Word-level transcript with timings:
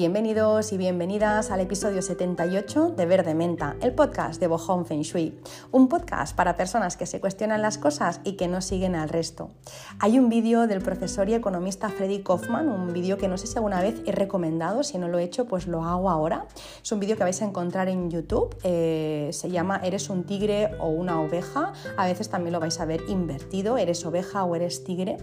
Bienvenidos 0.00 0.72
y 0.72 0.78
bienvenidas 0.78 1.50
al 1.50 1.60
episodio 1.60 2.00
78 2.00 2.94
de 2.96 3.04
Verde 3.04 3.34
Menta, 3.34 3.76
el 3.82 3.92
podcast 3.92 4.40
de 4.40 4.46
Bohong 4.46 4.86
Feng 4.86 5.02
Shui, 5.02 5.38
un 5.72 5.88
podcast 5.88 6.34
para 6.34 6.56
personas 6.56 6.96
que 6.96 7.04
se 7.04 7.20
cuestionan 7.20 7.60
las 7.60 7.76
cosas 7.76 8.22
y 8.24 8.32
que 8.32 8.48
no 8.48 8.62
siguen 8.62 8.94
al 8.94 9.10
resto. 9.10 9.50
Hay 9.98 10.18
un 10.18 10.30
vídeo 10.30 10.66
del 10.66 10.80
profesor 10.80 11.28
y 11.28 11.34
economista 11.34 11.90
Freddy 11.90 12.22
Kaufman, 12.22 12.70
un 12.70 12.94
vídeo 12.94 13.18
que 13.18 13.28
no 13.28 13.36
sé 13.36 13.46
si 13.46 13.56
alguna 13.56 13.82
vez 13.82 14.00
he 14.06 14.12
recomendado, 14.12 14.84
si 14.84 14.96
no 14.96 15.06
lo 15.06 15.18
he 15.18 15.22
hecho 15.22 15.44
pues 15.44 15.66
lo 15.66 15.84
hago 15.84 16.08
ahora. 16.08 16.46
Es 16.82 16.90
un 16.92 16.98
vídeo 16.98 17.18
que 17.18 17.24
vais 17.24 17.42
a 17.42 17.44
encontrar 17.44 17.90
en 17.90 18.10
YouTube, 18.10 18.56
eh, 18.62 19.28
se 19.34 19.50
llama 19.50 19.82
Eres 19.84 20.08
un 20.08 20.24
tigre 20.24 20.70
o 20.80 20.88
una 20.88 21.20
oveja, 21.20 21.74
a 21.98 22.06
veces 22.06 22.30
también 22.30 22.54
lo 22.54 22.60
vais 22.60 22.80
a 22.80 22.86
ver 22.86 23.02
invertido, 23.08 23.76
eres 23.76 24.06
oveja 24.06 24.44
o 24.44 24.56
eres 24.56 24.82
tigre. 24.82 25.18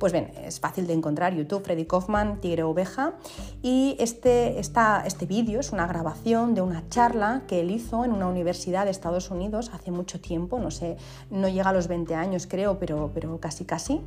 Pues 0.00 0.12
bien, 0.12 0.32
es 0.42 0.58
fácil 0.58 0.88
de 0.88 0.94
encontrar 0.94 1.32
YouTube, 1.32 1.62
Freddy 1.62 1.86
Kaufman, 1.86 2.40
tigre 2.40 2.64
oveja, 2.64 3.14
y 3.62 3.96
este, 4.00 4.15
este 4.24 5.26
vídeo 5.26 5.60
es 5.60 5.72
una 5.72 5.86
grabación 5.86 6.54
de 6.54 6.62
una 6.62 6.88
charla 6.88 7.42
que 7.46 7.60
él 7.60 7.70
hizo 7.70 8.04
en 8.04 8.12
una 8.12 8.26
universidad 8.26 8.84
de 8.84 8.90
Estados 8.90 9.30
Unidos 9.30 9.70
hace 9.72 9.90
mucho 9.90 10.20
tiempo, 10.20 10.58
no 10.58 10.70
sé, 10.70 10.96
no 11.30 11.48
llega 11.48 11.70
a 11.70 11.72
los 11.72 11.88
20 11.88 12.14
años 12.14 12.46
creo, 12.46 12.78
pero, 12.78 13.10
pero 13.14 13.38
casi 13.38 13.64
casi. 13.64 14.00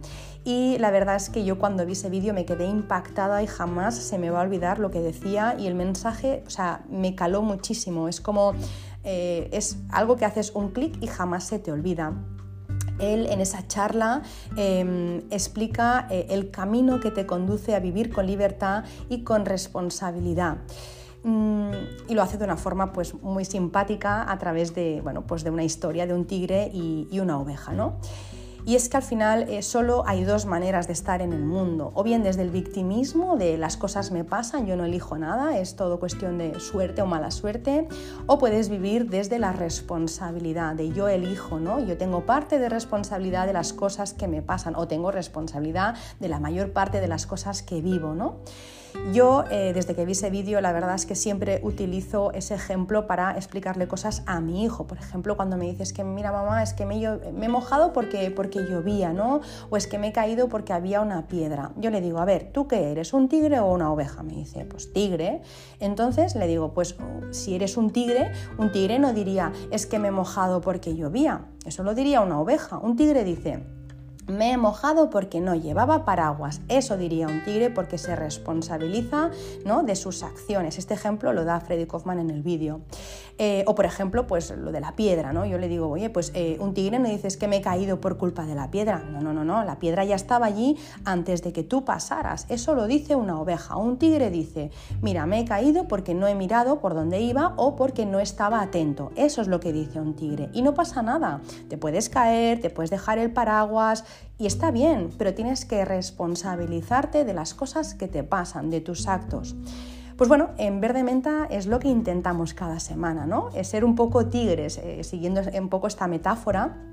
Y 0.44 0.78
la 0.80 0.92
verdad 0.92 1.16
es 1.16 1.30
que 1.30 1.44
yo 1.44 1.60
cuando 1.60 1.86
vi 1.86 1.94
ese 1.94 2.10
vídeo 2.10 2.34
me 2.34 2.46
quedé 2.46 2.66
impactada 2.66 3.44
y 3.44 3.48
jamás 3.48 3.96
se 3.96 4.18
me 4.18 4.30
va 4.30 4.40
a 4.40 4.44
olvidar 4.44 4.80
lo 4.80 4.92
que 4.92 5.00
decía 5.00 5.56
y 5.58 5.68
el 5.68 5.76
mensaje, 5.76 6.44
o 6.48 6.50
sea, 6.50 6.82
me 6.90 7.16
caló 7.16 7.42
muchísimo. 7.42 8.08
Es 8.08 8.22
como, 8.22 8.54
eh, 9.04 9.50
es 9.52 9.78
algo 9.90 10.16
que 10.16 10.26
haces 10.26 10.52
un 10.56 10.70
clic 10.70 10.98
y 11.02 11.08
jamás 11.08 11.46
se 11.46 11.60
te 11.60 11.72
olvida 11.72 12.14
él 13.00 13.28
en 13.28 13.42
esa 13.42 13.68
charla 13.68 14.22
em, 14.56 15.22
explica 15.30 16.08
eh, 16.10 16.28
el 16.30 16.52
camino 16.52 17.00
que 17.00 17.12
te 17.12 17.26
conduce 17.26 17.76
a 17.76 17.80
vivir 17.80 18.12
con 18.12 18.26
libertad 18.26 18.84
y 19.10 19.24
con 19.24 19.46
responsabilidad. 19.46 20.58
Mm, 21.24 21.72
y 22.08 22.14
lo 22.14 22.22
hace 22.22 22.38
de 22.38 22.46
una 22.46 22.56
forma 22.56 22.94
pues, 22.94 23.14
muy 23.16 23.44
simpática 23.44 24.32
a 24.32 24.38
través 24.38 24.74
de, 24.74 25.02
bueno, 25.02 25.24
pues 25.28 25.44
de 25.44 25.50
una 25.50 25.64
historia 25.64 26.08
de 26.08 26.14
un 26.14 26.26
tigre 26.26 26.70
y, 26.74 27.08
y 27.12 27.20
una 27.20 27.38
oveja. 27.40 27.74
¿no? 27.74 27.98
Y 28.70 28.76
es 28.76 28.88
que 28.88 28.98
al 28.98 29.04
final 29.04 29.50
eh, 29.50 29.64
solo 29.64 30.04
hay 30.06 30.24
dos 30.24 30.46
maneras 30.46 30.86
de 30.86 30.94
estar 30.94 31.24
en 31.24 31.34
el 31.34 31.42
mundo, 31.42 31.92
o 31.96 32.04
bien 32.04 32.22
desde 32.22 32.44
el 32.44 32.52
victimismo, 32.52 33.36
de 33.36 33.58
las 33.58 33.78
cosas 33.78 34.12
me 34.12 34.24
pasan, 34.24 34.68
yo 34.68 34.76
no 34.76 34.86
elijo 34.86 35.18
nada, 35.18 35.58
es 35.58 35.76
todo 35.76 36.00
cuestión 36.00 36.38
de 36.38 36.60
suerte 36.60 37.02
o 37.02 37.08
mala 37.08 37.32
suerte, 37.32 37.88
o 38.28 38.38
puedes 38.38 38.70
vivir 38.70 39.10
desde 39.10 39.40
la 39.40 39.54
responsabilidad, 39.54 40.76
de 40.76 40.92
yo 40.92 41.08
elijo, 41.08 41.60
¿no? 41.60 41.80
Yo 41.80 41.98
tengo 41.98 42.28
parte 42.28 42.60
de 42.60 42.70
responsabilidad 42.70 43.48
de 43.48 43.54
las 43.54 43.74
cosas 43.74 44.14
que 44.14 44.28
me 44.28 44.44
pasan, 44.44 44.76
o 44.76 44.88
tengo 44.88 45.10
responsabilidad 45.10 45.96
de 46.20 46.30
la 46.30 46.40
mayor 46.40 46.72
parte 46.72 47.02
de 47.02 47.08
las 47.08 47.26
cosas 47.26 47.64
que 47.64 47.82
vivo, 47.82 48.14
¿no? 48.14 48.36
Yo, 49.14 49.44
eh, 49.50 49.72
desde 49.74 49.96
que 49.96 50.06
vi 50.06 50.12
ese 50.12 50.30
vídeo, 50.30 50.62
la 50.62 50.72
verdad 50.72 50.96
es 50.96 51.06
que 51.06 51.16
siempre 51.16 51.60
utilizo 51.64 52.32
ese 52.34 52.56
ejemplo 52.56 53.08
para 53.08 53.36
explicarle 53.36 53.88
cosas 53.88 54.24
a 54.26 54.40
mi 54.40 54.64
hijo. 54.64 54.88
Por 54.88 54.98
ejemplo, 54.98 55.36
cuando 55.36 55.58
me 55.58 55.66
dices 55.66 55.94
que, 55.94 56.04
mira 56.04 56.32
mamá, 56.32 56.64
es 56.64 56.74
que 56.74 56.86
me, 56.86 57.02
he 57.04 57.50
mojado 57.50 57.94
porque, 57.94 58.32
porque 58.32 58.60
llovía, 58.66 59.14
¿no? 59.14 59.42
O 59.70 59.78
es 59.78 59.88
que 59.88 59.98
me 59.98 60.10
he 60.10 60.14
caído 60.14 60.50
porque 60.50 60.74
había 60.74 61.02
una 61.02 61.28
piedra. 61.28 61.72
Yo 61.78 61.90
le 61.90 62.02
digo, 62.02 62.20
a 62.20 62.26
ver, 62.26 62.52
¿tú 62.52 62.68
qué 62.68 62.92
eres? 62.92 63.14
¿Un 63.14 63.30
tigre 63.30 63.60
o 63.60 63.72
una 63.72 63.92
oveja? 63.92 64.24
Me 64.24 64.34
dice, 64.34 64.66
pues 64.66 64.94
tigre. 64.94 65.42
Entonces 65.80 66.36
le 66.36 66.48
digo, 66.48 66.74
pues 66.74 66.96
si 67.32 67.56
eres 67.56 67.78
un 67.78 67.92
tigre, 67.92 68.32
un 68.58 68.72
tigre 68.72 69.00
no 69.00 69.14
diría, 69.14 69.52
es 69.72 69.86
que 69.86 70.00
me 70.00 70.10
he 70.10 70.12
mojado 70.12 70.62
porque 70.62 70.96
llovía. 70.96 71.46
Eso 71.66 71.84
lo 71.84 71.94
diría 71.94 72.22
una 72.22 72.40
oveja. 72.40 72.78
Un 72.78 72.96
tigre 72.96 73.24
dice, 73.24 73.64
me 74.30 74.52
he 74.52 74.58
mojado 74.58 75.10
porque 75.10 75.42
no 75.42 75.56
llevaba 75.56 76.06
paraguas. 76.06 76.62
Eso 76.70 76.98
diría 76.98 77.28
un 77.28 77.44
tigre 77.44 77.70
porque 77.70 77.98
se 77.98 78.16
responsabiliza 78.16 79.32
¿no? 79.66 79.84
de 79.84 79.96
sus 79.96 80.24
acciones. 80.24 80.78
Este 80.78 80.94
ejemplo 80.94 81.34
lo 81.34 81.44
da 81.44 81.60
Freddy 81.60 81.86
Kaufman 81.86 82.20
en 82.20 82.30
el 82.30 82.42
vídeo. 82.42 82.82
Eh, 83.42 83.64
o 83.68 83.74
por 83.74 83.86
ejemplo, 83.86 84.28
pues 84.28 84.52
lo 84.52 84.74
de 84.74 84.82
la 84.82 84.98
piedra, 84.98 85.32
¿no? 85.32 85.46
Yo 85.46 85.58
le 85.58 85.70
digo, 85.70 85.88
oye, 85.88 86.10
pues 86.10 86.34
eh, 86.36 86.58
un 86.60 86.74
tigre 86.74 87.00
no 87.00 87.08
dices 87.08 87.38
que 87.38 87.48
me 87.48 87.58
he 87.58 87.62
caído 87.62 88.02
por 88.02 88.18
culpa 88.18 88.46
de 88.46 88.54
la 88.54 88.70
piedra. 88.70 89.00
No, 89.00 89.22
no, 89.22 89.34
no, 89.34 89.46
no. 89.46 89.64
La 89.64 89.80
piedra 89.80 90.04
ya 90.04 90.16
estaba 90.16 90.46
allí 90.46 90.78
antes 91.06 91.42
de 91.42 91.54
que 91.54 91.64
tú 91.64 91.86
pasaras. 91.86 92.46
Eso 92.50 92.76
lo 92.76 92.86
dice 92.86 93.16
una 93.16 93.40
oveja. 93.40 93.78
Un 93.78 93.98
tigre 93.98 94.30
dice, 94.30 94.72
mira, 95.02 95.26
me 95.26 95.40
he 95.40 95.46
caído 95.46 95.88
porque 95.88 96.14
no 96.14 96.28
he 96.28 96.36
mirado 96.36 96.82
por 96.82 96.94
dónde 96.94 97.22
iba 97.22 97.54
o 97.56 97.78
porque 97.78 98.06
no 98.06 98.20
estaba 98.20 98.62
atento. 98.62 99.14
Eso 99.16 99.42
es 99.42 99.48
lo 99.48 99.62
que 99.62 99.72
dice 99.72 100.02
un 100.02 100.16
tigre. 100.16 100.50
Y 100.52 100.62
no 100.62 100.74
pasa 100.74 101.02
nada. 101.02 101.42
Te 101.70 101.78
puedes 101.78 102.10
caer, 102.10 102.60
te 102.60 102.70
puedes 102.70 102.90
dejar 102.90 103.20
el 103.20 103.32
paraguas 103.32 104.04
y 104.38 104.46
está 104.46 104.72
bien, 104.72 105.10
pero 105.18 105.34
tienes 105.34 105.66
que 105.66 105.86
responsabilizarte 105.86 107.26
de 107.26 107.34
las 107.34 107.54
cosas 107.54 107.94
que 107.94 108.08
te 108.08 108.24
pasan, 108.24 108.70
de 108.70 108.82
tus 108.82 109.08
actos. 109.08 109.56
Pues 110.18 110.28
bueno, 110.28 110.50
en 110.58 110.82
Verde 110.82 111.04
Menta 111.04 111.48
es 111.50 111.66
lo 111.66 111.80
que 111.80 111.88
intentamos 111.88 112.54
cada 112.54 112.80
semana, 112.80 113.26
¿no? 113.26 113.50
Es 113.56 113.70
ser 113.70 113.86
un 113.86 113.96
poco 113.96 114.28
tigres, 114.28 114.78
eh, 114.78 115.04
siguiendo 115.04 115.42
un 115.58 115.70
poco 115.70 115.88
esta 115.88 116.08
metáfora 116.08 116.89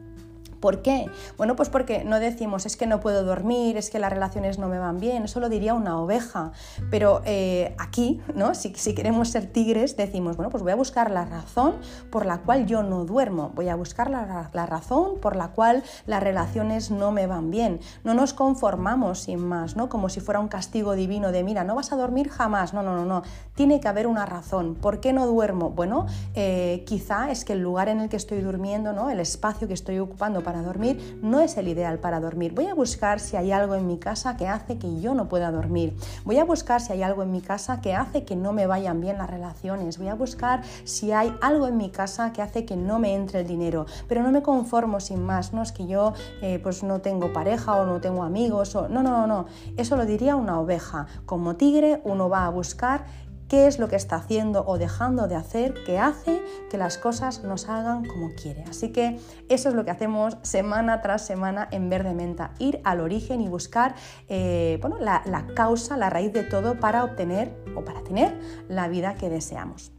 ¿Por 0.67 0.83
qué? 0.83 1.09
Bueno, 1.37 1.55
pues 1.55 1.69
porque 1.69 2.03
no 2.03 2.19
decimos 2.19 2.67
es 2.67 2.77
que 2.77 2.89
no 2.89 2.99
puedo 2.99 3.23
dormir, 3.23 3.77
es 3.77 3.89
que 3.89 4.01
las 4.01 4.13
relaciones 4.13 4.59
no 4.59 4.67
me 4.67 4.81
van 4.81 4.99
bien, 4.99 5.23
eso 5.23 5.39
lo 5.39 5.49
diría 5.49 5.75
una 5.75 6.01
oveja. 6.01 6.51
Pero 6.91 7.23
eh, 7.25 7.77
aquí, 7.79 8.21
¿no? 8.35 8.53
Si, 8.53 8.73
queremos 8.73 9.29
ser 9.29 9.47
tigres, 9.47 9.97
decimos, 9.97 10.37
bueno, 10.37 10.51
pues 10.51 10.65
voy 10.65 10.73
a 10.73 10.75
buscar 10.75 11.13
la 11.13 11.25
razón 11.25 11.75
por 12.11 12.27
la 12.27 12.39
cual 12.39 12.67
yo 12.67 12.83
no 12.83 13.05
duermo, 13.05 13.53
voy 13.55 13.69
a 13.69 13.77
buscar 13.77 14.11
la, 14.11 14.51
razón 14.67 15.21
por 15.21 15.37
la 15.37 15.53
cual 15.53 15.85
las 16.05 16.21
relaciones 16.21 16.91
no 16.91 17.13
me 17.13 17.29
van 17.29 17.53
bien. 17.53 17.79
No 18.03 18.15
nos 18.15 18.35
conformamos 18.35 19.21
sin 19.21 19.39
más, 19.39 19.77
¿no? 19.77 19.89
Como 19.89 20.09
si 20.09 20.19
fuera 20.19 20.41
un 20.41 20.49
castigo 20.49 20.97
divino 20.97 21.31
de, 21.31 21.45
mira, 21.45 21.63
no 21.63 21.77
vas 21.77 21.93
a 21.93 21.97
dormir 21.97 22.29
jamás. 22.29 22.75
No, 22.75 22.83
no, 22.83 22.97
no, 22.97 23.05
no. 23.05 23.23
Tiene 23.55 23.79
que 23.79 23.87
haber 23.87 24.09
una 24.09 24.27
razón. 24.27 24.75
¿Por 24.75 24.99
qué 24.99 25.13
no 25.13 25.29
duermo? 25.29 25.71
Bueno, 25.71 26.07
eh, 26.35 26.83
quizá 26.89 27.31
es 27.31 27.45
que 27.45 27.53
el 27.53 27.61
lugar 27.61 27.89
en 27.89 28.01
el 28.01 28.09
que 28.09 28.17
estoy 28.17 28.41
durmiendo, 28.41 28.93
¿no? 28.93 29.11
El 29.11 29.21
espacio 29.21 29.69
que 29.69 29.75
estoy 29.75 30.01
ocupando 30.01 30.43
para 30.43 30.56
dormir 30.63 31.19
no 31.23 31.41
es 31.41 31.57
el 31.57 31.69
ideal 31.69 31.99
para 31.99 32.21
dormir. 32.21 32.55
Voy 32.55 32.67
a 32.67 32.75
buscar 32.75 33.21
si 33.21 33.37
hay 33.37 33.53
algo 33.53 33.75
en 33.75 33.87
mi 33.87 33.99
casa 33.99 34.37
que 34.37 34.49
hace 34.49 34.79
que 34.79 35.01
yo 35.01 35.15
no 35.15 35.29
pueda 35.29 35.51
dormir. 35.51 35.97
Voy 36.25 36.39
a 36.39 36.45
buscar 36.45 36.81
si 36.81 36.93
hay 36.93 37.03
algo 37.03 37.23
en 37.23 37.33
mi 37.33 37.41
casa 37.41 37.81
que 37.81 37.95
hace 37.95 38.25
que 38.25 38.37
no 38.37 38.53
me 38.53 38.67
vayan 38.67 39.01
bien 39.01 39.19
las 39.19 39.31
relaciones. 39.31 39.99
Voy 39.99 40.09
a 40.09 40.15
buscar 40.15 40.63
si 40.85 41.13
hay 41.13 41.35
algo 41.41 41.67
en 41.67 41.77
mi 41.77 41.91
casa 41.91 42.33
que 42.33 42.43
hace 42.43 42.65
que 42.65 42.77
no 42.77 42.99
me 42.99 43.15
entre 43.15 43.41
el 43.41 43.47
dinero. 43.47 43.87
Pero 44.09 44.23
no 44.23 44.31
me 44.31 44.43
conformo 44.43 45.01
sin 45.01 45.25
más. 45.25 45.53
No 45.53 45.63
es 45.63 45.73
que 45.73 45.87
yo 45.87 46.13
eh, 46.43 46.59
pues 46.63 46.83
no 46.83 47.01
tengo 47.01 47.33
pareja 47.33 47.77
o 47.77 47.87
no 47.87 48.01
tengo 48.01 48.23
amigos. 48.23 48.75
O... 48.77 48.89
No, 48.89 49.03
no, 49.03 49.11
no, 49.11 49.27
no. 49.27 49.47
Eso 49.77 49.97
lo 49.97 50.07
diría 50.07 50.37
una 50.37 50.61
oveja. 50.61 51.07
Como 51.25 51.57
tigre 51.57 52.01
uno 52.05 52.29
va 52.29 52.47
a 52.47 52.51
buscar 52.51 53.05
qué 53.49 53.67
es 53.67 53.79
lo 53.79 53.89
que 53.89 53.97
está 53.97 54.17
haciendo 54.17 54.65
o 54.67 54.79
dejando 54.79 55.29
de 55.29 55.37
hacer 55.37 55.75
que 55.85 55.99
hace 55.99 56.43
que 56.71 56.79
las 56.79 56.99
cosas 56.99 57.43
no 57.45 57.57
salgan 57.57 58.05
como 58.05 58.31
quiere. 58.35 58.65
Así 58.69 58.91
que 58.91 59.19
eso 59.49 59.69
es 59.69 59.75
lo 59.75 59.85
que 59.85 59.91
hacemos 59.91 60.37
semana 60.43 61.01
tras 61.01 61.27
semana 61.27 61.69
en 61.71 61.89
Verde 61.89 62.15
Menta, 62.15 62.53
ir 62.59 62.81
al 62.85 63.01
origen 63.01 63.41
y 63.41 63.49
buscar 63.49 63.95
eh, 64.29 64.79
bueno, 64.81 64.99
la 64.99 65.47
causa, 65.55 65.97
la 65.97 66.11
raíz 66.11 66.33
de 66.33 66.43
todo 66.43 66.79
para 66.81 67.05
obtener 67.05 67.57
o 67.75 67.85
para 67.85 68.03
tener 68.03 68.39
la 68.69 68.89
vida 68.89 69.15
que 69.15 69.31
deseamos. 69.31 69.96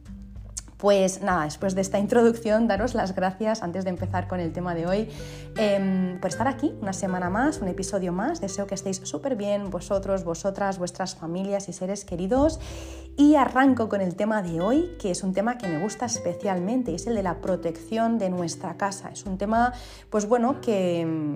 Pues 0.78 1.24
nada, 1.24 1.46
después 1.46 1.74
de 1.74 1.82
esta 1.82 1.98
introducción, 1.98 2.68
daros 2.68 2.94
las 2.94 3.16
gracias 3.16 3.64
antes 3.64 3.84
de 3.84 3.90
empezar 3.90 4.28
con 4.28 4.40
el 4.40 4.54
tema 4.54 4.76
de 4.76 4.86
hoy 4.86 5.10
em, 5.56 6.20
por 6.20 6.30
estar 6.30 6.48
aquí 6.48 6.72
una 6.82 6.94
semana 6.94 7.32
más, 7.32 7.62
un 7.62 7.68
episodio 7.68 8.14
más. 8.14 8.42
Deseo 8.42 8.68
que 8.68 8.76
estéis 8.76 8.98
súper 8.98 9.36
bien 9.36 9.72
vosotros, 9.72 10.24
vosotras, 10.24 10.78
vuestras 10.78 11.16
familias 11.16 11.68
y 11.68 11.74
seres 11.74 12.06
queridos. 12.06 12.60
Y 13.16 13.34
arranco 13.34 13.90
con 13.90 14.02
el 14.02 14.16
tema 14.16 14.44
de 14.44 14.62
hoy, 14.62 14.96
que 15.02 15.10
es 15.10 15.24
un 15.24 15.34
tema 15.34 15.58
que 15.58 15.68
me 15.68 15.82
gusta 15.82 16.06
especialmente, 16.06 16.94
es 16.94 17.08
el 17.08 17.16
de 17.16 17.24
la 17.24 17.42
protección 17.42 18.20
de 18.20 18.30
nuestra 18.30 18.78
casa. 18.78 19.10
Es 19.10 19.26
un 19.26 19.40
tema, 19.40 19.74
pues 20.12 20.28
bueno, 20.28 20.62
que 20.62 21.36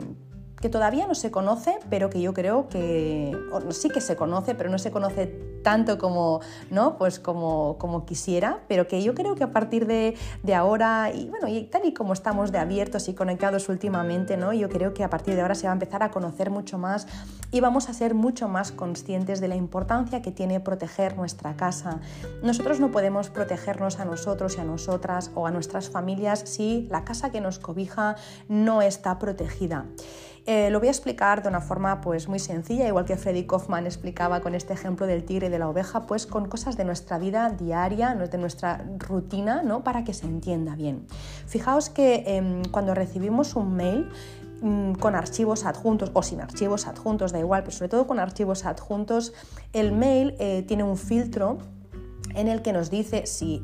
que 0.61 0.69
todavía 0.69 1.07
no 1.07 1.15
se 1.15 1.31
conoce, 1.31 1.79
pero 1.89 2.09
que 2.09 2.21
yo 2.21 2.33
creo 2.33 2.67
que 2.69 3.35
sí 3.71 3.89
que 3.89 4.01
se 4.01 4.15
conoce, 4.15 4.55
pero 4.55 4.69
no 4.69 4.77
se 4.77 4.91
conoce 4.91 5.27
tanto 5.63 5.97
como, 5.97 6.41
¿no? 6.69 6.97
pues 6.97 7.19
como, 7.19 7.77
como 7.77 8.05
quisiera, 8.05 8.59
pero 8.67 8.87
que 8.87 9.03
yo 9.03 9.13
creo 9.13 9.35
que 9.35 9.43
a 9.43 9.51
partir 9.51 9.85
de, 9.85 10.15
de, 10.43 10.55
ahora, 10.55 11.11
y 11.13 11.27
bueno, 11.27 11.47
y 11.47 11.63
tal 11.63 11.85
y 11.85 11.93
como 11.93 12.13
estamos 12.13 12.51
de 12.51 12.59
abiertos 12.59 13.07
y 13.09 13.13
conectados 13.13 13.69
últimamente, 13.69 14.37
¿no? 14.37 14.53
yo 14.53 14.69
creo 14.69 14.93
que 14.93 15.03
a 15.03 15.09
partir 15.09 15.35
de 15.35 15.41
ahora 15.41 15.55
se 15.55 15.67
va 15.67 15.71
a 15.71 15.73
empezar 15.73 16.03
a 16.03 16.11
conocer 16.11 16.49
mucho 16.49 16.77
más 16.77 17.07
y 17.51 17.59
vamos 17.59 17.89
a 17.89 17.93
ser 17.93 18.13
mucho 18.13 18.47
más 18.47 18.71
conscientes 18.71 19.41
de 19.41 19.47
la 19.47 19.55
importancia 19.55 20.21
que 20.21 20.31
tiene 20.31 20.59
proteger 20.59 21.17
nuestra 21.17 21.55
casa. 21.55 21.99
Nosotros 22.43 22.79
no 22.79 22.91
podemos 22.91 23.29
protegernos 23.29 23.99
a 23.99 24.05
nosotros 24.05 24.57
y 24.57 24.61
a 24.61 24.63
nosotras 24.63 25.31
o 25.35 25.47
a 25.47 25.51
nuestras 25.51 25.89
familias 25.89 26.43
si 26.45 26.87
la 26.89 27.03
casa 27.03 27.31
que 27.31 27.41
nos 27.41 27.59
cobija 27.59 28.15
no 28.47 28.81
está 28.81 29.19
protegida. 29.19 29.85
Eh, 30.47 30.71
lo 30.71 30.79
voy 30.79 30.87
a 30.87 30.91
explicar 30.91 31.43
de 31.43 31.49
una 31.49 31.61
forma 31.61 32.01
pues, 32.01 32.27
muy 32.27 32.39
sencilla, 32.39 32.87
igual 32.87 33.05
que 33.05 33.15
Freddy 33.15 33.45
Kaufman 33.45 33.85
explicaba 33.85 34.41
con 34.41 34.55
este 34.55 34.73
ejemplo 34.73 35.05
del 35.05 35.23
tigre 35.23 35.47
y 35.47 35.49
de 35.49 35.59
la 35.59 35.69
oveja, 35.69 36.07
pues 36.07 36.25
con 36.25 36.47
cosas 36.47 36.77
de 36.77 36.85
nuestra 36.85 37.19
vida 37.19 37.49
diaria, 37.49 38.15
de 38.15 38.37
nuestra 38.37 38.83
rutina, 38.97 39.61
¿no? 39.61 39.83
para 39.83 40.03
que 40.03 40.13
se 40.13 40.25
entienda 40.25 40.75
bien. 40.75 41.05
Fijaos 41.45 41.89
que 41.89 42.23
em, 42.25 42.63
cuando 42.71 42.95
recibimos 42.95 43.55
un 43.55 43.75
mail, 43.75 44.09
mm, 44.61 44.93
con 44.93 45.15
archivos 45.15 45.65
adjuntos 45.65 46.09
o 46.13 46.23
sin 46.23 46.41
archivos 46.41 46.87
adjuntos, 46.87 47.31
da 47.31 47.39
igual, 47.39 47.61
pero 47.63 47.75
sobre 47.75 47.89
todo 47.89 48.07
con 48.07 48.19
archivos 48.19 48.65
adjuntos, 48.65 49.33
el 49.73 49.91
mail 49.91 50.35
eh, 50.39 50.63
tiene 50.67 50.83
un 50.83 50.97
filtro 50.97 51.59
en 52.35 52.47
el 52.47 52.61
que 52.61 52.73
nos 52.73 52.89
dice 52.89 53.25
si, 53.25 53.61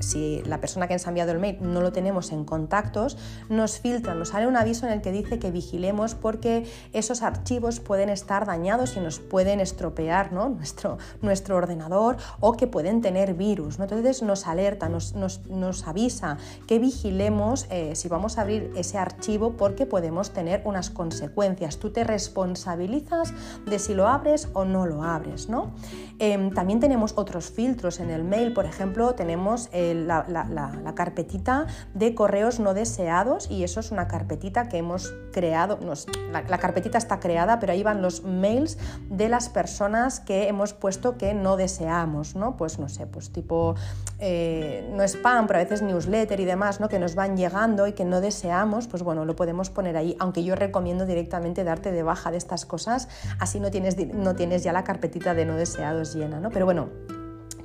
si, 0.00 0.42
la 0.44 0.60
persona 0.60 0.88
que 0.88 0.94
nos 0.94 1.06
ha 1.06 1.10
enviado 1.10 1.32
el 1.32 1.38
mail 1.38 1.58
no 1.60 1.80
lo 1.80 1.92
tenemos 1.92 2.32
en 2.32 2.44
contactos, 2.44 3.16
nos 3.48 3.78
filtra, 3.78 4.14
nos 4.14 4.30
sale 4.30 4.46
un 4.46 4.56
aviso 4.56 4.86
en 4.86 4.92
el 4.92 5.00
que 5.00 5.12
dice 5.12 5.38
que 5.38 5.50
vigilemos 5.50 6.14
porque 6.14 6.66
esos 6.92 7.22
archivos 7.22 7.80
pueden 7.80 8.08
estar 8.08 8.46
dañados 8.46 8.96
y 8.96 9.00
nos 9.00 9.18
pueden 9.18 9.60
estropear 9.60 10.32
¿no? 10.32 10.48
nuestro, 10.62 10.98
nuestro 11.20 11.56
ordenador 11.56 12.16
o 12.40 12.56
que 12.56 12.66
pueden 12.66 13.00
tener 13.00 13.34
virus. 13.34 13.78
Entonces 13.78 14.22
nos 14.22 14.46
alerta, 14.46 14.88
nos, 14.88 15.14
nos, 15.14 15.86
avisa 15.86 16.36
que 16.66 16.78
vigilemos 16.78 17.66
eh, 17.70 17.96
si 17.96 18.08
vamos 18.08 18.38
a 18.38 18.42
abrir 18.42 18.72
ese 18.76 18.98
archivo 18.98 19.52
porque 19.56 19.86
podemos 19.86 20.30
tener 20.30 20.62
unas 20.64 20.90
consecuencias. 20.90 21.78
Tú 21.78 21.90
te 21.90 22.04
responsabilizas 22.04 23.32
de 23.66 23.78
si 23.78 23.94
lo 23.94 24.08
abres 24.08 24.48
o 24.52 24.64
no 24.64 24.86
lo 24.86 25.02
abres. 25.02 25.48
¿no? 25.48 25.72
Em, 26.18 26.50
también 26.50 26.80
tenemos 26.80 27.14
otros 27.16 27.50
filtros 27.50 28.00
en 28.02 28.10
el 28.10 28.24
mail, 28.24 28.52
por 28.52 28.66
ejemplo, 28.66 29.14
tenemos 29.14 29.68
eh, 29.72 29.94
la, 29.94 30.92
carpetita 30.94 31.66
de 31.94 32.14
correos 32.14 32.60
no 32.60 32.74
deseados 32.74 33.50
y 33.50 33.64
eso 33.64 33.80
es 33.80 33.90
una 33.90 34.08
carpetita 34.08 34.68
que 34.68 34.78
hemos 34.78 35.14
creado, 35.32 35.78
la, 36.30 36.58
carpetita 36.58 36.98
está 36.98 37.18
creada, 37.20 37.60
pero 37.60 37.72
ahí 37.72 37.82
van 37.82 38.02
los 38.02 38.22
mails 38.24 38.78
de 39.08 39.28
las 39.28 39.48
personas 39.48 40.20
que 40.20 40.48
hemos 40.48 40.74
puesto 40.74 41.16
que 41.16 41.34
no 41.34 41.56
deseamos, 41.56 42.36
¿no? 42.36 42.56
Pues 42.56 42.78
no 42.78 42.88
sé, 42.88 43.06
pues 43.06 43.30
tipo, 43.32 43.74
eh, 44.18 44.88
no 44.92 45.02
spam, 45.02 45.46
pero 45.46 45.60
a 45.60 45.62
veces 45.62 45.82
newsletter 45.82 46.38
y 46.40 46.44
demás, 46.44 46.80
¿no? 46.80 46.88
Que 46.88 46.98
nos 46.98 47.14
van 47.14 47.36
llegando 47.36 47.86
y 47.86 47.92
que 47.92 48.04
no 48.04 48.20
deseamos, 48.20 48.86
pues 48.86 49.02
bueno, 49.02 49.24
lo 49.24 49.36
podemos 49.36 49.70
poner 49.70 49.96
ahí, 49.96 50.16
aunque 50.18 50.44
yo 50.44 50.54
recomiendo 50.54 51.06
directamente 51.06 51.64
darte 51.64 51.92
de 51.92 52.02
baja 52.02 52.30
de 52.30 52.36
estas 52.38 52.66
cosas, 52.66 53.08
así 53.38 53.60
no 53.60 53.70
tienes, 53.70 53.96
no 54.14 54.36
tienes 54.36 54.62
ya 54.62 54.72
la 54.72 54.84
carpetita 54.84 55.34
de 55.34 55.46
no 55.46 55.56
deseados 55.56 56.14
llena, 56.14 56.40
¿no? 56.40 56.50
Pero 56.50 56.64
bueno, 56.64 56.90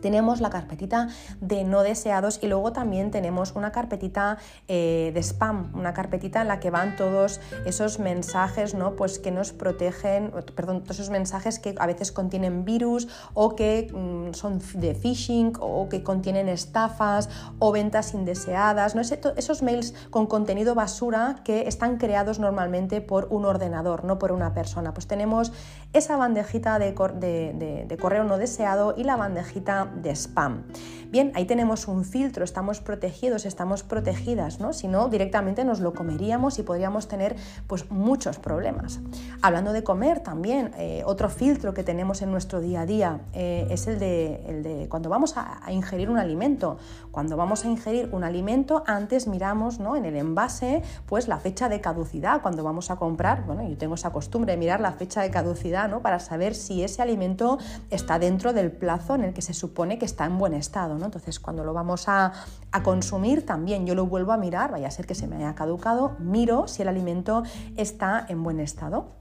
tenemos 0.02 0.42
la 0.42 0.50
carpetita 0.50 1.10
de 1.42 1.64
no 1.64 1.84
deseados 1.84 2.40
y 2.42 2.48
luego 2.48 2.72
también 2.74 3.12
tenemos 3.12 3.54
una 3.56 3.72
carpetita 3.72 4.38
eh, 4.68 5.12
de 5.14 5.20
spam, 5.24 5.72
una 5.76 5.94
carpetita 5.94 6.42
en 6.42 6.48
la 6.48 6.60
que 6.60 6.70
van 6.70 6.96
todos 6.96 7.40
esos 7.66 8.00
mensajes 8.00 8.74
¿no? 8.74 8.96
pues 8.96 9.20
que 9.20 9.32
nos 9.32 9.52
protegen, 9.54 10.32
perdón, 10.56 10.84
todos 10.84 11.00
esos 11.00 11.10
mensajes 11.10 11.60
que 11.60 11.76
a 11.78 11.88
veces 11.88 12.12
contienen 12.12 12.66
virus 12.66 13.08
o 13.34 13.56
que 13.56 13.92
mm, 13.94 14.34
son 14.34 14.60
de 14.76 14.96
phishing 14.96 15.54
o 15.60 15.90
que 15.90 16.04
contienen 16.04 16.50
estafas 16.50 17.30
o 17.60 17.72
ventas 17.72 18.14
indeseadas, 18.14 18.96
¿no? 18.96 19.02
esos 19.02 19.64
mails 19.64 19.94
con 20.10 20.28
contenido 20.28 20.76
basura 20.76 21.38
que 21.44 21.68
están 21.68 21.98
creados 21.98 22.40
normalmente 22.40 23.02
por 23.02 23.28
un 23.30 23.46
ordenador, 23.46 24.04
no 24.04 24.20
por 24.20 24.32
una 24.32 24.54
persona. 24.54 24.94
Pues 24.94 25.08
tenemos 25.08 25.52
esa 25.94 26.18
bandejita 26.18 26.80
de, 26.80 26.94
de 26.94 27.98
correo 27.98 28.24
no 28.24 28.38
deseado 28.38 28.94
y 28.98 29.04
la 29.04 29.16
bandejita 29.16 29.90
de 30.02 30.16
spam. 30.16 30.64
Bien, 31.10 31.32
ahí 31.36 31.46
tenemos 31.46 31.88
un 31.88 32.04
filtro, 32.04 32.44
estamos 32.44 32.82
protegidos, 32.82 33.46
estamos 33.46 33.82
protegidas, 33.82 34.60
¿no? 34.60 34.74
Si 34.74 34.90
no, 34.90 35.08
directamente 35.08 35.64
nos 35.64 35.80
lo 35.80 35.94
comeríamos 35.94 36.60
y 36.60 36.64
podríamos 36.64 37.08
tener 37.08 37.38
pues, 37.68 37.90
muchos 37.90 38.40
problemas. 38.40 39.00
Hablando 39.42 39.72
de 39.72 39.84
comer 39.86 40.20
también, 40.20 40.72
eh, 40.78 41.04
otro 41.06 41.30
filtro 41.30 41.74
que 41.74 41.84
tenemos 41.84 42.22
en 42.22 42.32
nuestro 42.32 42.60
día 42.60 42.82
a 42.82 42.86
día 42.86 43.22
eh, 43.32 43.68
es 43.70 43.88
el 43.88 44.00
de, 44.00 44.44
el 44.48 44.64
de, 44.64 44.90
cuando 44.90 45.10
vamos 45.10 45.36
a, 45.38 45.62
ingerir 45.72 46.10
un 46.10 46.18
alimento. 46.18 46.78
Cuando 47.12 47.38
vamos 47.38 47.64
a 47.64 47.70
ingerir 47.70 48.10
un 48.12 48.26
alimento, 48.26 48.84
antes 48.86 49.28
miramos 49.28 49.80
¿no? 49.80 49.96
en 49.96 50.04
el 50.04 50.16
envase 50.18 50.84
pues, 51.06 51.30
la 51.30 51.40
fecha 51.40 51.70
de 51.70 51.80
caducidad. 51.80 52.42
Cuando 52.42 52.66
vamos 52.66 52.92
a 52.92 52.98
comprar, 52.98 53.46
bueno, 53.46 53.68
yo 53.68 53.78
tengo 53.78 53.96
esa 53.96 54.12
costumbre 54.12 54.52
de 54.52 54.58
mirar 54.58 54.82
la 54.82 54.92
fecha 54.92 55.22
de 55.22 55.32
caducidad 55.32 55.88
¿no? 55.90 56.02
para 56.02 56.20
saber 56.20 56.54
si 56.54 56.84
ese 56.84 57.02
alimento 57.02 57.60
está 57.90 58.20
dentro 58.20 58.52
del 58.52 58.74
plazo 58.74 59.16
en 59.16 59.24
el 59.24 59.34
que 59.34 59.42
se 59.42 59.54
supone 59.54 59.87
que 59.98 60.06
está 60.06 60.26
en 60.26 60.38
buen 60.38 60.54
estado. 60.54 60.94
Entonces, 61.04 61.40
cuando 61.40 61.64
lo 61.64 61.74
vamos 61.74 62.10
a, 62.10 62.34
a 62.72 62.84
consumir, 62.84 63.46
también 63.46 63.88
yo 63.88 63.96
lo 63.96 64.06
vuelvo 64.06 64.34
a 64.34 64.38
mirar, 64.38 64.72
vaya 64.72 64.88
a 64.88 64.92
ser 64.92 65.08
que 65.08 65.16
se 65.16 65.28
me 65.28 65.38
haya 65.38 65.56
caducado, 65.56 66.16
miro 66.20 66.68
si 66.68 66.82
el 66.82 66.90
alimento 66.90 67.44
está 67.78 68.26
en 68.28 68.44
buen 68.44 68.60
estado. 68.60 69.18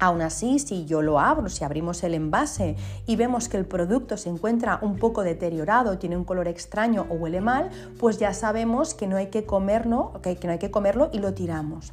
Aún 0.00 0.22
así, 0.22 0.58
si 0.58 0.86
yo 0.86 1.02
lo 1.02 1.20
abro, 1.20 1.48
si 1.48 1.64
abrimos 1.64 2.02
el 2.02 2.14
envase 2.14 2.76
y 3.06 3.16
vemos 3.16 3.48
que 3.48 3.56
el 3.56 3.64
producto 3.64 4.16
se 4.16 4.28
encuentra 4.28 4.78
un 4.82 4.98
poco 4.98 5.22
deteriorado, 5.22 5.98
tiene 5.98 6.16
un 6.16 6.24
color 6.24 6.48
extraño 6.48 7.06
o 7.08 7.14
huele 7.14 7.40
mal, 7.40 7.70
pues 7.98 8.18
ya 8.18 8.34
sabemos 8.34 8.94
que 8.94 9.06
no 9.06 9.16
hay 9.16 9.28
que 9.28 9.44
comerlo, 9.44 10.20
que 10.22 10.38
no 10.44 10.50
hay 10.50 10.58
que 10.58 10.70
comerlo 10.70 11.10
y 11.12 11.18
lo 11.18 11.32
tiramos. 11.32 11.92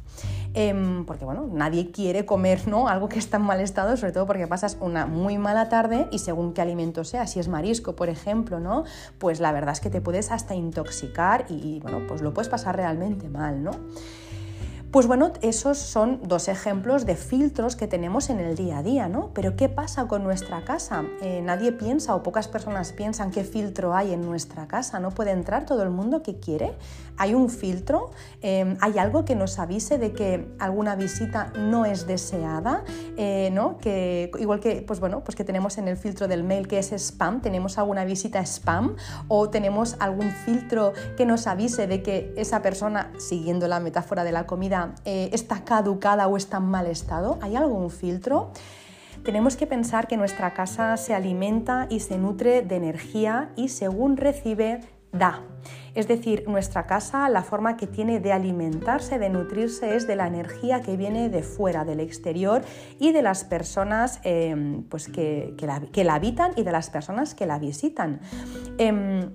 Em, 0.54 1.06
porque 1.06 1.24
bueno, 1.24 1.48
nadie 1.50 1.90
quiere 1.92 2.26
comer 2.26 2.68
¿no? 2.68 2.88
algo 2.88 3.08
que 3.08 3.18
está 3.18 3.38
en 3.38 3.44
mal 3.44 3.60
estado, 3.60 3.96
sobre 3.96 4.12
todo 4.12 4.26
porque 4.26 4.46
pasas 4.46 4.76
una 4.80 5.06
muy 5.06 5.38
mala 5.38 5.68
tarde 5.68 6.08
y 6.10 6.18
según 6.18 6.52
qué 6.52 6.60
alimento 6.60 7.04
sea, 7.04 7.26
si 7.26 7.40
es 7.40 7.48
marisco, 7.48 7.94
por 7.94 8.08
ejemplo, 8.08 8.60
¿no? 8.60 8.84
Pues 9.18 9.40
la 9.40 9.52
verdad 9.52 9.72
es 9.72 9.80
que 9.80 9.90
te 9.90 10.00
puedes 10.00 10.30
hasta 10.30 10.54
intoxicar 10.54 11.46
y, 11.48 11.54
y 11.54 11.80
bueno, 11.80 12.02
pues 12.06 12.20
lo 12.20 12.34
puedes 12.34 12.48
pasar 12.48 12.76
realmente 12.76 13.28
mal, 13.28 13.62
¿no? 13.62 13.70
Pues 14.92 15.06
bueno, 15.06 15.32
esos 15.40 15.78
son 15.78 16.20
dos 16.22 16.48
ejemplos 16.48 17.06
de 17.06 17.16
filtros 17.16 17.76
que 17.76 17.86
tenemos 17.86 18.28
en 18.28 18.40
el 18.40 18.56
día 18.56 18.76
a 18.76 18.82
día, 18.82 19.08
¿no? 19.08 19.30
Pero 19.32 19.56
¿qué 19.56 19.70
pasa 19.70 20.06
con 20.06 20.22
nuestra 20.22 20.66
casa? 20.66 21.04
Eh, 21.22 21.40
nadie 21.42 21.72
piensa 21.72 22.14
o 22.14 22.22
pocas 22.22 22.46
personas 22.46 22.92
piensan 22.92 23.30
qué 23.30 23.42
filtro 23.42 23.94
hay 23.94 24.12
en 24.12 24.20
nuestra 24.20 24.68
casa. 24.68 25.00
No 25.00 25.10
puede 25.10 25.30
entrar 25.30 25.64
todo 25.64 25.82
el 25.82 25.88
mundo 25.88 26.22
que 26.22 26.40
quiere. 26.40 26.74
Hay 27.18 27.34
un 27.34 27.50
filtro, 27.50 28.10
em, 28.40 28.76
hay 28.80 28.98
algo 28.98 29.24
que 29.24 29.34
nos 29.34 29.58
avise 29.58 29.98
de 29.98 30.12
que 30.12 30.48
alguna 30.58 30.96
visita 30.96 31.52
no 31.56 31.84
es 31.84 32.06
deseada, 32.06 32.84
eh, 33.16 33.50
¿no? 33.52 33.78
Que 33.78 34.30
igual 34.38 34.60
que, 34.60 34.82
pues 34.82 35.00
bueno, 35.00 35.22
pues 35.24 35.36
que 35.36 35.44
tenemos 35.44 35.78
en 35.78 35.88
el 35.88 35.96
filtro 35.96 36.28
del 36.28 36.44
mail 36.44 36.68
que 36.68 36.78
es 36.78 36.92
spam, 36.92 37.40
tenemos 37.40 37.78
alguna 37.78 38.04
visita 38.04 38.40
spam 38.44 38.96
o 39.28 39.50
tenemos 39.50 39.96
algún 40.00 40.30
filtro 40.30 40.92
que 41.16 41.26
nos 41.26 41.46
avise 41.46 41.86
de 41.86 42.02
que 42.02 42.32
esa 42.36 42.62
persona, 42.62 43.12
siguiendo 43.18 43.68
la 43.68 43.80
metáfora 43.80 44.24
de 44.24 44.32
la 44.32 44.46
comida, 44.46 44.94
eh, 45.04 45.30
está 45.32 45.64
caducada 45.64 46.26
o 46.26 46.36
está 46.36 46.58
en 46.58 46.64
mal 46.64 46.86
estado? 46.86 47.38
¿Hay 47.42 47.56
algún 47.56 47.90
filtro? 47.90 48.52
Tenemos 49.24 49.56
que 49.56 49.68
pensar 49.68 50.08
que 50.08 50.16
nuestra 50.16 50.52
casa 50.52 50.96
se 50.96 51.14
alimenta 51.14 51.86
y 51.88 52.00
se 52.00 52.18
nutre 52.18 52.62
de 52.62 52.74
energía 52.74 53.52
y 53.54 53.68
según 53.68 54.16
recibe, 54.16 54.80
da. 55.12 55.42
Es 55.94 56.08
decir, 56.08 56.44
nuestra 56.48 56.86
casa, 56.86 57.28
la 57.28 57.42
forma 57.42 57.76
que 57.76 57.86
tiene 57.86 58.18
de 58.18 58.32
alimentarse, 58.32 59.18
de 59.18 59.28
nutrirse, 59.28 59.94
es 59.94 60.06
de 60.06 60.16
la 60.16 60.26
energía 60.26 60.80
que 60.80 60.96
viene 60.96 61.28
de 61.28 61.42
fuera, 61.42 61.84
del 61.84 62.00
exterior 62.00 62.62
y 62.98 63.12
de 63.12 63.22
las 63.22 63.44
personas 63.44 64.20
em, 64.24 64.84
pues 64.84 65.08
que, 65.08 65.54
la, 65.60 66.14
habitan 66.14 66.52
y 66.56 66.62
de 66.62 66.72
las 66.72 66.88
personas 66.88 67.34
que 67.34 67.46
la 67.46 67.58
visitan. 67.58 68.20
Em, 68.78 69.30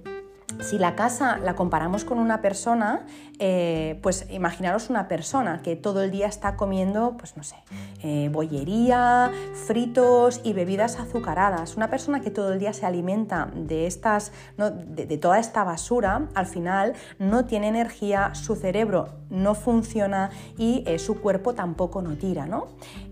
si 0.61 0.77
la 0.77 0.95
casa 0.95 1.37
la 1.37 1.55
comparamos 1.55 2.05
con 2.05 2.19
una 2.19 2.41
persona, 2.41 3.05
eh, 3.37 3.99
pues 4.01 4.25
imaginaros 4.31 4.89
una 4.89 5.07
persona 5.07 5.61
que 5.61 5.75
todo 5.75 6.01
el 6.01 6.09
día 6.09 6.27
está 6.27 6.55
comiendo, 6.55 7.15
pues 7.17 7.37
no 7.37 7.43
sé, 7.43 7.57
eh, 8.01 8.29
bollería, 8.31 9.31
fritos 9.65 10.41
y 10.43 10.53
bebidas 10.53 10.99
azucaradas. 10.99 11.75
Una 11.75 11.89
persona 11.89 12.21
que 12.21 12.31
todo 12.31 12.53
el 12.53 12.59
día 12.59 12.73
se 12.73 12.85
alimenta 12.85 13.49
de, 13.53 13.87
estas, 13.87 14.31
de, 14.57 15.17
toda 15.17 15.39
esta 15.39 15.63
basura, 15.63 16.29
al 16.33 16.47
final 16.47 16.93
no 17.19 17.45
tiene 17.45 17.67
energía, 17.67 18.33
su 18.33 18.55
cerebro 18.55 19.09
no 19.29 19.53
funciona 19.53 20.31
y 20.57 20.83
eh, 20.87 20.97
su 20.97 21.19
cuerpo 21.19 21.53
tampoco 21.53 22.01
no 22.01 22.17
tira. 22.17 22.45
¿no? 22.45 22.67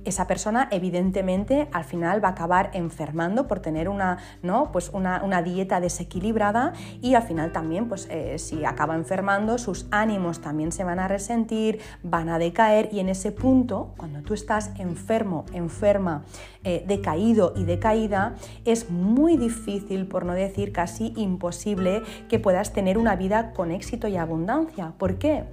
Esa 0.06 0.28
persona 0.28 0.68
evidentemente 0.72 1.68
al 1.72 1.84
final 1.84 2.24
va 2.24 2.30
a 2.30 2.32
acabar 2.32 2.72
enfermando 2.74 3.48
por 3.48 3.60
tener 3.60 3.90
una, 3.90 4.18
¿no? 4.42 4.72
pues 4.72 4.90
una, 4.94 5.24
una 5.24 5.42
dieta 5.42 5.80
desequilibrada 5.80 6.74
y 7.02 7.16
al 7.16 7.24
final 7.24 7.52
también 7.52 7.90
pues, 7.90 8.08
si 8.38 8.66
acaba 8.66 8.96
enfermando 8.96 9.58
sus 9.58 9.88
ánimos 9.92 10.42
también 10.42 10.72
se 10.72 10.84
van 10.84 11.00
a 11.00 11.08
resentir, 11.08 11.80
van 12.04 12.30
a 12.30 12.40
decaer 12.40 12.90
y 12.92 13.00
en 13.00 13.10
ese 13.10 13.32
punto, 13.32 13.94
cuando 13.98 14.22
tú 14.22 14.34
estás 14.34 14.72
enfermo, 14.78 15.46
enferma, 15.54 16.24
eh, 16.64 16.84
decaído 16.88 17.54
y 17.56 17.64
decaída, 17.64 18.36
es 18.66 18.90
muy 18.90 19.38
difícil, 19.38 20.08
por 20.08 20.26
no 20.26 20.34
decir 20.34 20.72
casi 20.72 21.14
imposible, 21.16 22.04
que 22.30 22.40
puedas 22.40 22.74
tener 22.74 22.98
una 22.98 23.16
vida 23.16 23.54
con 23.54 23.72
éxito 23.72 24.08
y 24.08 24.18
abundancia. 24.18 24.94
¿Por 24.98 25.18
qué? 25.18 25.44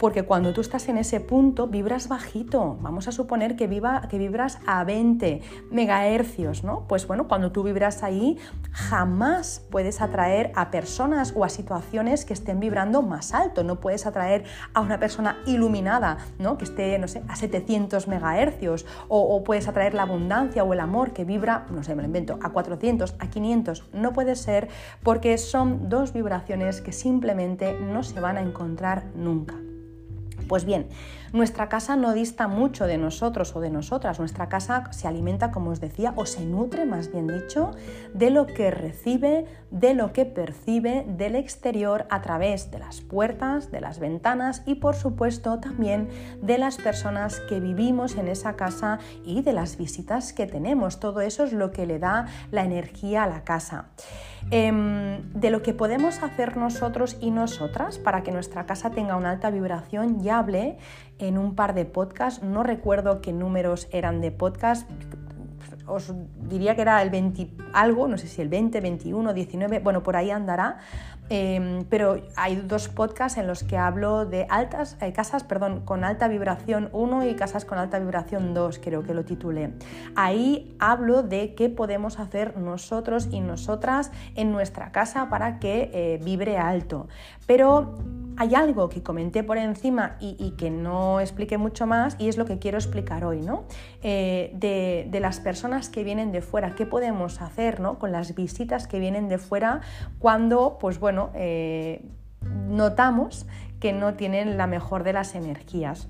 Porque 0.00 0.22
cuando 0.22 0.54
tú 0.54 0.62
estás 0.62 0.88
en 0.88 0.96
ese 0.96 1.20
punto 1.20 1.66
vibras 1.66 2.08
bajito. 2.08 2.78
Vamos 2.80 3.06
a 3.06 3.12
suponer 3.12 3.54
que, 3.54 3.66
viva, 3.66 4.00
que 4.08 4.16
vibras 4.16 4.58
a 4.66 4.82
20 4.82 5.42
megahercios, 5.70 6.64
¿no? 6.64 6.86
Pues 6.88 7.06
bueno, 7.06 7.28
cuando 7.28 7.52
tú 7.52 7.62
vibras 7.62 8.02
ahí, 8.02 8.38
jamás 8.72 9.62
puedes 9.70 10.00
atraer 10.00 10.52
a 10.56 10.70
personas 10.70 11.34
o 11.36 11.44
a 11.44 11.50
situaciones 11.50 12.24
que 12.24 12.32
estén 12.32 12.60
vibrando 12.60 13.02
más 13.02 13.34
alto. 13.34 13.62
No 13.62 13.78
puedes 13.78 14.06
atraer 14.06 14.44
a 14.72 14.80
una 14.80 14.98
persona 14.98 15.36
iluminada, 15.44 16.16
¿no? 16.38 16.56
Que 16.56 16.64
esté, 16.64 16.98
no 16.98 17.06
sé, 17.06 17.22
a 17.28 17.36
700 17.36 18.08
megahercios. 18.08 18.86
O, 19.08 19.20
o 19.20 19.44
puedes 19.44 19.68
atraer 19.68 19.92
la 19.92 20.04
abundancia 20.04 20.64
o 20.64 20.72
el 20.72 20.80
amor 20.80 21.12
que 21.12 21.26
vibra, 21.26 21.66
no 21.70 21.82
sé, 21.82 21.94
me 21.94 22.00
lo 22.00 22.06
invento, 22.06 22.38
a 22.42 22.48
400, 22.48 23.16
a 23.18 23.26
500. 23.28 23.90
No 23.92 24.14
puede 24.14 24.34
ser 24.34 24.68
porque 25.02 25.36
son 25.36 25.90
dos 25.90 26.14
vibraciones 26.14 26.80
que 26.80 26.92
simplemente 26.92 27.78
no 27.78 28.02
se 28.02 28.18
van 28.18 28.38
a 28.38 28.40
encontrar 28.40 29.04
nunca. 29.14 29.56
Pues 30.50 30.64
bien, 30.64 30.88
nuestra 31.32 31.68
casa 31.68 31.94
no 31.94 32.12
dista 32.12 32.48
mucho 32.48 32.88
de 32.88 32.98
nosotros 32.98 33.54
o 33.54 33.60
de 33.60 33.70
nosotras. 33.70 34.18
Nuestra 34.18 34.48
casa 34.48 34.90
se 34.90 35.06
alimenta, 35.06 35.52
como 35.52 35.70
os 35.70 35.80
decía, 35.80 36.12
o 36.16 36.26
se 36.26 36.44
nutre, 36.44 36.86
más 36.86 37.12
bien 37.12 37.28
dicho, 37.28 37.70
de 38.14 38.30
lo 38.30 38.48
que 38.48 38.72
recibe, 38.72 39.46
de 39.70 39.94
lo 39.94 40.12
que 40.12 40.24
percibe 40.24 41.04
del 41.06 41.36
exterior 41.36 42.06
a 42.10 42.22
través 42.22 42.70
de 42.70 42.78
las 42.78 43.00
puertas, 43.00 43.70
de 43.70 43.80
las 43.80 43.98
ventanas 43.98 44.62
y, 44.66 44.76
por 44.76 44.96
supuesto, 44.96 45.60
también 45.60 46.08
de 46.42 46.58
las 46.58 46.76
personas 46.76 47.40
que 47.48 47.60
vivimos 47.60 48.16
en 48.16 48.28
esa 48.28 48.56
casa 48.56 48.98
y 49.24 49.42
de 49.42 49.52
las 49.52 49.76
visitas 49.76 50.32
que 50.32 50.46
tenemos. 50.46 51.00
Todo 51.00 51.20
eso 51.20 51.44
es 51.44 51.52
lo 51.52 51.70
que 51.70 51.86
le 51.86 51.98
da 51.98 52.26
la 52.50 52.64
energía 52.64 53.24
a 53.24 53.28
la 53.28 53.44
casa. 53.44 53.86
Em, 54.50 55.32
de 55.32 55.50
lo 55.50 55.62
que 55.62 55.74
podemos 55.74 56.22
hacer 56.22 56.56
nosotros 56.56 57.16
y 57.20 57.30
nosotras 57.30 57.98
para 57.98 58.22
que 58.22 58.32
nuestra 58.32 58.66
casa 58.66 58.90
tenga 58.90 59.16
una 59.16 59.30
alta 59.30 59.50
vibración, 59.50 60.22
ya 60.22 60.38
hablé 60.38 60.78
en 61.18 61.38
un 61.38 61.54
par 61.54 61.74
de 61.74 61.84
podcasts, 61.84 62.42
no 62.42 62.62
recuerdo 62.62 63.20
qué 63.20 63.32
números 63.32 63.88
eran 63.92 64.20
de 64.20 64.32
podcast, 64.32 64.88
os 65.90 66.14
diría 66.48 66.74
que 66.74 66.82
era 66.82 67.02
el 67.02 67.10
20 67.10 67.50
algo, 67.72 68.08
no 68.08 68.16
sé 68.16 68.26
si 68.26 68.40
el 68.40 68.48
20, 68.48 68.80
21, 68.80 69.32
19, 69.32 69.78
bueno, 69.80 70.02
por 70.02 70.16
ahí 70.16 70.30
andará, 70.30 70.78
Em, 71.32 71.84
pero 71.84 72.20
hay 72.34 72.56
dos 72.56 72.88
podcasts 72.88 73.38
en 73.38 73.46
los 73.46 73.62
que 73.62 73.76
hablo 73.76 74.26
de 74.26 74.46
altas 74.50 74.96
eh, 75.00 75.12
casas, 75.12 75.44
perdón, 75.44 75.82
con 75.84 76.02
alta 76.02 76.26
vibración 76.26 76.90
1 76.92 77.28
y 77.28 77.34
casas 77.36 77.64
con 77.64 77.78
alta 77.78 78.00
vibración 78.00 78.52
2, 78.52 78.80
creo 78.80 79.04
que 79.04 79.14
lo 79.14 79.24
titulé. 79.24 79.72
Ahí 80.16 80.74
hablo 80.80 81.22
de 81.22 81.54
qué 81.54 81.68
podemos 81.68 82.18
hacer 82.18 82.56
nosotros 82.56 83.28
y 83.30 83.38
nosotras 83.40 84.10
en 84.34 84.50
nuestra 84.50 84.90
casa 84.90 85.28
para 85.28 85.60
que 85.60 85.90
eh, 85.94 86.20
vibre 86.20 86.58
alto. 86.58 87.06
Pero 87.46 87.94
hay 88.40 88.54
algo 88.54 88.88
que 88.88 89.02
comenté 89.02 89.42
por 89.42 89.58
encima 89.58 90.16
y, 90.18 90.52
que 90.52 90.70
no 90.70 91.20
expliqué 91.20 91.58
mucho 91.58 91.86
más 91.86 92.16
y 92.18 92.28
es 92.28 92.38
lo 92.38 92.46
que 92.46 92.58
quiero 92.58 92.78
explicar 92.78 93.22
hoy, 93.22 93.42
¿no? 93.42 93.64
Eh, 94.02 94.50
de, 94.54 95.20
las 95.20 95.40
personas 95.40 95.90
que 95.90 96.04
vienen 96.04 96.32
de 96.32 96.40
fuera, 96.40 96.74
qué 96.74 96.86
podemos 96.86 97.42
hacer 97.42 97.80
¿no? 97.80 97.98
con 97.98 98.12
las 98.12 98.34
visitas 98.34 98.86
que 98.86 98.98
vienen 98.98 99.28
de 99.28 99.36
fuera 99.36 99.82
cuando, 100.18 100.78
pues 100.80 100.98
bueno, 100.98 101.19
eh, 101.34 102.02
notamos 102.68 103.46
que 103.80 103.92
no 103.92 104.14
tienen 104.14 104.56
la 104.56 104.66
mejor 104.66 105.04
de 105.04 105.12
las 105.12 105.34
energías. 105.34 106.08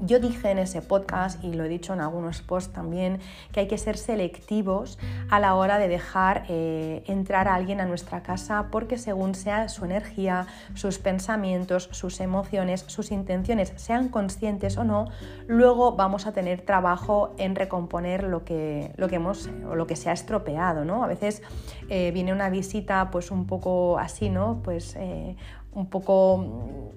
Yo 0.00 0.18
dije 0.18 0.50
en 0.50 0.58
ese 0.58 0.82
podcast, 0.82 1.42
y 1.44 1.52
lo 1.52 1.64
he 1.64 1.68
dicho 1.68 1.92
en 1.92 2.00
algunos 2.00 2.42
posts 2.42 2.72
también, 2.72 3.20
que 3.52 3.60
hay 3.60 3.68
que 3.68 3.78
ser 3.78 3.96
selectivos 3.96 4.98
a 5.30 5.40
la 5.40 5.54
hora 5.54 5.78
de 5.78 5.88
dejar 5.88 6.44
eh, 6.48 7.02
entrar 7.06 7.48
a 7.48 7.54
alguien 7.54 7.80
a 7.80 7.86
nuestra 7.86 8.22
casa 8.22 8.68
porque 8.70 8.98
según 8.98 9.34
sea 9.34 9.68
su 9.68 9.84
energía, 9.84 10.46
sus 10.74 10.98
pensamientos, 10.98 11.88
sus 11.92 12.20
emociones, 12.20 12.84
sus 12.86 13.10
intenciones, 13.10 13.72
sean 13.76 14.08
conscientes 14.08 14.76
o 14.76 14.84
no, 14.84 15.06
luego 15.46 15.96
vamos 15.96 16.26
a 16.26 16.32
tener 16.32 16.62
trabajo 16.62 17.34
en 17.38 17.54
recomponer 17.54 18.24
lo 18.24 18.44
que, 18.44 18.92
lo 18.96 19.08
que 19.08 19.16
hemos 19.16 19.48
o 19.68 19.74
lo 19.74 19.86
que 19.86 19.96
se 19.96 20.10
ha 20.10 20.12
estropeado. 20.12 20.84
¿no? 20.84 21.04
A 21.04 21.06
veces 21.06 21.42
eh, 21.88 22.10
viene 22.12 22.32
una 22.32 22.50
visita 22.50 23.10
pues 23.10 23.30
un 23.30 23.46
poco 23.46 23.98
así, 23.98 24.30
¿no? 24.30 24.60
Pues 24.62 24.96
eh, 24.96 25.36
un 25.72 25.86
poco 25.86 26.94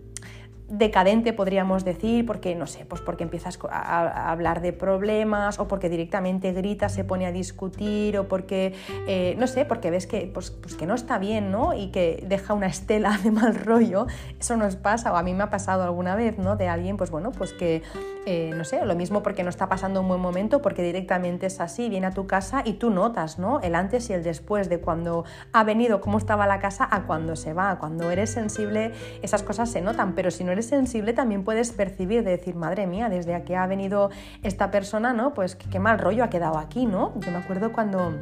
decadente 0.77 1.33
podríamos 1.33 1.85
decir, 1.85 2.25
porque 2.25 2.55
no 2.55 2.65
sé, 2.65 2.85
pues 2.85 3.01
porque 3.01 3.23
empiezas 3.23 3.59
a, 3.69 4.31
hablar 4.31 4.61
de 4.61 4.73
problemas 4.73 5.59
o 5.59 5.67
porque 5.67 5.87
directamente 5.87 6.51
grita, 6.51 6.89
se 6.89 7.03
pone 7.03 7.25
a 7.25 7.31
discutir 7.31 8.17
o 8.17 8.27
porque, 8.27 8.73
eh, 9.07 9.35
no 9.37 9.47
sé, 9.47 9.65
porque 9.65 9.91
ves 9.91 10.07
que, 10.07 10.29
pues, 10.33 10.49
pues, 10.51 10.75
que 10.75 10.87
no 10.87 10.95
está 10.95 11.19
bien, 11.19 11.51
¿no? 11.51 11.73
Y 11.73 11.91
que 11.91 12.23
deja 12.27 12.53
una 12.53 12.67
estela 12.67 13.19
de 13.23 13.31
mal 13.31 13.55
rollo, 13.55 14.07
eso 14.39 14.57
nos 14.57 14.75
pasa 14.75 15.13
o 15.13 15.15
a 15.15 15.23
mí 15.23 15.33
me 15.33 15.43
ha 15.43 15.49
pasado 15.49 15.83
alguna 15.83 16.15
vez, 16.15 16.39
¿no? 16.39 16.55
De 16.55 16.67
alguien, 16.67 16.97
pues 16.97 17.11
bueno, 17.11 17.31
pues 17.31 17.53
que, 17.53 17.83
eh, 18.25 18.51
no 18.55 18.63
sé, 18.63 18.83
lo 18.83 18.95
mismo 18.95 19.21
porque 19.21 19.43
no 19.43 19.49
está 19.49 19.69
pasando 19.69 20.01
un 20.01 20.07
buen 20.07 20.21
momento, 20.21 20.61
porque 20.61 20.81
directamente 20.81 21.45
es 21.45 21.59
así, 21.59 21.89
viene 21.89 22.07
a 22.07 22.11
tu 22.11 22.25
casa 22.25 22.63
y 22.65 22.73
tú 22.73 22.89
notas, 22.89 23.37
¿no? 23.37 23.61
El 23.61 23.75
antes 23.75 24.09
y 24.09 24.13
el 24.13 24.23
después 24.23 24.69
de 24.69 24.79
cuando 24.79 25.23
ha 25.51 25.63
venido, 25.63 26.01
cómo 26.01 26.17
estaba 26.17 26.47
la 26.47 26.59
casa 26.59 26.87
a 26.89 27.03
cuando 27.03 27.35
se 27.35 27.53
va, 27.53 27.77
cuando 27.77 28.09
eres 28.09 28.31
sensible, 28.31 28.91
esas 29.21 29.43
cosas 29.43 29.69
se 29.69 29.81
notan, 29.81 30.15
pero 30.15 30.31
si 30.31 30.43
no 30.43 30.51
eres 30.51 30.62
sensible 30.63 31.13
también 31.13 31.43
puedes 31.43 31.72
percibir, 31.72 32.24
de 32.24 32.32
decir, 32.32 32.55
madre 32.55 32.88
mía, 32.88 33.10
desde 33.10 33.36
aquí 33.36 33.53
ha 33.53 33.67
venido 33.67 34.10
esta 34.41 34.72
persona, 34.72 35.13
¿no? 35.13 35.34
Pues 35.34 35.55
qué, 35.55 35.79
mal 35.79 36.00
rollo 36.00 36.24
ha 36.24 36.29
quedado 36.29 36.58
aquí, 36.58 36.86
¿no? 36.86 37.13
Yo 37.20 37.32
me 37.32 37.38
acuerdo 37.38 37.72
cuando 37.72 38.13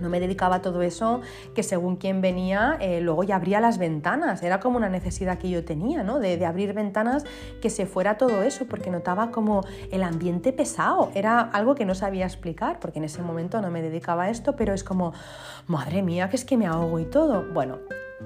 no 0.00 0.08
me 0.08 0.20
dedicaba 0.20 0.56
a 0.56 0.62
todo 0.62 0.82
eso, 0.82 1.20
que 1.54 1.62
según 1.62 1.96
quien 1.96 2.20
venía, 2.20 2.76
eh, 2.80 3.00
luego 3.00 3.22
ya 3.22 3.36
abría 3.36 3.60
las 3.60 3.78
ventanas. 3.78 4.42
Era 4.42 4.58
como 4.58 4.76
una 4.76 4.88
necesidad 4.88 5.38
que 5.38 5.48
yo 5.48 5.64
tenía, 5.64 6.02
¿no? 6.02 6.18
De, 6.18 6.36
de, 6.36 6.44
abrir 6.44 6.74
ventanas, 6.74 7.24
que 7.60 7.70
se 7.70 7.86
fuera 7.86 8.18
todo 8.18 8.42
eso, 8.42 8.66
porque 8.66 8.90
notaba 8.90 9.30
como 9.30 9.64
el 9.92 10.02
ambiente 10.02 10.52
pesado. 10.52 11.10
Era 11.14 11.40
algo 11.40 11.74
que 11.76 11.84
no 11.84 11.94
sabía 11.94 12.26
explicar, 12.26 12.80
porque 12.80 12.98
en 12.98 13.04
ese 13.04 13.22
momento 13.22 13.62
no 13.62 13.70
me 13.70 13.80
dedicaba 13.80 14.24
a 14.24 14.30
esto, 14.30 14.56
pero 14.56 14.74
es 14.74 14.82
como, 14.82 15.12
madre 15.68 16.02
mía, 16.02 16.28
que 16.28 16.36
es 16.36 16.44
que 16.44 16.56
me 16.56 16.66
ahogo 16.66 16.98
y 16.98 17.04
todo. 17.04 17.44
Bueno, 17.52 17.78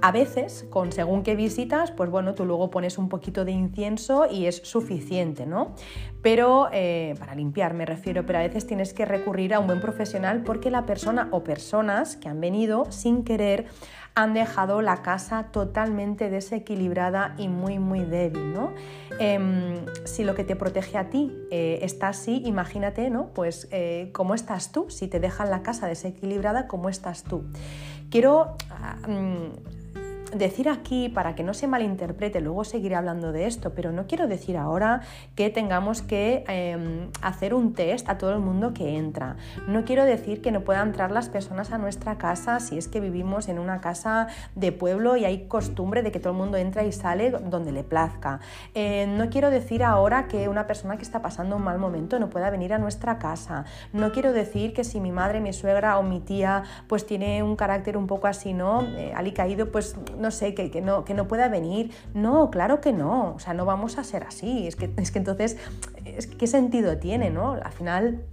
a 0.02 0.12
veces, 0.12 0.66
con 0.70 0.92
según 0.92 1.22
qué 1.22 1.36
visitas, 1.36 1.90
pues 1.90 2.10
bueno, 2.10 2.34
tú 2.34 2.44
luego 2.44 2.70
pones 2.70 2.98
un 2.98 3.08
poquito 3.08 3.44
de 3.44 3.52
incienso 3.52 4.26
y 4.30 4.46
es 4.46 4.56
suficiente, 4.56 5.46
¿no? 5.46 5.74
Pero, 6.22 6.68
eh, 6.72 7.14
para 7.18 7.34
limpiar 7.34 7.74
me 7.74 7.86
refiero, 7.86 8.26
pero 8.26 8.38
a 8.38 8.42
veces 8.42 8.66
tienes 8.66 8.92
que 8.92 9.04
recurrir 9.04 9.54
a 9.54 9.60
un 9.60 9.66
buen 9.66 9.80
profesional 9.80 10.42
porque 10.42 10.70
la 10.70 10.86
persona 10.86 11.28
o 11.30 11.44
personas 11.44 12.16
que 12.16 12.28
han 12.28 12.40
venido 12.40 12.90
sin 12.90 13.24
querer 13.24 13.66
han 14.16 14.32
dejado 14.32 14.80
la 14.80 15.02
casa 15.02 15.48
totalmente 15.52 16.30
desequilibrada 16.30 17.34
y 17.36 17.48
muy 17.48 17.78
muy 17.78 18.00
débil, 18.00 18.54
¿no? 18.54 18.72
Em, 19.18 19.84
si 20.04 20.24
lo 20.24 20.34
que 20.34 20.42
te 20.42 20.56
protege 20.56 20.96
a 20.96 21.10
ti 21.10 21.32
eh, 21.50 21.80
está 21.82 22.08
así, 22.08 22.42
imagínate, 22.46 23.10
¿no? 23.10 23.28
Pues 23.34 23.68
eh, 23.72 24.10
cómo 24.14 24.34
estás 24.34 24.72
tú, 24.72 24.86
si 24.88 25.06
te 25.06 25.20
dejan 25.20 25.50
la 25.50 25.62
casa 25.62 25.86
desequilibrada, 25.86 26.66
¿cómo 26.66 26.88
estás 26.88 27.24
tú? 27.24 27.44
Quiero 28.10 28.56
ah, 28.70 28.96
mm, 29.06 29.75
decir 30.32 30.68
aquí, 30.68 31.08
para 31.08 31.34
que 31.34 31.42
no 31.42 31.54
se 31.54 31.66
malinterprete, 31.66 32.40
luego 32.40 32.64
seguiré 32.64 32.96
hablando 32.96 33.32
de 33.32 33.46
esto, 33.46 33.74
pero 33.74 33.92
no 33.92 34.06
quiero 34.06 34.26
decir 34.26 34.56
ahora 34.56 35.02
que 35.34 35.50
tengamos 35.50 36.02
que 36.02 36.44
em, 36.48 37.10
hacer 37.22 37.54
un 37.54 37.74
test 37.74 38.08
a 38.08 38.18
todo 38.18 38.32
el 38.32 38.40
mundo 38.40 38.72
que 38.74 38.96
entra. 38.96 39.36
No 39.68 39.84
quiero 39.84 40.04
decir 40.04 40.42
que 40.42 40.50
no 40.50 40.62
puedan 40.62 40.88
entrar 40.88 41.10
las 41.10 41.28
personas 41.28 41.72
a 41.72 41.78
nuestra 41.78 42.18
casa 42.18 42.60
si 42.60 42.78
es 42.78 42.88
que 42.88 43.00
vivimos 43.00 43.48
en 43.48 43.58
una 43.58 43.80
casa 43.80 44.28
de 44.54 44.72
pueblo 44.72 45.16
y 45.16 45.24
hay 45.24 45.46
costumbre 45.46 46.02
de 46.02 46.10
que 46.10 46.18
todo 46.18 46.32
el 46.32 46.38
mundo 46.38 46.56
entra 46.56 46.84
y 46.84 46.92
sale 46.92 47.30
donde 47.30 47.72
le 47.72 47.84
plazca. 47.84 48.40
Eh, 48.74 49.06
no 49.06 49.30
quiero 49.30 49.50
decir 49.50 49.84
ahora 49.84 50.28
que 50.28 50.48
una 50.48 50.66
persona 50.66 50.96
que 50.96 51.02
está 51.02 51.22
pasando 51.22 51.56
un 51.56 51.62
mal 51.62 51.78
momento 51.78 52.18
no 52.18 52.30
pueda 52.30 52.50
venir 52.50 52.72
a 52.72 52.78
nuestra 52.78 53.18
casa. 53.18 53.64
No 53.92 54.12
quiero 54.12 54.32
decir 54.32 54.72
que 54.72 54.84
si 54.84 55.00
mi 55.00 55.12
madre, 55.12 55.40
mi 55.40 55.52
suegra 55.52 55.98
o 55.98 56.02
mi 56.02 56.20
tía 56.20 56.64
pues 56.88 57.06
tiene 57.06 57.42
un 57.42 57.56
carácter 57.56 57.96
un 57.96 58.06
poco 58.06 58.26
así, 58.26 58.52
¿no? 58.52 58.82
Eh, 58.96 59.12
caído, 59.36 59.70
pues 59.70 59.96
no 60.18 60.30
sé, 60.30 60.54
que, 60.54 60.80
no, 60.80 61.04
que 61.04 61.14
no 61.14 61.28
pueda 61.28 61.48
venir. 61.48 61.92
No, 62.14 62.50
claro 62.50 62.80
que 62.80 62.92
no, 62.92 63.34
o 63.34 63.38
sea, 63.38 63.54
no 63.54 63.64
vamos 63.64 63.98
a 63.98 64.04
ser 64.04 64.24
así. 64.24 64.66
Es 64.66 64.76
que, 64.76 64.90
es 64.96 65.10
que 65.10 65.18
entonces, 65.18 65.56
¿qué 66.38 66.46
sentido 66.46 66.98
tiene, 66.98 67.30
no? 67.30 67.52
Al 67.52 67.72
final 67.72 68.24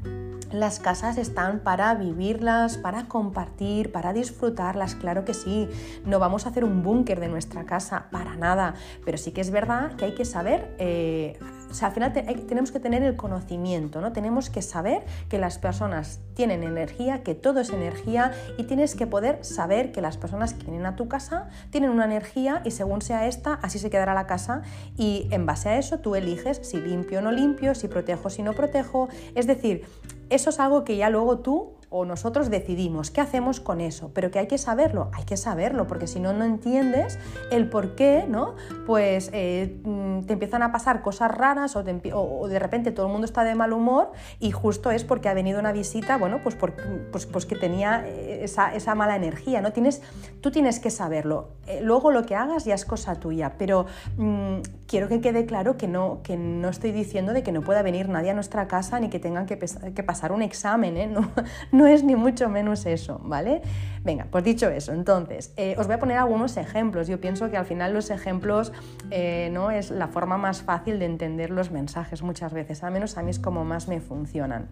las 0.54 0.80
casas 0.80 1.18
están 1.18 1.60
para 1.60 1.96
vivirlas, 1.96 2.78
para 2.78 3.06
compartir, 3.08 3.92
para 3.92 4.14
disfrutarlas, 4.14 4.94
claro 4.96 5.26
que 5.26 5.34
sí. 5.34 5.68
No 6.06 6.20
vamos 6.20 6.46
a 6.46 6.50
hacer 6.50 6.64
un 6.64 6.84
búnker 6.84 7.20
de 7.20 7.28
nuestra 7.28 7.66
casa, 7.66 8.06
para 8.12 8.36
nada. 8.36 8.76
Pero 9.04 9.18
sí 9.18 9.32
que 9.32 9.42
es 9.42 9.50
verdad 9.50 9.94
que 9.94 10.06
hay 10.06 10.14
que 10.14 10.26
saber, 10.26 10.76
eh, 10.78 11.40
o 11.74 11.76
sea, 11.76 11.88
al 11.88 11.94
final 11.96 12.14
tenemos 12.14 12.72
que 12.72 12.80
tener 12.80 13.02
el 13.02 13.16
conocimiento, 13.16 14.00
¿no? 14.00 14.14
Tenemos 14.14 14.52
que 14.52 14.62
saber 14.62 15.04
que 15.28 15.40
las 15.40 15.58
personas 15.58 16.20
tienen 16.36 16.62
energía, 16.62 17.24
que 17.24 17.34
todo 17.34 17.62
es 17.62 17.72
energía 17.72 18.32
y 18.60 18.66
tienes 18.66 18.94
que 18.94 19.08
poder 19.08 19.44
saber 19.44 19.92
que 19.92 20.00
las 20.00 20.18
personas 20.18 20.54
que 20.54 20.66
vienen 20.66 20.86
a 20.86 20.96
tu 20.96 21.08
casa 21.08 21.50
tienen 21.72 21.90
una 21.90 22.06
energía 22.06 22.62
y 22.64 22.70
según 22.70 23.02
sea 23.02 23.26
esta, 23.26 23.56
así 23.64 23.80
se 23.80 23.90
quedará 23.90 24.14
la 24.14 24.28
casa 24.28 24.62
y 24.98 25.28
en 25.32 25.48
base 25.48 25.70
a 25.70 25.80
eso 25.80 25.98
tú 25.98 26.14
eliges 26.14 26.60
si 26.62 26.80
limpio 26.80 27.18
o 27.18 27.22
no 27.24 27.32
limpio, 27.32 27.74
si 27.74 27.88
protejo 27.88 28.28
o 28.28 28.30
si 28.30 28.44
no 28.44 28.54
protejo. 28.54 29.10
Es 29.34 29.48
decir, 29.48 29.84
eso 30.30 30.52
es 30.52 30.60
algo 30.60 30.84
que 30.84 30.96
ya 30.96 31.10
luego 31.10 31.40
tú 31.40 31.74
o 31.96 32.06
nosotros 32.06 32.50
decidimos 32.50 33.12
qué 33.12 33.22
hacemos 33.22 33.60
con 33.60 33.80
eso, 33.80 34.10
pero 34.16 34.32
que 34.32 34.40
hay 34.40 34.48
que 34.48 34.58
saberlo, 34.58 35.12
hay 35.14 35.26
que 35.26 35.38
saberlo, 35.38 35.86
porque 35.86 36.08
si 36.08 36.20
no, 36.20 36.34
no 36.34 36.44
entiendes 36.44 37.20
el 37.52 37.70
por 37.70 37.94
qué, 37.94 38.26
¿no? 38.28 38.56
Pues 38.88 39.30
eh, 39.32 39.80
mm, 39.84 40.22
te 40.22 40.34
empiezan 40.34 40.64
a 40.64 40.72
pasar 40.72 41.04
cosas 41.04 41.30
raras 41.30 41.76
o, 41.76 41.84
de 41.84 42.60
repente 42.60 42.92
todo 42.92 43.06
el 43.06 43.12
mundo 43.12 43.26
está 43.26 43.44
de 43.44 43.54
mal 43.54 43.74
humor 43.74 44.12
y 44.40 44.50
justo 44.50 44.90
es 44.90 45.04
porque 45.04 45.30
ha 45.30 45.36
venido 45.36 45.60
una 45.60 45.72
visita, 45.72 46.18
bueno, 46.18 46.40
pues, 46.42 46.56
pues, 46.56 47.28
pues, 47.28 47.46
que 47.46 47.56
tenía 47.56 48.08
esa, 48.08 48.74
esa, 48.74 48.96
mala 48.96 49.16
energía, 49.16 49.62
¿no? 49.62 49.72
Tienes, 49.72 50.02
tú 50.42 50.50
tienes 50.50 50.80
que 50.80 50.90
saberlo. 50.90 51.50
Eh, 51.68 51.82
luego 51.84 52.10
lo 52.10 52.26
que 52.26 52.36
hagas 52.36 52.66
ya 52.66 52.74
es 52.74 52.86
cosa 52.86 53.20
tuya, 53.20 53.54
pero 53.60 53.86
mm, 54.18 54.62
quiero 54.88 55.08
que 55.10 55.22
quede 55.22 55.46
claro 55.46 55.78
que 55.78 55.88
no, 55.88 56.22
que 56.24 56.38
no 56.38 56.70
estoy 56.70 56.92
diciendo 56.92 57.34
de 57.34 57.44
que 57.44 57.52
no 57.52 57.62
pueda 57.62 57.84
venir 57.84 58.10
nadie 58.10 58.32
a 58.32 58.34
nuestra 58.34 58.68
casa 58.68 59.00
ni 59.00 59.10
que 59.10 59.20
tengan 59.20 59.46
que, 59.46 59.60
que 59.60 60.04
pasar 60.04 60.32
un 60.32 60.42
examen, 60.42 60.98
¿eh? 60.98 61.14
no 61.72 61.83
es 61.86 62.04
ni 62.04 62.16
mucho 62.16 62.50
menos 62.50 62.86
eso, 62.86 63.20
¿vale? 63.24 63.62
Venga, 64.04 64.28
pues 64.30 64.44
dicho 64.44 64.70
eso, 64.70 64.92
entonces, 64.92 65.54
eh, 65.56 65.76
os 65.78 65.88
voy 65.88 65.96
a 65.96 66.00
poner 66.00 66.18
algunos 66.18 66.58
ejemplos. 66.58 67.08
Yo 67.08 67.22
pienso 67.22 67.50
que 67.50 67.58
al 67.58 67.66
final 67.66 67.94
los 67.94 68.10
ejemplos 68.10 68.74
eh, 69.12 69.50
no 69.54 69.72
es 69.72 69.92
la 69.92 70.08
forma 70.08 70.38
más 70.38 70.62
fácil 70.62 71.00
de 71.00 71.06
entender 71.06 71.50
los 71.50 71.72
mensajes 71.72 72.22
muchas 72.22 72.54
veces, 72.54 72.84
al 72.84 72.92
menos 72.92 73.18
a 73.18 73.24
mí 73.24 73.32
es 73.32 73.40
como 73.40 73.64
más 73.64 73.88
me 73.88 74.02
funcionan. 74.02 74.68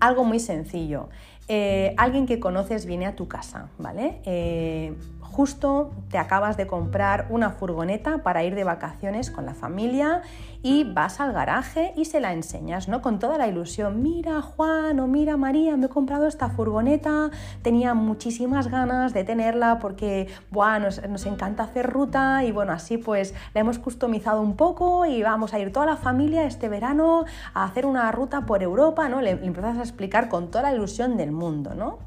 Algo 0.00 0.24
muy 0.24 0.40
sencillo. 0.40 1.10
Eh, 1.46 1.94
alguien 1.98 2.26
que 2.26 2.40
conoces 2.40 2.86
viene 2.86 3.06
a 3.06 3.16
tu 3.16 3.28
casa, 3.28 3.68
¿vale? 3.76 4.20
Justo 5.30 5.92
te 6.10 6.18
acabas 6.18 6.56
de 6.56 6.66
comprar 6.66 7.26
una 7.30 7.50
furgoneta 7.50 8.18
para 8.18 8.42
ir 8.42 8.54
de 8.54 8.64
vacaciones 8.64 9.30
con 9.30 9.46
la 9.46 9.54
familia 9.54 10.22
y 10.62 10.84
vas 10.84 11.20
al 11.20 11.32
garaje 11.32 11.92
y 11.96 12.04
se 12.04 12.20
la 12.20 12.32
enseñas, 12.32 12.88
¿no? 12.88 13.00
Con 13.00 13.18
toda 13.18 13.38
la 13.38 13.46
ilusión, 13.46 14.02
mira 14.02 14.42
Juan 14.42 15.00
o 15.00 15.06
mira 15.06 15.36
María, 15.36 15.76
me 15.76 15.86
he 15.86 15.88
comprado 15.88 16.26
esta 16.26 16.50
furgoneta, 16.50 17.30
tenía 17.62 17.94
muchísimas 17.94 18.68
ganas 18.68 19.14
de 19.14 19.24
tenerla 19.24 19.78
porque, 19.78 20.28
nos, 20.52 21.08
nos 21.08 21.26
encanta 21.26 21.62
hacer 21.62 21.88
ruta 21.88 22.44
y 22.44 22.52
bueno, 22.52 22.72
así 22.72 22.98
pues 22.98 23.34
la 23.54 23.60
hemos 23.60 23.78
customizado 23.78 24.42
un 24.42 24.56
poco 24.56 25.06
y 25.06 25.22
vamos 25.22 25.54
a 25.54 25.58
ir 25.58 25.72
toda 25.72 25.86
la 25.86 25.96
familia 25.96 26.44
este 26.44 26.68
verano 26.68 27.24
a 27.54 27.64
hacer 27.64 27.86
una 27.86 28.10
ruta 28.12 28.46
por 28.46 28.62
Europa, 28.62 29.08
¿no? 29.08 29.22
Le, 29.22 29.36
le 29.36 29.46
empiezas 29.46 29.78
a 29.78 29.82
explicar 29.82 30.28
con 30.28 30.50
toda 30.50 30.62
la 30.64 30.74
ilusión 30.74 31.16
del 31.16 31.32
mundo, 31.32 31.74
¿no? 31.74 31.98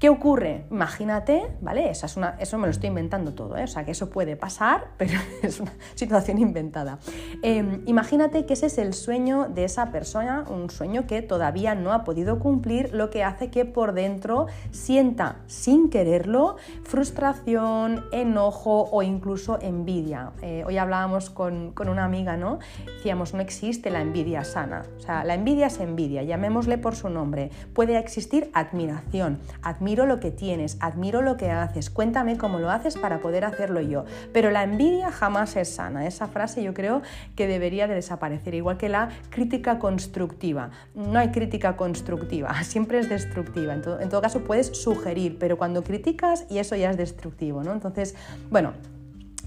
¿Qué 0.00 0.08
ocurre? 0.08 0.64
Imagínate, 0.70 1.56
¿vale? 1.60 1.88
Esa 1.88 2.06
es 2.06 2.16
una, 2.16 2.36
eso 2.40 2.58
me 2.58 2.66
lo 2.66 2.72
estoy 2.72 2.88
inventando 2.88 3.32
todo, 3.32 3.56
¿eh? 3.56 3.64
o 3.64 3.66
sea 3.68 3.84
que 3.84 3.92
eso 3.92 4.10
puede 4.10 4.36
pasar, 4.36 4.88
pero 4.98 5.18
es 5.42 5.60
una 5.60 5.72
situación 5.94 6.38
inventada. 6.38 6.98
Em, 7.42 7.82
imagínate 7.86 8.44
que 8.44 8.54
ese 8.54 8.66
es 8.66 8.78
el 8.78 8.92
sueño 8.92 9.48
de 9.48 9.64
esa 9.64 9.92
persona, 9.92 10.44
un 10.48 10.68
sueño 10.68 11.06
que 11.06 11.22
todavía 11.22 11.74
no 11.74 11.92
ha 11.92 12.02
podido 12.04 12.40
cumplir, 12.40 12.92
lo 12.92 13.10
que 13.10 13.22
hace 13.22 13.50
que 13.50 13.64
por 13.64 13.92
dentro 13.92 14.46
sienta 14.72 15.36
sin 15.46 15.90
quererlo 15.90 16.56
frustración, 16.82 18.04
enojo 18.10 18.88
o 18.90 19.02
incluso 19.02 19.58
envidia. 19.60 20.32
Eh, 20.42 20.64
hoy 20.66 20.76
hablábamos 20.76 21.30
con, 21.30 21.70
con 21.72 21.88
una 21.88 22.04
amiga, 22.04 22.36
¿no? 22.36 22.58
Decíamos, 22.84 23.32
no 23.32 23.40
existe 23.40 23.90
la 23.90 24.00
envidia 24.00 24.42
sana, 24.42 24.82
o 24.98 25.00
sea, 25.00 25.22
la 25.22 25.34
envidia 25.34 25.68
es 25.68 25.78
envidia, 25.78 26.24
llamémosle 26.24 26.78
por 26.78 26.96
su 26.96 27.08
nombre. 27.08 27.50
Puede 27.72 27.96
existir 27.96 28.50
admiración, 28.54 29.38
admiración 29.62 29.83
admiro 29.84 30.06
lo 30.06 30.18
que 30.18 30.30
tienes, 30.30 30.78
admiro 30.80 31.20
lo 31.20 31.36
que 31.36 31.50
haces, 31.50 31.90
cuéntame 31.90 32.38
cómo 32.38 32.58
lo 32.58 32.70
haces 32.70 32.96
para 32.96 33.18
poder 33.18 33.44
hacerlo 33.44 33.82
yo. 33.82 34.06
Pero 34.32 34.50
la 34.50 34.62
envidia 34.62 35.12
jamás 35.12 35.56
es 35.56 35.74
sana. 35.74 36.06
Esa 36.06 36.26
frase 36.26 36.62
yo 36.62 36.72
creo 36.72 37.02
que 37.36 37.46
debería 37.46 37.86
de 37.86 37.94
desaparecer, 37.94 38.54
igual 38.54 38.78
que 38.78 38.88
la 38.88 39.10
crítica 39.28 39.78
constructiva. 39.78 40.70
No 40.94 41.18
hay 41.18 41.32
crítica 41.32 41.76
constructiva, 41.76 42.54
siempre 42.64 42.98
es 42.98 43.10
destructiva. 43.10 43.74
En 43.74 43.82
todo, 43.82 44.00
en 44.00 44.08
todo 44.08 44.22
caso 44.22 44.40
puedes 44.40 44.68
sugerir, 44.68 45.36
pero 45.38 45.58
cuando 45.58 45.84
criticas 45.84 46.46
y 46.48 46.60
eso 46.60 46.76
ya 46.76 46.90
es 46.90 46.96
destructivo, 46.96 47.62
¿no? 47.62 47.72
Entonces, 47.72 48.14
bueno, 48.50 48.72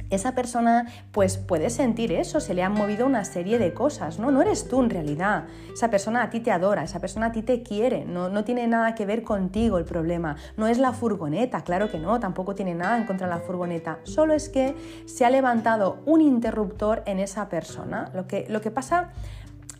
esa 0.09 0.35
persona 0.35 0.87
pues 1.11 1.37
puede 1.37 1.69
sentir 1.69 2.11
eso, 2.11 2.39
se 2.39 2.53
le 2.53 2.63
han 2.63 2.73
movido 2.73 3.05
una 3.05 3.25
serie 3.25 3.59
de 3.59 3.73
cosas, 3.73 4.19
¿no? 4.19 4.31
No 4.31 4.41
eres 4.41 4.67
tú 4.67 4.81
en 4.81 4.89
realidad, 4.89 5.45
esa 5.73 5.89
persona 5.89 6.23
a 6.23 6.29
ti 6.29 6.39
te 6.39 6.51
adora, 6.51 6.83
esa 6.83 6.99
persona 6.99 7.27
a 7.27 7.31
ti 7.31 7.41
te 7.41 7.63
quiere, 7.63 8.05
no, 8.05 8.29
no 8.29 8.43
tiene 8.43 8.67
nada 8.67 8.95
que 8.95 9.05
ver 9.05 9.23
contigo 9.23 9.77
el 9.77 9.85
problema, 9.85 10.35
no 10.55 10.67
es 10.67 10.77
la 10.77 10.93
furgoneta, 10.93 11.63
claro 11.63 11.89
que 11.89 11.99
no, 11.99 12.19
tampoco 12.19 12.55
tiene 12.55 12.73
nada 12.73 12.97
en 12.97 13.05
contra 13.05 13.27
de 13.27 13.33
la 13.33 13.39
furgoneta, 13.39 13.99
solo 14.03 14.33
es 14.33 14.49
que 14.49 14.75
se 15.05 15.25
ha 15.25 15.29
levantado 15.29 15.99
un 16.05 16.21
interruptor 16.21 17.03
en 17.05 17.19
esa 17.19 17.49
persona. 17.49 18.11
Lo 18.13 18.27
que, 18.27 18.45
lo 18.49 18.61
que 18.61 18.71
pasa 18.71 19.11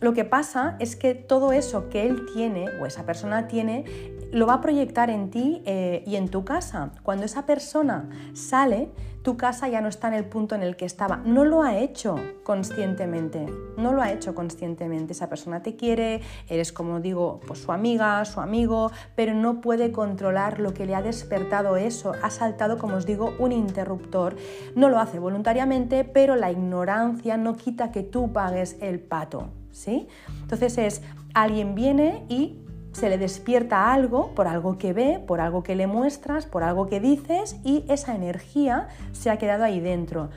lo 0.00 0.14
que 0.14 0.24
pasa 0.24 0.76
es 0.78 0.96
que 0.96 1.14
todo 1.14 1.52
eso 1.52 1.88
que 1.88 2.06
él 2.06 2.26
tiene 2.32 2.66
o 2.80 2.86
esa 2.86 3.04
persona 3.04 3.48
tiene 3.48 3.84
lo 4.30 4.46
va 4.46 4.54
a 4.54 4.60
proyectar 4.60 5.10
en 5.10 5.30
ti 5.30 5.62
eh, 5.64 6.02
y 6.06 6.16
en 6.16 6.28
tu 6.28 6.44
casa. 6.44 6.92
Cuando 7.02 7.24
esa 7.24 7.46
persona 7.46 8.08
sale, 8.34 8.90
tu 9.22 9.36
casa 9.36 9.68
ya 9.68 9.80
no 9.80 9.88
está 9.88 10.08
en 10.08 10.14
el 10.14 10.24
punto 10.24 10.54
en 10.54 10.62
el 10.62 10.76
que 10.76 10.84
estaba. 10.84 11.16
No 11.16 11.44
lo 11.44 11.62
ha 11.62 11.76
hecho 11.78 12.16
conscientemente, 12.44 13.46
no 13.76 13.92
lo 13.92 14.02
ha 14.02 14.12
hecho 14.12 14.34
conscientemente. 14.34 15.12
Esa 15.12 15.28
persona 15.28 15.62
te 15.62 15.76
quiere, 15.76 16.20
eres 16.48 16.72
como 16.72 17.00
digo, 17.00 17.40
pues 17.46 17.60
su 17.60 17.72
amiga, 17.72 18.24
su 18.24 18.40
amigo, 18.40 18.90
pero 19.16 19.34
no 19.34 19.60
puede 19.60 19.92
controlar 19.92 20.60
lo 20.60 20.74
que 20.74 20.86
le 20.86 20.94
ha 20.94 21.02
despertado 21.02 21.76
eso. 21.76 22.12
Ha 22.22 22.30
saltado, 22.30 22.78
como 22.78 22.96
os 22.96 23.06
digo, 23.06 23.34
un 23.38 23.52
interruptor. 23.52 24.36
No 24.76 24.88
lo 24.88 24.98
hace 24.98 25.18
voluntariamente, 25.18 26.04
pero 26.04 26.36
la 26.36 26.52
ignorancia 26.52 27.36
no 27.36 27.56
quita 27.56 27.90
que 27.90 28.02
tú 28.02 28.32
pagues 28.32 28.76
el 28.80 29.00
pato. 29.00 29.48
¿Sí? 29.78 30.08
Entonces 30.42 30.76
es, 30.76 31.02
alguien 31.34 31.76
viene 31.76 32.24
y 32.28 32.58
se 32.90 33.08
le 33.08 33.16
despierta 33.16 33.92
algo 33.92 34.34
por 34.34 34.48
algo 34.48 34.76
que 34.76 34.92
ve, 34.92 35.22
por 35.24 35.40
algo 35.40 35.62
que 35.62 35.76
le 35.76 35.86
muestras, 35.86 36.46
por 36.46 36.64
algo 36.64 36.88
que 36.88 36.98
dices 36.98 37.60
y 37.62 37.84
esa 37.88 38.16
energía 38.16 38.88
se 39.12 39.30
ha 39.30 39.38
quedado 39.38 39.62
ahí 39.62 39.78
dentro. 39.78 40.30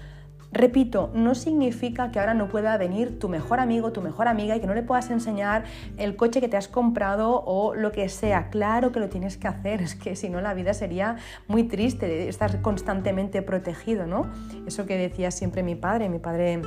Repito, 0.51 1.09
no 1.15 1.33
significa 1.33 2.11
que 2.11 2.19
ahora 2.19 2.35
no 2.35 2.49
pueda 2.49 2.77
venir 2.77 3.17
tu 3.17 3.29
mejor 3.29 3.59
amigo, 3.59 3.93
tu 3.93 4.01
mejor 4.01 4.27
amiga 4.27 4.55
y 4.55 4.59
que 4.59 4.67
no 4.67 4.75
le 4.75 4.83
puedas 4.83 5.09
enseñar 5.09 5.63
el 5.97 6.15
coche 6.15 6.39
que 6.39 6.47
te 6.47 6.57
has 6.57 6.67
comprado 6.67 7.41
o 7.43 7.73
lo 7.73 7.91
que 7.91 8.07
sea. 8.09 8.51
Claro 8.51 8.91
que 8.91 8.99
lo 8.99 9.09
tienes 9.09 9.37
que 9.37 9.47
hacer, 9.47 9.81
es 9.81 9.95
que 9.95 10.15
si 10.15 10.29
no 10.29 10.39
la 10.39 10.53
vida 10.53 10.75
sería 10.75 11.15
muy 11.47 11.63
triste, 11.63 12.29
estar 12.29 12.61
constantemente 12.61 13.41
protegido, 13.41 14.05
¿no? 14.05 14.29
Eso 14.67 14.85
que 14.85 14.97
decía 14.97 15.31
siempre 15.31 15.63
mi 15.63 15.73
padre, 15.73 16.09
mi 16.09 16.19
padre 16.19 16.61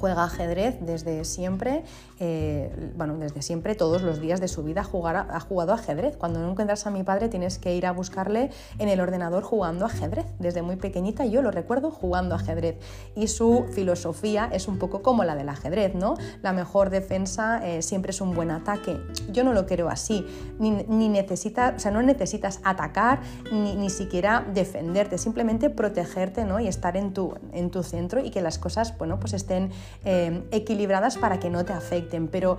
juega 0.00 0.24
ajedrez 0.24 0.76
desde 0.80 1.24
siempre, 1.24 1.84
eh, 2.20 2.92
bueno, 2.96 3.16
desde 3.16 3.40
siempre, 3.40 3.74
todos 3.74 4.02
los 4.02 4.20
días 4.20 4.40
de 4.40 4.48
su 4.48 4.62
vida 4.62 4.82
ha 4.82 5.40
jugado 5.40 5.72
ajedrez. 5.72 6.16
Cuando 6.16 6.38
no 6.40 6.50
encuentras 6.50 6.86
a 6.86 6.90
mi 6.90 7.02
padre 7.02 7.28
tienes 7.28 7.58
que 7.58 7.74
ir 7.74 7.86
a 7.86 7.92
buscarle 7.92 8.50
en 8.78 8.88
el 8.90 9.00
ordenador 9.00 9.42
jugando 9.42 9.86
ajedrez. 9.86 10.26
Desde 10.38 10.60
muy 10.60 10.76
pequeñita 10.76 11.24
yo 11.24 11.40
lo 11.40 11.50
recuerdo 11.50 11.90
jugando 11.90 12.34
ajedrez. 12.34 12.76
Y 13.16 13.28
su 13.28 13.64
filosofía 13.72 14.50
es 14.52 14.68
un 14.68 14.78
poco 14.78 15.02
como 15.02 15.24
la 15.24 15.34
del 15.34 15.48
ajedrez, 15.48 15.94
¿no? 15.94 16.14
La 16.42 16.52
mejor 16.52 16.90
defensa 16.90 17.66
eh, 17.66 17.80
siempre 17.80 18.10
es 18.10 18.20
un 18.20 18.34
buen 18.34 18.50
ataque. 18.50 19.00
Yo 19.32 19.42
no 19.42 19.52
lo 19.52 19.64
creo 19.66 19.88
así. 19.88 20.26
Ni, 20.58 20.70
ni 20.70 21.08
necesitas, 21.08 21.74
o 21.76 21.78
sea, 21.78 21.90
no 21.90 22.02
necesitas 22.02 22.60
atacar 22.64 23.20
ni, 23.50 23.76
ni, 23.76 23.88
siquiera 23.88 24.46
defenderte, 24.52 25.16
simplemente 25.16 25.70
protegerte, 25.70 26.44
¿no? 26.44 26.60
Y 26.60 26.68
estar 26.68 26.96
en 26.96 27.14
tu, 27.14 27.34
en 27.52 27.70
tu 27.70 27.82
centro 27.82 28.20
y 28.22 28.30
que 28.30 28.42
las 28.42 28.58
cosas, 28.58 28.96
bueno, 28.98 29.18
pues 29.18 29.32
estén 29.32 29.70
eh, 30.04 30.42
equilibradas 30.50 31.16
para 31.16 31.40
que 31.40 31.48
no 31.50 31.64
te 31.64 31.72
afecten, 31.72 32.09
pero 32.30 32.58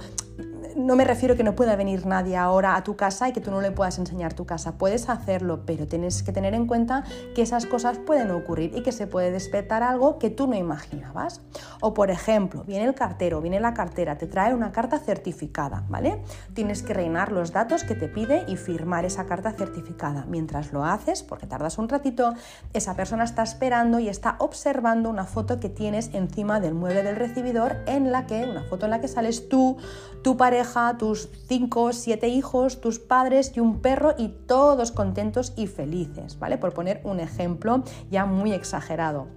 no 0.75 0.95
me 0.95 1.03
refiero 1.03 1.35
que 1.35 1.43
no 1.43 1.55
pueda 1.55 1.75
venir 1.75 2.05
nadie 2.05 2.37
ahora 2.37 2.75
a 2.75 2.83
tu 2.83 2.95
casa 2.95 3.27
y 3.29 3.33
que 3.33 3.41
tú 3.41 3.51
no 3.51 3.61
le 3.61 3.71
puedas 3.71 3.97
enseñar 3.99 4.33
tu 4.33 4.45
casa. 4.45 4.77
Puedes 4.77 5.09
hacerlo, 5.09 5.65
pero 5.65 5.87
tienes 5.87 6.23
que 6.23 6.31
tener 6.31 6.53
en 6.53 6.67
cuenta 6.67 7.03
que 7.35 7.41
esas 7.41 7.65
cosas 7.65 7.97
pueden 7.97 8.31
ocurrir 8.31 8.71
y 8.75 8.83
que 8.83 8.91
se 8.91 9.07
puede 9.07 9.31
despertar 9.31 9.83
algo 9.83 10.19
que 10.19 10.29
tú 10.29 10.47
no 10.47 10.55
imaginabas. 10.55 11.41
O 11.81 11.93
por 11.93 12.11
ejemplo, 12.11 12.63
viene 12.63 12.85
el 12.85 12.95
cartero, 12.95 13.41
viene 13.41 13.59
la 13.59 13.73
cartera, 13.73 14.17
te 14.17 14.27
trae 14.27 14.53
una 14.53 14.71
carta 14.71 14.99
certificada, 14.99 15.83
¿vale? 15.89 16.21
Tienes 16.53 16.83
que 16.83 16.93
reinar 16.93 17.31
los 17.31 17.51
datos 17.51 17.83
que 17.83 17.95
te 17.95 18.07
pide 18.07 18.45
y 18.47 18.55
firmar 18.55 19.05
esa 19.05 19.25
carta 19.25 19.51
certificada. 19.51 20.25
Mientras 20.27 20.71
lo 20.71 20.85
haces, 20.85 21.23
porque 21.23 21.47
tardas 21.47 21.77
un 21.77 21.89
ratito, 21.89 22.33
esa 22.73 22.95
persona 22.95 23.23
está 23.23 23.43
esperando 23.43 23.99
y 23.99 24.09
está 24.09 24.35
observando 24.39 25.09
una 25.09 25.25
foto 25.25 25.59
que 25.59 25.69
tienes 25.69 26.11
encima 26.13 26.59
del 26.59 26.73
mueble 26.73 27.03
del 27.03 27.15
recibidor 27.15 27.77
en 27.87 28.11
la 28.11 28.25
que, 28.25 28.43
una 28.43 28.63
foto 28.63 28.85
en 28.85 28.91
la 28.91 29.01
que 29.01 29.07
sales 29.07 29.40
tú, 29.49 29.77
tu 30.23 30.37
pareja, 30.37 30.97
tus 30.97 31.29
cinco, 31.47 31.93
siete 31.93 32.27
hijos, 32.27 32.81
tus 32.81 32.99
padres 32.99 33.53
y 33.55 33.59
un 33.59 33.79
perro 33.79 34.13
y 34.17 34.29
todos 34.29 34.91
contentos 34.91 35.53
y 35.55 35.67
felices, 35.67 36.37
¿vale? 36.39 36.57
Por 36.57 36.73
poner 36.73 37.01
un 37.03 37.19
ejemplo 37.19 37.83
ya 38.09 38.25
muy 38.25 38.53
exagerado. 38.53 39.27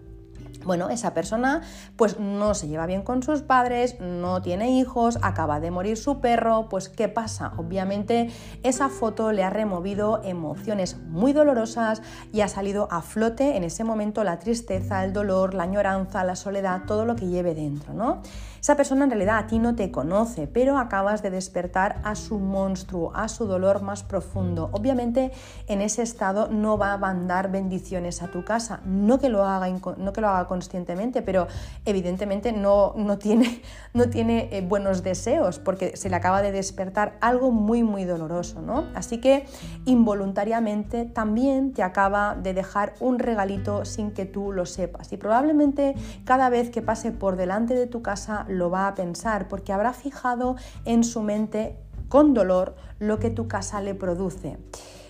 Bueno, 0.64 0.88
esa 0.88 1.12
persona 1.12 1.62
pues 1.96 2.18
no 2.18 2.54
se 2.54 2.68
lleva 2.68 2.86
bien 2.86 3.02
con 3.02 3.22
sus 3.22 3.42
padres, 3.42 4.00
no 4.00 4.40
tiene 4.40 4.70
hijos, 4.78 5.18
acaba 5.22 5.60
de 5.60 5.70
morir 5.70 5.96
su 5.96 6.20
perro, 6.20 6.68
pues 6.70 6.88
¿qué 6.88 7.08
pasa? 7.08 7.52
Obviamente 7.58 8.30
esa 8.62 8.88
foto 8.88 9.32
le 9.32 9.44
ha 9.44 9.50
removido 9.50 10.22
emociones 10.24 10.96
muy 11.08 11.32
dolorosas 11.32 12.00
y 12.32 12.40
ha 12.40 12.48
salido 12.48 12.88
a 12.90 13.02
flote 13.02 13.56
en 13.56 13.64
ese 13.64 13.84
momento 13.84 14.24
la 14.24 14.38
tristeza, 14.38 15.04
el 15.04 15.12
dolor, 15.12 15.52
la 15.52 15.64
añoranza, 15.64 16.24
la 16.24 16.36
soledad, 16.36 16.82
todo 16.86 17.04
lo 17.04 17.14
que 17.14 17.26
lleve 17.26 17.54
dentro, 17.54 17.92
¿no? 17.92 18.22
Esa 18.64 18.76
persona 18.76 19.04
en 19.04 19.10
realidad 19.10 19.36
a 19.36 19.46
ti 19.46 19.58
no 19.58 19.74
te 19.74 19.90
conoce, 19.90 20.46
pero 20.46 20.78
acabas 20.78 21.22
de 21.22 21.28
despertar 21.28 22.00
a 22.02 22.14
su 22.14 22.38
monstruo, 22.38 23.12
a 23.14 23.28
su 23.28 23.44
dolor 23.44 23.82
más 23.82 24.02
profundo. 24.04 24.70
Obviamente 24.72 25.32
en 25.66 25.82
ese 25.82 26.00
estado 26.00 26.48
no 26.48 26.78
va 26.78 26.94
a 26.94 26.96
mandar 26.96 27.50
bendiciones 27.50 28.22
a 28.22 28.28
tu 28.28 28.42
casa, 28.42 28.80
no 28.86 29.18
que 29.18 29.28
lo 29.28 29.44
haga, 29.44 29.68
no 29.98 30.14
que 30.14 30.22
lo 30.22 30.30
haga 30.30 30.46
conscientemente, 30.46 31.20
pero 31.20 31.46
evidentemente 31.84 32.52
no, 32.52 32.94
no 32.96 33.18
tiene, 33.18 33.60
no 33.92 34.08
tiene 34.08 34.48
eh, 34.50 34.62
buenos 34.66 35.02
deseos 35.02 35.58
porque 35.58 35.98
se 35.98 36.08
le 36.08 36.16
acaba 36.16 36.40
de 36.40 36.50
despertar 36.50 37.18
algo 37.20 37.50
muy, 37.50 37.82
muy 37.82 38.04
doloroso. 38.04 38.62
¿no? 38.62 38.86
Así 38.94 39.18
que 39.18 39.44
involuntariamente 39.84 41.04
también 41.04 41.74
te 41.74 41.82
acaba 41.82 42.34
de 42.34 42.54
dejar 42.54 42.94
un 42.98 43.18
regalito 43.18 43.84
sin 43.84 44.12
que 44.12 44.24
tú 44.24 44.52
lo 44.52 44.64
sepas. 44.64 45.12
Y 45.12 45.18
probablemente 45.18 45.94
cada 46.24 46.48
vez 46.48 46.70
que 46.70 46.80
pase 46.80 47.12
por 47.12 47.36
delante 47.36 47.74
de 47.74 47.86
tu 47.86 48.00
casa 48.00 48.46
lo 48.54 48.70
va 48.70 48.88
a 48.88 48.94
pensar 48.94 49.48
porque 49.48 49.72
habrá 49.72 49.92
fijado 49.92 50.56
en 50.84 51.04
su 51.04 51.22
mente 51.22 51.76
con 52.08 52.34
dolor 52.34 52.76
lo 52.98 53.18
que 53.18 53.30
tu 53.30 53.48
casa 53.48 53.80
le 53.80 53.94
produce. 53.94 54.58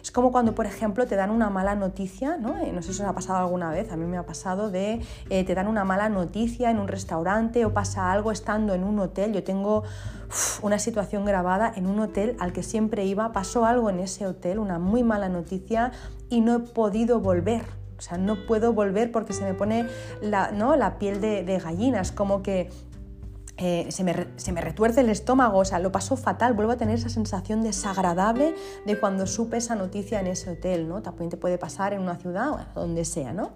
Es 0.05 0.11
como 0.11 0.33
cuando, 0.33 0.55
por 0.55 0.67
ejemplo, 0.67 1.07
te 1.07 1.17
dan 1.17 1.31
una 1.31 1.49
mala 1.49 1.75
noticia, 1.75 2.37
¿no? 2.37 2.59
Eh, 2.59 2.73
no 2.73 2.83
sé 2.83 2.93
si 2.93 3.01
os 3.01 3.09
ha 3.09 3.15
pasado 3.15 3.39
alguna 3.39 3.71
vez, 3.71 3.91
a 3.91 3.97
mí 3.97 4.05
me 4.05 4.19
ha 4.19 4.27
pasado 4.27 4.71
de 4.71 5.01
eh, 5.31 5.45
te 5.45 5.55
dan 5.55 5.67
una 5.67 5.85
mala 5.85 6.11
noticia 6.11 6.71
en 6.71 6.79
un 6.79 6.89
restaurante 6.89 7.65
o 7.65 7.73
pasa 7.73 8.13
algo 8.13 8.31
estando 8.31 8.75
en 8.75 8.85
un 8.85 8.99
hotel. 8.99 9.33
Yo 9.33 9.43
tengo 9.43 9.83
una 10.61 10.79
situación 10.79 11.25
grabada 11.25 11.73
en 11.75 11.87
un 11.87 12.01
hotel 12.01 12.37
al 12.39 12.53
que 12.53 12.63
siempre 12.63 13.07
iba, 13.07 13.33
pasó 13.33 13.65
algo 13.65 13.89
en 13.89 13.99
ese 13.99 14.27
hotel, 14.27 14.59
una 14.59 14.79
muy 14.79 15.03
mala 15.03 15.31
noticia 15.31 15.93
y 16.29 16.43
no 16.43 16.57
he 16.57 16.61
podido 16.61 17.21
volver. 17.21 17.65
O 17.97 18.03
sea, 18.03 18.19
no 18.19 18.45
puedo 18.47 18.75
volver 18.75 19.11
porque 19.11 19.33
se 19.33 19.43
me 19.45 19.55
pone 19.55 19.87
la, 20.21 20.51
¿no? 20.51 20.77
la 20.77 20.99
piel 20.99 21.23
de, 21.23 21.45
de 21.45 21.59
gallina. 21.59 22.03
Es 22.03 22.13
como 22.13 22.43
que 22.43 22.69
eh, 23.57 23.87
se, 23.91 24.03
me, 24.03 24.61
retuerce 24.61 25.01
el 25.01 25.11
estómago, 25.11 25.59
o 25.59 25.65
sea, 25.65 25.79
lo 25.79 25.93
paso 25.93 26.17
fatal, 26.17 26.55
vuelvo 26.55 26.73
a 26.73 26.77
tener 26.77 26.97
esa 26.97 27.09
sensación 27.09 27.63
desagradable 27.63 28.55
de 28.85 28.99
cuando 28.99 29.27
supe 29.27 29.59
esa 29.59 29.77
noticia 29.77 30.19
en 30.21 30.27
ese 30.27 30.51
hotel, 30.51 30.89
¿no? 30.89 31.03
También 31.03 31.31
te 31.31 31.37
puede 31.37 31.57
pasar 31.57 31.93
en 31.93 32.01
una 32.01 32.17
ciudad 32.17 32.73
donde 32.75 33.05
sea, 33.05 33.33
¿no? 33.33 33.53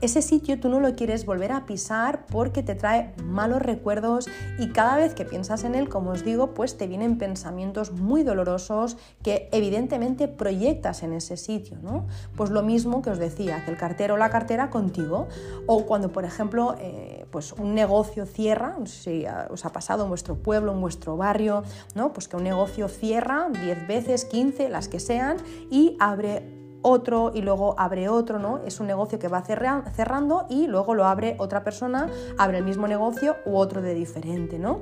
Ese 0.00 0.22
sitio 0.22 0.60
tú 0.60 0.68
no 0.68 0.78
lo 0.78 0.94
quieres 0.94 1.26
volver 1.26 1.52
a 1.52 1.66
pisar 1.66 2.26
porque 2.26 2.62
te 2.62 2.74
trae 2.74 3.12
malos 3.24 3.60
recuerdos 3.60 4.28
y 4.58 4.68
cada 4.68 4.96
vez 4.96 5.14
que 5.14 5.24
piensas 5.24 5.64
en 5.64 5.74
él, 5.74 5.88
como 5.88 6.10
os 6.10 6.24
digo, 6.24 6.54
pues 6.54 6.76
te 6.76 6.86
vienen 6.86 7.18
pensamientos 7.18 7.90
muy 7.90 8.22
dolorosos 8.22 8.96
que 9.22 9.48
evidentemente 9.50 10.28
proyectas 10.28 11.02
en 11.02 11.12
ese 11.12 11.36
sitio, 11.36 11.78
¿no? 11.82 12.06
Pues 12.36 12.50
lo 12.50 12.62
mismo 12.62 13.02
que 13.02 13.10
os 13.10 13.18
decía, 13.18 13.64
que 13.64 13.70
el 13.72 13.76
cartero 13.76 14.14
o 14.14 14.16
la 14.16 14.30
cartera 14.30 14.70
contigo, 14.70 15.26
o 15.66 15.84
cuando, 15.84 16.12
por 16.12 16.24
ejemplo, 16.24 16.76
eh, 16.78 17.26
pues 17.30 17.52
un 17.52 17.74
negocio 17.74 18.26
cierra, 18.26 18.76
si 18.84 19.24
os 19.50 19.64
ha 19.64 19.72
pasado 19.72 20.04
en 20.04 20.10
vuestro 20.10 20.36
pueblo, 20.36 20.72
en 20.72 20.80
vuestro 20.80 21.16
barrio, 21.16 21.64
¿no? 21.94 22.12
Pues 22.12 22.28
que 22.28 22.36
un 22.36 22.44
negocio 22.44 22.88
cierra 22.88 23.48
10 23.50 23.86
veces, 23.86 24.24
15, 24.24 24.68
las 24.68 24.88
que 24.88 25.00
sean, 25.00 25.38
y 25.70 25.96
abre 25.98 26.57
otro 26.82 27.32
y 27.34 27.42
luego 27.42 27.74
abre 27.78 28.08
otro, 28.08 28.38
¿no? 28.38 28.58
Es 28.64 28.80
un 28.80 28.86
negocio 28.86 29.18
que 29.18 29.28
va 29.28 29.42
cerrando 29.42 30.46
y 30.48 30.66
luego 30.66 30.94
lo 30.94 31.06
abre 31.06 31.36
otra 31.38 31.64
persona, 31.64 32.08
abre 32.36 32.58
el 32.58 32.64
mismo 32.64 32.86
negocio 32.86 33.36
u 33.44 33.56
otro 33.56 33.82
de 33.82 33.94
diferente, 33.94 34.58
¿no? 34.58 34.80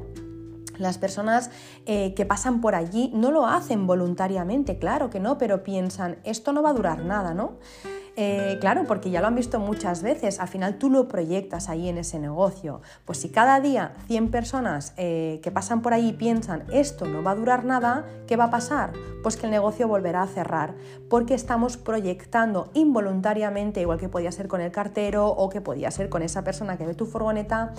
Las 0.78 0.98
personas 0.98 1.50
eh, 1.86 2.14
que 2.14 2.26
pasan 2.26 2.60
por 2.60 2.74
allí 2.74 3.10
no 3.14 3.30
lo 3.30 3.46
hacen 3.46 3.86
voluntariamente, 3.86 4.78
claro 4.78 5.08
que 5.08 5.20
no, 5.20 5.38
pero 5.38 5.62
piensan, 5.62 6.18
esto 6.24 6.52
no 6.52 6.62
va 6.62 6.70
a 6.70 6.74
durar 6.74 7.04
nada, 7.04 7.32
¿no? 7.32 7.54
Eh, 8.18 8.56
claro, 8.60 8.84
porque 8.86 9.10
ya 9.10 9.20
lo 9.20 9.26
han 9.26 9.34
visto 9.34 9.60
muchas 9.60 10.02
veces, 10.02 10.40
al 10.40 10.48
final 10.48 10.78
tú 10.78 10.88
lo 10.88 11.06
proyectas 11.06 11.68
ahí 11.68 11.88
en 11.88 11.98
ese 11.98 12.18
negocio. 12.18 12.80
Pues 13.04 13.18
si 13.18 13.28
cada 13.28 13.60
día 13.60 13.94
100 14.06 14.30
personas 14.30 14.94
eh, 14.96 15.38
que 15.42 15.50
pasan 15.50 15.82
por 15.82 15.92
ahí 15.92 16.14
piensan 16.14 16.64
esto 16.72 17.04
no 17.04 17.22
va 17.22 17.32
a 17.32 17.34
durar 17.34 17.66
nada, 17.66 18.06
¿qué 18.26 18.36
va 18.36 18.44
a 18.44 18.50
pasar? 18.50 18.92
Pues 19.22 19.36
que 19.36 19.44
el 19.44 19.52
negocio 19.52 19.86
volverá 19.86 20.22
a 20.22 20.26
cerrar, 20.26 20.74
porque 21.10 21.34
estamos 21.34 21.76
proyectando 21.76 22.70
involuntariamente, 22.72 23.82
igual 23.82 23.98
que 23.98 24.08
podía 24.08 24.32
ser 24.32 24.48
con 24.48 24.62
el 24.62 24.70
cartero 24.72 25.28
o 25.28 25.50
que 25.50 25.60
podía 25.60 25.90
ser 25.90 26.08
con 26.08 26.22
esa 26.22 26.42
persona 26.42 26.78
que 26.78 26.86
ve 26.86 26.94
tu 26.94 27.04
furgoneta, 27.04 27.74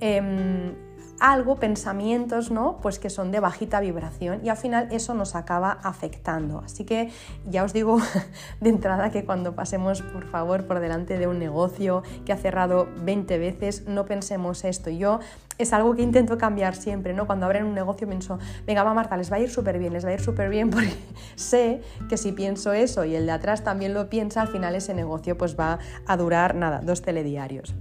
em, 0.00 0.74
algo, 1.20 1.56
pensamientos, 1.56 2.50
¿no? 2.50 2.78
Pues 2.82 2.98
que 2.98 3.10
son 3.10 3.30
de 3.30 3.40
bajita 3.40 3.80
vibración 3.80 4.40
y 4.44 4.48
al 4.48 4.56
final 4.56 4.88
eso 4.90 5.14
nos 5.14 5.34
acaba 5.34 5.78
afectando. 5.82 6.62
Así 6.64 6.84
que 6.84 7.10
ya 7.46 7.64
os 7.64 7.72
digo 7.72 7.98
de 8.60 8.70
entrada 8.70 9.10
que 9.10 9.24
cuando 9.24 9.54
pasemos, 9.54 10.02
por 10.02 10.26
favor, 10.26 10.66
por 10.66 10.80
delante 10.80 11.18
de 11.18 11.26
un 11.26 11.38
negocio 11.38 12.02
que 12.24 12.32
ha 12.32 12.36
cerrado 12.36 12.88
20 13.04 13.38
veces, 13.38 13.86
no 13.86 14.06
pensemos 14.06 14.64
esto. 14.64 14.90
Yo 14.90 15.20
es 15.58 15.72
algo 15.72 15.94
que 15.94 16.02
intento 16.02 16.38
cambiar 16.38 16.76
siempre, 16.76 17.12
¿no? 17.12 17.26
Cuando 17.26 17.46
abren 17.46 17.64
un 17.64 17.74
negocio 17.74 18.06
pienso, 18.06 18.38
venga, 18.66 18.84
va 18.84 18.94
Marta, 18.94 19.16
les 19.16 19.30
va 19.30 19.36
a 19.36 19.40
ir 19.40 19.50
súper 19.50 19.78
bien, 19.78 19.92
les 19.92 20.04
va 20.04 20.10
a 20.10 20.14
ir 20.14 20.20
súper 20.20 20.48
bien 20.48 20.70
porque 20.70 20.94
sé 21.34 21.82
que 22.08 22.16
si 22.16 22.32
pienso 22.32 22.72
eso 22.72 23.04
y 23.04 23.16
el 23.16 23.26
de 23.26 23.32
atrás 23.32 23.64
también 23.64 23.92
lo 23.92 24.08
piensa, 24.08 24.40
al 24.40 24.48
final 24.48 24.74
ese 24.74 24.94
negocio 24.94 25.36
pues 25.36 25.58
va 25.58 25.78
a 26.06 26.16
durar, 26.16 26.54
nada, 26.54 26.80
dos 26.82 27.02
telediarios. 27.02 27.74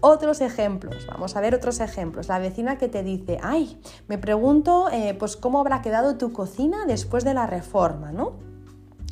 Otros 0.00 0.40
ejemplos, 0.40 1.06
vamos 1.08 1.34
a 1.36 1.40
ver 1.40 1.56
otros 1.56 1.80
ejemplos. 1.80 2.28
La 2.28 2.38
vecina 2.38 2.78
que 2.78 2.88
te 2.88 3.02
dice, 3.02 3.38
ay, 3.42 3.80
me 4.06 4.16
pregunto, 4.16 4.88
eh, 4.92 5.16
pues 5.18 5.36
cómo 5.36 5.58
habrá 5.58 5.82
quedado 5.82 6.16
tu 6.16 6.32
cocina 6.32 6.86
después 6.86 7.24
de 7.24 7.34
la 7.34 7.46
reforma, 7.46 8.12
¿no? 8.12 8.47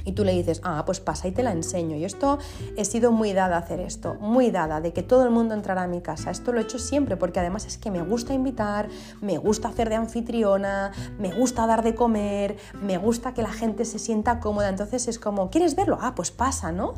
Y 0.07 0.13
tú 0.13 0.25
le 0.25 0.33
dices, 0.33 0.61
ah, 0.65 0.85
pues 0.87 1.01
pasa 1.01 1.29
y 1.29 1.33
te 1.33 1.43
la 1.43 1.53
enseño. 1.53 1.97
Y 1.97 2.05
esto 2.05 2.39
he 2.77 2.85
sido 2.85 3.11
muy 3.11 3.33
dada 3.33 3.57
a 3.57 3.59
hacer 3.59 3.81
esto, 3.81 4.15
muy 4.15 4.51
dada 4.51 4.81
de 4.81 4.93
que 4.93 5.03
todo 5.03 5.25
el 5.25 5.31
mundo 5.31 5.53
entrará 5.53 5.83
a 5.83 5.89
mi 5.89 6.01
casa. 6.01 6.31
Esto 6.31 6.53
lo 6.53 6.61
he 6.61 6.63
hecho 6.63 6.79
siempre 6.79 7.17
porque 7.17 7.41
además 7.41 7.67
es 7.67 7.77
que 7.77 7.91
me 7.91 8.01
gusta 8.03 8.33
invitar, 8.33 8.89
me 9.21 9.37
gusta 9.37 9.69
hacer 9.69 9.89
de 9.89 9.97
anfitriona, 9.97 10.93
me 11.19 11.33
gusta 11.33 11.67
dar 11.67 11.83
de 11.83 11.97
comer, 11.97 12.57
me 12.81 12.99
gusta 12.99 13.35
que 13.35 13.43
la 13.43 13.53
gente 13.53 13.85
se 13.85 13.99
sienta 13.99 14.39
cómoda. 14.39 14.69
Entonces 14.69 15.09
es 15.09 15.19
como, 15.19 15.51
¿quieres 15.51 15.75
verlo? 15.75 15.99
Ah, 16.01 16.15
pues 16.15 16.31
pasa, 16.31 16.71
¿no? 16.71 16.95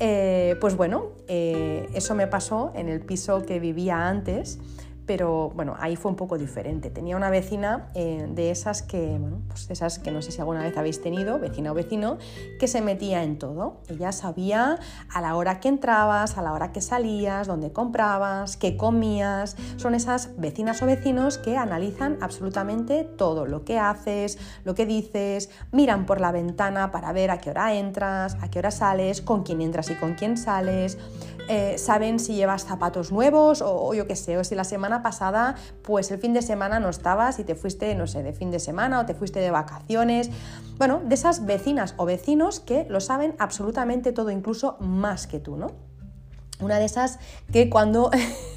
Eh, 0.00 0.56
pues 0.60 0.76
bueno, 0.76 1.06
eh, 1.28 1.88
eso 1.94 2.16
me 2.16 2.26
pasó 2.26 2.72
en 2.74 2.88
el 2.88 3.00
piso 3.00 3.42
que 3.46 3.60
vivía 3.60 4.08
antes 4.08 4.58
pero 5.08 5.50
bueno, 5.54 5.74
ahí 5.80 5.96
fue 5.96 6.10
un 6.10 6.18
poco 6.18 6.36
diferente. 6.36 6.90
Tenía 6.90 7.16
una 7.16 7.30
vecina 7.30 7.88
eh, 7.94 8.28
de 8.30 8.50
esas 8.50 8.82
que, 8.82 9.16
bueno, 9.18 9.40
pues 9.48 9.70
esas 9.70 9.98
que 9.98 10.10
no 10.10 10.20
sé 10.20 10.32
si 10.32 10.40
alguna 10.40 10.62
vez 10.62 10.76
habéis 10.76 11.00
tenido, 11.00 11.38
vecina 11.38 11.72
o 11.72 11.74
vecino, 11.74 12.18
que 12.60 12.68
se 12.68 12.82
metía 12.82 13.22
en 13.22 13.38
todo. 13.38 13.80
Ella 13.88 14.12
sabía 14.12 14.78
a 15.10 15.20
la 15.22 15.34
hora 15.34 15.60
que 15.60 15.68
entrabas, 15.68 16.36
a 16.36 16.42
la 16.42 16.52
hora 16.52 16.72
que 16.72 16.82
salías, 16.82 17.46
dónde 17.46 17.72
comprabas, 17.72 18.58
qué 18.58 18.76
comías. 18.76 19.56
Son 19.78 19.94
esas 19.94 20.36
vecinas 20.36 20.82
o 20.82 20.86
vecinos 20.86 21.38
que 21.38 21.56
analizan 21.56 22.18
absolutamente 22.20 23.04
todo, 23.04 23.46
lo 23.46 23.64
que 23.64 23.78
haces, 23.78 24.38
lo 24.64 24.74
que 24.74 24.84
dices, 24.84 25.48
miran 25.72 26.04
por 26.04 26.20
la 26.20 26.32
ventana 26.32 26.90
para 26.90 27.12
ver 27.14 27.30
a 27.30 27.38
qué 27.38 27.48
hora 27.48 27.72
entras, 27.72 28.36
a 28.42 28.50
qué 28.50 28.58
hora 28.58 28.70
sales, 28.70 29.22
con 29.22 29.42
quién 29.42 29.62
entras 29.62 29.88
y 29.88 29.94
con 29.94 30.16
quién 30.16 30.36
sales. 30.36 30.98
Eh, 31.48 31.78
saben 31.78 32.18
si 32.18 32.34
llevas 32.34 32.64
zapatos 32.64 33.10
nuevos 33.10 33.62
o, 33.62 33.88
o 33.88 33.94
yo 33.94 34.06
qué 34.06 34.16
sé, 34.16 34.36
o 34.36 34.44
si 34.44 34.54
la 34.54 34.64
semana 34.64 35.02
pasada, 35.02 35.54
pues 35.82 36.10
el 36.10 36.18
fin 36.18 36.34
de 36.34 36.42
semana 36.42 36.78
no 36.78 36.90
estabas 36.90 37.38
y 37.38 37.44
te 37.44 37.54
fuiste, 37.54 37.94
no 37.94 38.06
sé, 38.06 38.22
de 38.22 38.32
fin 38.32 38.50
de 38.50 38.58
semana 38.58 39.00
o 39.00 39.06
te 39.06 39.14
fuiste 39.14 39.40
de 39.40 39.50
vacaciones. 39.50 40.30
Bueno, 40.76 41.00
de 41.04 41.14
esas 41.14 41.46
vecinas 41.46 41.94
o 41.96 42.04
vecinos 42.04 42.60
que 42.60 42.86
lo 42.88 43.00
saben 43.00 43.34
absolutamente 43.38 44.12
todo, 44.12 44.30
incluso 44.30 44.76
más 44.80 45.26
que 45.26 45.40
tú, 45.40 45.56
¿no? 45.56 45.87
Una 46.60 46.78
de 46.78 46.86
esas 46.86 47.18
que 47.52 47.70
cuando 47.70 48.10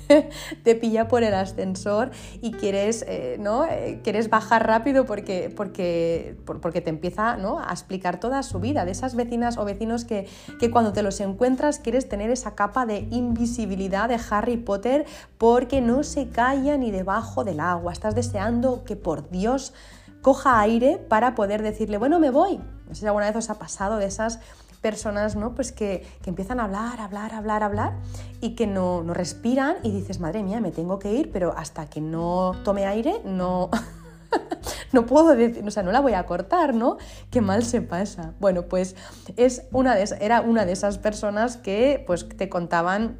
te 0.63 0.75
pilla 0.75 1.07
por 1.07 1.23
el 1.23 1.33
ascensor 1.33 2.11
y 2.41 2.51
quieres, 2.51 3.05
eh, 3.07 3.37
¿no? 3.39 3.65
Eh, 3.65 4.01
quieres 4.03 4.29
bajar 4.29 4.65
rápido 4.65 5.05
porque, 5.05 5.53
porque, 5.55 6.35
porque 6.61 6.81
te 6.81 6.89
empieza 6.89 7.37
¿no? 7.37 7.59
a 7.59 7.71
explicar 7.71 8.19
toda 8.19 8.41
su 8.43 8.59
vida. 8.59 8.85
De 8.85 8.91
esas 8.91 9.15
vecinas 9.15 9.57
o 9.57 9.65
vecinos 9.65 10.05
que, 10.05 10.27
que 10.59 10.71
cuando 10.71 10.93
te 10.93 11.03
los 11.03 11.19
encuentras 11.19 11.79
quieres 11.79 12.09
tener 12.09 12.31
esa 12.31 12.55
capa 12.55 12.85
de 12.85 13.07
invisibilidad 13.11 14.09
de 14.09 14.19
Harry 14.29 14.57
Potter 14.57 15.05
porque 15.37 15.81
no 15.81 16.03
se 16.03 16.29
calla 16.29 16.77
ni 16.77 16.91
debajo 16.91 17.43
del 17.43 17.59
agua. 17.59 17.93
Estás 17.93 18.15
deseando 18.15 18.83
que 18.83 18.95
por 18.95 19.29
Dios 19.29 19.73
coja 20.21 20.59
aire 20.59 20.97
para 20.97 21.35
poder 21.35 21.61
decirle, 21.61 21.97
bueno, 21.97 22.19
me 22.19 22.31
voy. 22.31 22.57
No 22.87 22.95
sé 22.95 23.01
si 23.01 23.07
alguna 23.07 23.27
vez 23.27 23.35
os 23.35 23.49
ha 23.49 23.55
pasado 23.55 23.97
de 23.97 24.05
esas 24.05 24.39
personas 24.81 25.35
¿no? 25.35 25.53
pues 25.53 25.71
que, 25.71 26.05
empiezan 26.25 26.59
a 26.59 26.65
hablar, 26.65 26.99
hablar, 26.99 27.33
hablar, 27.33 27.63
hablar 27.63 27.93
y 28.41 28.55
que 28.55 28.67
no, 28.67 29.03
no 29.03 29.13
respiran 29.13 29.77
y 29.83 29.91
dices, 29.91 30.19
madre 30.19 30.43
mía, 30.43 30.59
me 30.59 30.71
tengo 30.71 30.99
que 30.99 31.13
ir, 31.13 31.31
pero 31.31 31.53
hasta 31.55 31.85
que 31.85 32.01
no 32.01 32.53
tome 32.63 32.85
aire 32.85 33.21
no... 33.23 33.69
no 34.91 35.05
puedo 35.05 35.35
decir, 35.35 35.63
o 35.65 35.71
sea, 35.71 35.83
no 35.83 35.91
la 35.91 35.99
voy 35.99 36.13
a 36.13 36.25
cortar, 36.25 36.73
¿no? 36.73 36.97
Qué 37.29 37.41
mal 37.41 37.63
se 37.63 37.81
pasa. 37.81 38.33
Bueno, 38.39 38.63
pues 38.63 38.95
es 39.37 39.63
una 39.71 39.95
de, 39.95 40.05
era 40.19 40.41
una 40.41 40.65
de 40.65 40.73
esas 40.73 40.97
personas 40.97 41.57
que 41.57 42.03
pues 42.07 42.27
te 42.27 42.49
contaban 42.49 43.19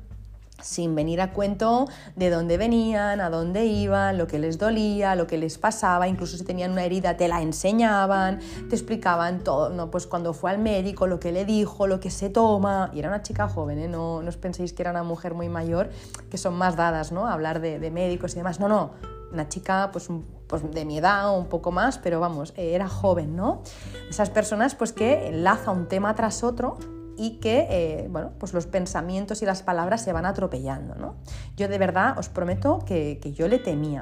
sin 0.62 0.96
venir 0.96 1.22
a 1.22 1.34
cuento 1.34 1.88
de 2.16 2.30
dónde 2.30 2.58
venían, 2.58 3.22
a 3.22 3.30
dónde 3.30 3.66
iban, 3.66 4.18
lo 4.18 4.28
que 4.28 4.40
les 4.40 4.58
dolía, 4.58 5.16
lo 5.16 5.28
que 5.28 5.38
les 5.38 5.58
pasaba, 5.58 6.08
incluso 6.08 6.38
si 6.38 6.44
tenían 6.44 6.72
una 6.72 6.84
herida 6.84 7.18
te 7.18 7.28
la 7.28 7.42
enseñaban, 7.42 8.40
te 8.70 8.76
explicaban 8.76 9.44
todo, 9.44 9.70
¿no? 9.70 9.92
pues 9.92 10.08
cuando 10.08 10.34
fue 10.34 10.52
al 10.52 10.60
médico, 10.60 11.08
lo 11.08 11.20
que 11.20 11.32
le 11.32 11.46
dijo, 11.46 11.88
lo 11.88 12.00
que 12.00 12.10
se 12.10 12.30
toma, 12.30 12.92
y 12.94 13.00
era 13.00 13.10
una 13.10 13.22
chica 13.22 13.48
joven, 13.48 13.80
¿eh? 13.80 13.88
no, 13.88 14.22
no 14.22 14.30
os 14.30 14.38
penséis 14.38 14.74
que 14.74 14.84
era 14.84 14.92
una 14.92 15.04
mujer 15.04 15.34
muy 15.34 15.50
mayor, 15.50 15.90
que 16.30 16.38
son 16.38 16.56
más 16.56 16.76
dadas 16.76 17.12
¿no? 17.12 17.28
a 17.28 17.34
hablar 17.34 17.62
de, 17.62 17.80
de 17.80 17.92
médicos 17.92 18.34
y 18.34 18.36
demás, 18.36 18.60
no, 18.60 18.68
no, 18.68 18.92
una 19.32 19.48
chica 19.48 19.90
pues, 19.92 20.10
pues 20.48 20.70
de 20.72 20.86
mi 20.86 20.98
edad 20.98 21.30
o 21.30 21.38
un 21.38 21.48
poco 21.48 21.72
más, 21.72 21.98
pero 21.98 22.20
vamos, 22.20 22.54
era 22.58 22.88
joven, 22.88 23.36
¿no? 23.36 23.62
Esas 24.10 24.30
personas 24.30 24.76
pues 24.76 24.92
que 24.92 25.28
enlaza 25.28 25.72
un 25.72 25.88
tema 25.88 26.14
tras 26.16 26.44
otro 26.44 26.78
y 27.22 27.38
que 27.38 27.68
eh, 27.70 28.08
bueno, 28.10 28.32
pues 28.40 28.52
los 28.52 28.66
pensamientos 28.66 29.44
y 29.44 29.46
las 29.46 29.62
palabras 29.62 30.02
se 30.02 30.12
van 30.12 30.26
atropellando. 30.26 30.96
¿no? 30.96 31.18
Yo 31.56 31.68
de 31.68 31.78
verdad 31.78 32.18
os 32.18 32.30
prometo 32.30 32.80
que, 32.84 33.20
yo 33.36 33.48
le 33.48 33.60
temía. 33.60 34.02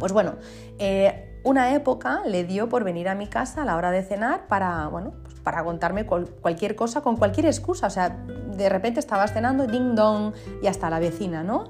Pues 0.00 0.10
bueno, 0.10 0.34
eh, 0.80 1.40
una 1.44 1.72
época 1.72 2.22
le 2.26 2.42
dio 2.42 2.68
por 2.68 2.82
venir 2.82 3.08
a 3.08 3.14
mi 3.14 3.28
casa 3.28 3.62
a 3.62 3.64
la 3.64 3.76
hora 3.76 3.92
de 3.92 4.02
cenar 4.02 4.48
para, 4.48 4.88
bueno, 4.88 5.12
pues 5.22 5.36
para 5.36 5.62
contarme 5.62 6.04
cualquier 6.04 6.74
cosa 6.74 7.00
con 7.00 7.16
cualquier 7.16 7.46
excusa. 7.46 7.86
O 7.86 7.90
sea, 7.90 8.08
de 8.08 8.68
repente 8.68 8.98
estabas 8.98 9.32
cenando, 9.32 9.68
ding 9.68 9.94
dong, 9.94 10.34
y 10.60 10.66
hasta 10.66 10.90
la 10.90 10.98
vecina, 10.98 11.44
¿no? 11.44 11.68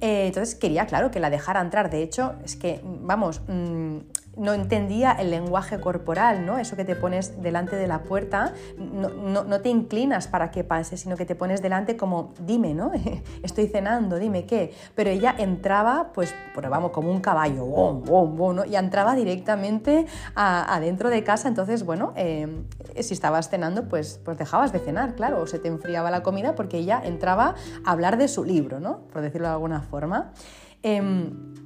Eh, 0.00 0.28
entonces 0.28 0.54
quería, 0.54 0.86
claro, 0.86 1.10
que 1.10 1.18
la 1.18 1.30
dejara 1.30 1.60
entrar. 1.60 1.90
De 1.90 2.04
hecho, 2.04 2.36
es 2.44 2.54
que, 2.54 2.80
vamos, 2.84 3.42
mm, 3.48 3.96
no 4.36 4.52
entendía 4.52 5.12
el 5.12 5.30
lenguaje 5.30 5.80
corporal, 5.80 6.44
¿no? 6.44 6.58
Eso 6.58 6.76
que 6.76 6.84
te 6.84 6.94
pones 6.94 7.40
delante 7.42 7.76
de 7.76 7.86
la 7.86 8.02
puerta, 8.02 8.52
no, 8.78 9.60
te 9.60 9.70
inclinas 9.70 10.28
para 10.28 10.50
que 10.50 10.62
pase, 10.62 10.96
sino 10.96 11.16
que 11.16 11.24
te 11.24 11.34
pones 11.34 11.62
delante 11.62 11.96
como, 11.96 12.34
dime, 12.40 12.74
¿no? 12.74 12.92
Estoy 13.42 13.66
cenando, 13.68 14.16
dime 14.18 14.44
qué. 14.44 14.74
Pero 14.94 15.10
ella 15.10 15.34
entraba, 15.38 16.12
pues, 16.12 16.34
pues 16.54 16.68
vamos, 16.68 16.90
como 16.90 17.10
un 17.10 17.20
caballo, 17.20 17.64
bom, 17.64 18.02
bom, 18.04 18.36
bom, 18.36 18.56
¿no? 18.56 18.64
Y 18.64 18.76
entraba 18.76 19.14
directamente 19.14 20.06
adentro 20.34 21.08
de 21.08 21.24
casa, 21.24 21.48
entonces, 21.48 21.84
bueno, 21.84 22.12
eh, 22.16 22.62
si 23.00 23.14
estabas 23.14 23.48
cenando, 23.48 23.88
pues, 23.88 24.20
pues 24.24 24.36
dejabas 24.36 24.72
de 24.72 24.80
cenar, 24.80 25.14
claro, 25.14 25.40
o 25.40 25.46
se 25.46 25.58
te 25.58 25.68
enfriaba 25.68 26.10
la 26.10 26.22
comida 26.22 26.54
porque 26.54 26.78
ella 26.78 27.00
entraba 27.02 27.54
a 27.84 27.90
hablar 27.90 28.18
de 28.18 28.28
su 28.28 28.44
libro, 28.44 28.80
¿no? 28.80 28.98
Por 29.12 29.22
decirlo 29.22 29.48
de 29.48 29.54
alguna 29.54 29.80
forma. 29.80 30.32
Em, 30.82 31.65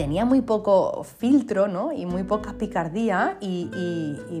tenía 0.00 0.24
muy 0.24 0.40
poco 0.40 1.04
filtro 1.04 1.68
¿no? 1.68 1.92
y 1.92 2.06
muy 2.06 2.22
poca 2.22 2.54
picardía 2.54 3.36
y, 3.38 3.68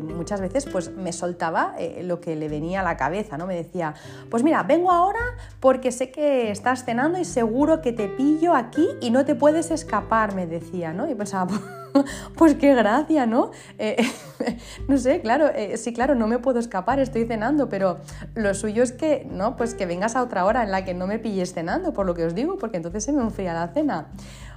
muchas 0.02 0.40
veces 0.40 0.64
pues 0.64 0.90
me 0.96 1.12
soltaba 1.12 1.74
eh, 1.78 2.02
lo 2.02 2.18
que 2.20 2.34
le 2.34 2.48
venía 2.48 2.80
a 2.80 2.82
la 2.82 2.96
cabeza, 2.96 3.36
¿no? 3.36 3.46
Me 3.46 3.54
decía, 3.54 3.94
pues 4.30 4.42
mira, 4.42 4.62
vengo 4.62 4.90
ahora 4.90 5.20
porque 5.60 5.92
sé 5.92 6.10
que 6.10 6.50
estás 6.50 6.84
cenando 6.84 7.18
y 7.18 7.24
seguro 7.24 7.82
que 7.82 7.92
te 7.92 8.08
pillo 8.08 8.54
aquí 8.54 8.86
y 9.00 9.10
no 9.10 9.24
te 9.24 9.34
puedes 9.34 9.70
escapar, 9.70 10.34
me 10.34 10.46
decía, 10.46 10.92
¿no? 10.92 11.10
Y 11.10 11.14
pensaba, 11.14 11.48
pues 12.36 12.54
qué 12.54 12.74
gracia, 12.74 13.26
¿no? 13.26 13.50
Eh, 13.78 13.96
no 14.88 14.96
sé, 14.98 15.20
claro, 15.20 15.48
eh, 15.48 15.76
sí, 15.76 15.92
claro, 15.92 16.14
no 16.14 16.26
me 16.26 16.38
puedo 16.38 16.58
escapar, 16.58 17.00
estoy 17.00 17.26
cenando, 17.26 17.68
pero 17.68 17.98
lo 18.34 18.54
suyo 18.54 18.82
es 18.82 18.92
que, 18.92 19.26
¿no? 19.30 19.56
Pues 19.56 19.74
que 19.74 19.86
vengas 19.86 20.16
a 20.16 20.22
otra 20.22 20.44
hora 20.44 20.62
en 20.62 20.70
la 20.70 20.84
que 20.84 20.94
no 20.94 21.06
me 21.06 21.18
pilles 21.18 21.52
cenando, 21.52 21.92
por 21.92 22.06
lo 22.06 22.14
que 22.14 22.24
os 22.24 22.34
digo, 22.34 22.58
porque 22.58 22.76
entonces 22.76 23.04
se 23.04 23.12
me 23.12 23.22
enfría 23.22 23.52
la 23.54 23.68
cena. 23.68 24.08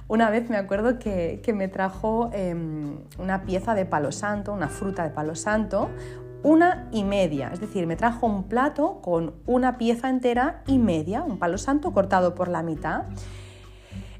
Una 0.06 0.30
vez 0.30 0.50
me 0.50 0.56
acuerdo 0.56 0.98
que, 0.98 1.40
me 1.54 1.68
trajo 1.68 2.30
em, 2.32 2.98
una 3.18 3.44
pieza 3.44 3.74
de 3.74 3.86
palo 3.86 4.12
santo, 4.12 4.52
una 4.52 4.68
fruta 4.68 5.02
de 5.02 5.10
palo 5.10 5.34
santo, 5.34 5.90
una 6.42 6.88
y 6.92 7.04
media, 7.04 7.50
es 7.52 7.60
decir, 7.60 7.86
me 7.86 7.96
trajo 7.96 8.26
un 8.26 8.44
plato 8.44 9.00
con 9.00 9.32
una 9.46 9.78
pieza 9.78 10.10
entera 10.10 10.62
y 10.66 10.78
media, 10.78 11.22
un 11.22 11.38
palo 11.38 11.56
santo 11.56 11.92
cortado 11.92 12.34
por 12.34 12.48
la 12.48 12.62
mitad. 12.62 13.04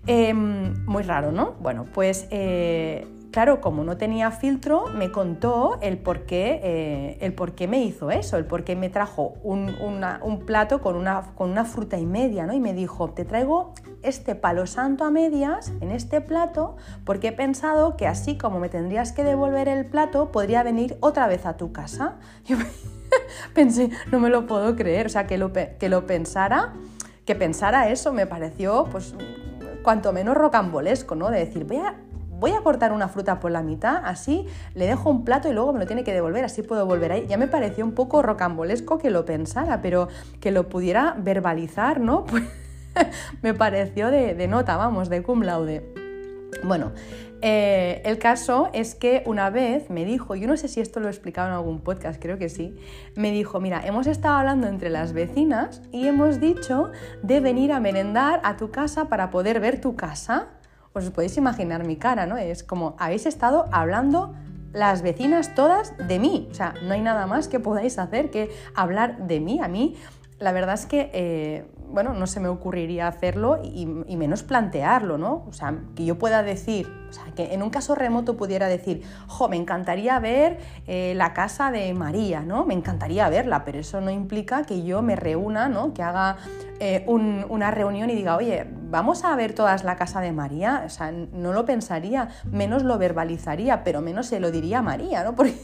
Em, 0.06 0.84
muy 0.86 1.02
raro, 1.02 1.32
¿no? 1.32 1.52
Bueno, 1.60 1.84
pues 1.92 2.26
eh, 2.30 3.06
claro, 3.34 3.60
como 3.60 3.82
no 3.82 3.96
tenía 3.96 4.30
filtro, 4.30 4.84
me 4.94 5.10
contó 5.10 5.76
el 5.80 5.98
por 5.98 6.20
qué, 6.20 6.60
eh, 6.62 7.18
el 7.20 7.34
me 7.68 7.82
hizo 7.82 8.12
eso, 8.12 8.36
el 8.36 8.44
por 8.44 8.62
qué 8.62 8.76
me 8.76 8.90
trajo 8.90 9.34
un, 9.42 10.44
plato 10.46 10.80
con 10.80 10.94
una, 10.94 11.64
fruta 11.64 11.98
y 11.98 12.06
media, 12.06 12.46
¿no? 12.46 12.52
Y 12.52 12.60
me 12.60 12.72
dijo, 12.74 13.10
te 13.10 13.24
traigo 13.24 13.74
este 14.02 14.36
palo 14.36 14.68
santo 14.68 15.02
a 15.04 15.10
medias 15.10 15.72
en 15.80 15.90
este 15.90 16.20
plato 16.20 16.76
porque 17.04 17.28
he 17.28 17.32
pensado 17.32 17.96
que 17.96 18.06
así 18.06 18.38
como 18.38 18.60
me 18.60 18.68
tendrías 18.68 19.10
que 19.10 19.24
devolver 19.24 19.66
el 19.66 19.84
plato, 19.84 20.30
podría 20.30 20.62
venir 20.62 20.96
otra 21.00 21.26
vez 21.26 21.44
a 21.44 21.56
tu 21.56 21.72
casa. 21.72 22.18
Yo 22.44 22.56
pensé, 23.52 23.90
no 24.12 24.20
me 24.20 24.28
lo 24.28 24.46
puedo 24.46 24.76
creer, 24.76 25.06
o 25.06 25.08
sea, 25.08 25.26
que 25.26 25.38
lo, 25.38 25.52
que 25.52 25.88
lo 25.88 26.06
pensara, 26.06 26.74
que 27.24 27.34
pensara 27.34 27.88
eso 27.88 28.12
me 28.12 28.28
pareció, 28.28 28.84
pues, 28.92 29.12
cuanto 29.82 30.12
menos 30.12 30.36
rocambolesco, 30.36 31.16
¿no? 31.16 31.32
De 31.32 31.40
decir, 31.40 31.64
voy 31.64 31.78
a 31.78 31.96
voy 32.38 32.52
a 32.52 32.60
cortar 32.60 32.92
una 32.92 33.08
fruta 33.08 33.40
por 33.40 33.50
la 33.50 33.62
mitad, 33.62 34.02
así 34.04 34.46
le 34.74 34.86
dejo 34.86 35.10
un 35.10 35.24
plato 35.24 35.48
y 35.48 35.52
luego 35.52 35.72
me 35.72 35.78
lo 35.78 35.86
tiene 35.86 36.04
que 36.04 36.12
devolver, 36.12 36.44
así 36.44 36.62
puedo 36.62 36.86
volver 36.86 37.12
ahí. 37.12 37.26
Ya 37.26 37.36
me 37.36 37.48
pareció 37.48 37.84
un 37.84 37.92
poco 37.92 38.22
rocambolesco 38.22 38.98
que 38.98 39.10
lo 39.10 39.24
pensara, 39.24 39.80
pero 39.82 40.08
que 40.40 40.50
lo 40.50 40.68
pudiera 40.68 41.16
verbalizar, 41.18 42.00
¿no? 42.00 42.24
Pues 42.94 43.06
me 43.42 43.54
pareció 43.54 44.10
de, 44.12 44.46
nota, 44.46 44.76
vamos, 44.76 45.08
de 45.08 45.20
cum 45.22 45.42
laude. 45.42 45.84
Bueno, 46.62 46.92
eh, 47.42 48.00
el 48.04 48.18
caso 48.18 48.70
es 48.72 48.94
que 48.94 49.22
una 49.26 49.50
vez 49.50 49.90
me 49.90 50.04
dijo, 50.04 50.36
yo 50.36 50.46
no 50.46 50.56
sé 50.56 50.68
si 50.68 50.80
esto 50.80 51.00
lo 51.00 51.08
he 51.08 51.10
explicado 51.10 51.48
en 51.48 51.54
algún 51.54 51.80
podcast, 51.80 52.22
creo 52.22 52.38
que 52.38 52.48
sí, 52.48 52.76
me 53.16 53.32
dijo, 53.32 53.60
mira, 53.60 53.84
hemos 53.84 54.06
estado 54.06 54.36
hablando 54.36 54.68
entre 54.68 54.90
las 54.90 55.12
vecinas 55.12 55.82
y 55.90 56.06
hemos 56.06 56.40
dicho 56.40 56.92
de 57.22 57.40
venir 57.40 57.72
a 57.72 57.80
merendar 57.80 58.40
a 58.44 58.56
tu 58.56 58.70
casa 58.70 59.08
para 59.08 59.30
poder 59.30 59.58
ver 59.58 59.80
tu 59.80 59.96
casa 59.96 60.50
os 60.94 61.10
podéis 61.10 61.36
imaginar 61.36 61.84
mi 61.84 61.96
cara, 61.96 62.26
¿no? 62.26 62.36
Es 62.36 62.62
como, 62.62 62.94
habéis 62.98 63.26
estado 63.26 63.66
hablando 63.72 64.34
las 64.72 65.02
vecinas 65.02 65.54
todas 65.54 65.94
de 65.96 66.18
mí. 66.18 66.48
O 66.50 66.54
sea, 66.54 66.74
no 66.82 66.94
hay 66.94 67.00
nada 67.00 67.26
más 67.26 67.48
que 67.48 67.60
podáis 67.60 67.98
hacer 67.98 68.30
que 68.30 68.50
hablar 68.74 69.26
de 69.26 69.40
mí. 69.40 69.60
A 69.60 69.68
mí, 69.68 69.96
la 70.38 70.52
verdad 70.52 70.74
es 70.74 70.86
que 70.86 71.10
eh, 71.12 71.66
bueno, 71.94 72.12
no 72.12 72.26
se 72.26 72.40
me 72.40 72.48
ocurriría 72.48 73.06
hacerlo 73.06 73.60
y, 73.62 73.86
menos 73.86 74.42
plantearlo, 74.42 75.16
¿no? 75.16 75.44
O 75.48 75.52
sea, 75.52 75.78
que 75.94 76.04
yo 76.04 76.18
pueda 76.18 76.42
decir, 76.42 76.90
o 77.08 77.12
sea, 77.12 77.24
que 77.34 77.54
en 77.54 77.62
un 77.62 77.70
caso 77.70 77.94
remoto 77.94 78.36
pudiera 78.36 78.68
decir, 78.68 79.02
jo, 79.28 79.48
me 79.48 79.56
encantaría 79.56 80.18
ver 80.18 80.58
eh, 80.86 81.14
la 81.16 81.32
casa 81.32 81.70
de 81.70 81.94
María, 81.94 82.40
¿no? 82.40 82.66
Me 82.66 82.74
encantaría 82.74 83.28
verla, 83.28 83.64
pero 83.64 83.78
eso 83.78 84.00
no 84.00 84.10
implica 84.10 84.64
que 84.64 84.82
yo 84.84 85.02
me 85.02 85.16
reúna, 85.16 85.68
¿no? 85.68 85.94
Que 85.94 86.02
haga 86.02 86.36
eh, 86.80 87.04
una 87.06 87.70
reunión 87.70 88.10
y 88.10 88.14
diga, 88.14 88.36
oye, 88.36 88.66
vamos 88.90 89.24
a 89.24 89.34
ver 89.36 89.54
todas 89.54 89.84
la 89.84 89.96
casa 89.96 90.20
de 90.20 90.32
María. 90.32 90.82
O 90.86 90.88
sea, 90.88 91.12
no 91.12 91.52
lo 91.52 91.64
pensaría, 91.64 92.28
menos 92.50 92.82
lo 92.82 92.98
verbalizaría, 92.98 93.84
pero 93.84 94.00
menos 94.00 94.26
se 94.26 94.40
lo 94.40 94.50
diría 94.50 94.80
a 94.80 94.82
María, 94.82 95.24
¿no? 95.24 95.34
Porque 95.36 95.56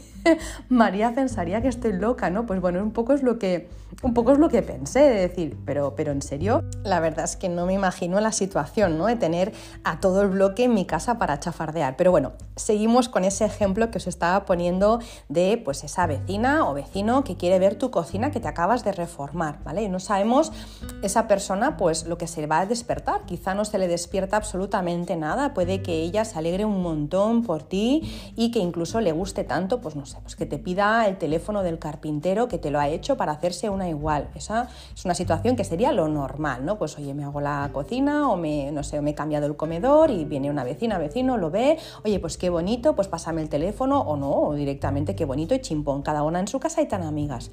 María 0.69 1.13
pensaría 1.13 1.61
que 1.61 1.67
estoy 1.67 1.93
loca, 1.93 2.29
¿no? 2.29 2.45
Pues 2.45 2.61
bueno, 2.61 2.81
un 2.81 2.91
poco 2.91 3.13
es 3.13 3.23
lo 3.23 3.39
que, 3.39 3.69
un 4.03 4.13
poco 4.13 4.31
es 4.31 4.39
lo 4.39 4.49
que 4.49 4.61
pensé, 4.61 4.99
de 5.01 5.27
decir, 5.27 5.57
pero, 5.65 5.95
pero 5.95 6.11
en 6.11 6.21
serio, 6.21 6.63
la 6.83 6.99
verdad 6.99 7.25
es 7.25 7.35
que 7.35 7.49
no 7.49 7.65
me 7.65 7.73
imagino 7.73 8.19
la 8.19 8.31
situación, 8.31 8.97
¿no? 8.97 9.05
De 9.05 9.15
tener 9.15 9.53
a 9.83 9.99
todo 9.99 10.21
el 10.21 10.29
bloque 10.29 10.63
en 10.63 10.73
mi 10.73 10.85
casa 10.85 11.17
para 11.17 11.39
chafardear. 11.39 11.95
Pero 11.97 12.11
bueno, 12.11 12.33
seguimos 12.55 13.09
con 13.09 13.23
ese 13.23 13.45
ejemplo 13.45 13.91
que 13.91 13.97
os 13.97 14.07
estaba 14.07 14.45
poniendo 14.45 14.99
de 15.29 15.61
pues 15.63 15.83
esa 15.83 16.07
vecina 16.07 16.69
o 16.69 16.73
vecino 16.73 17.23
que 17.23 17.37
quiere 17.37 17.59
ver 17.59 17.75
tu 17.75 17.91
cocina 17.91 18.31
que 18.31 18.39
te 18.39 18.47
acabas 18.47 18.83
de 18.83 18.91
reformar, 18.91 19.59
¿vale? 19.63 19.83
Y 19.83 19.89
no 19.89 19.99
sabemos 19.99 20.51
esa 21.03 21.27
persona 21.27 21.77
pues 21.77 22.05
lo 22.05 22.17
que 22.17 22.27
se 22.27 22.47
va 22.47 22.61
a 22.61 22.65
despertar, 22.65 23.25
quizá 23.25 23.53
no 23.53 23.65
se 23.65 23.77
le 23.77 23.87
despierta 23.87 24.37
absolutamente 24.37 25.15
nada, 25.15 25.53
puede 25.53 25.81
que 25.81 26.01
ella 26.01 26.25
se 26.25 26.37
alegre 26.39 26.65
un 26.65 26.81
montón 26.81 27.43
por 27.43 27.63
ti 27.63 28.33
y 28.35 28.51
que 28.51 28.59
incluso 28.59 28.99
le 29.01 29.11
guste 29.11 29.43
tanto, 29.43 29.81
pues 29.81 29.95
no 29.95 30.05
sé, 30.05 30.17
pues 30.21 30.35
que 30.35 30.45
te 30.45 30.57
pida 30.57 31.07
el 31.07 31.17
teléfono 31.17 31.63
del 31.63 31.79
carpintero 31.79 32.47
que 32.47 32.57
te 32.57 32.71
lo 32.71 32.79
ha 32.79 32.87
hecho 32.87 33.17
para 33.17 33.33
hacerse 33.33 33.69
una 33.69 33.90
igual. 33.91 34.29
Esa 34.35 34.67
es 34.93 35.05
una 35.05 35.13
situación 35.13 35.55
que 35.55 35.63
sería 35.63 35.91
lo 35.91 36.07
normal, 36.07 36.65
¿no? 36.65 36.77
Pues 36.77 36.97
oye, 36.97 37.13
me 37.13 37.23
hago 37.23 37.39
la 37.39 37.69
cocina 37.71 38.29
o 38.29 38.35
me, 38.35 38.71
no 38.71 38.83
sé, 38.83 39.01
me 39.01 39.11
he 39.11 39.15
cambiado 39.15 39.45
el 39.45 39.55
comedor 39.55 40.11
y 40.11 40.25
viene 40.25 40.49
una 40.49 40.63
vecina, 40.63 40.97
vecino, 40.97 41.37
lo 41.37 41.49
ve, 41.49 41.77
oye, 42.03 42.19
pues 42.19 42.37
qué 42.37 42.49
bonito, 42.49 42.95
pues 42.95 43.07
pásame 43.07 43.41
el 43.41 43.49
teléfono 43.49 44.01
o 44.01 44.17
no, 44.17 44.31
o 44.31 44.53
directamente 44.53 45.15
qué 45.15 45.25
bonito 45.25 45.55
y 45.55 45.59
chimpón, 45.59 46.01
cada 46.01 46.23
una 46.23 46.39
en 46.39 46.47
su 46.47 46.59
casa 46.59 46.81
y 46.81 46.87
tan 46.87 47.03
amigas. 47.03 47.51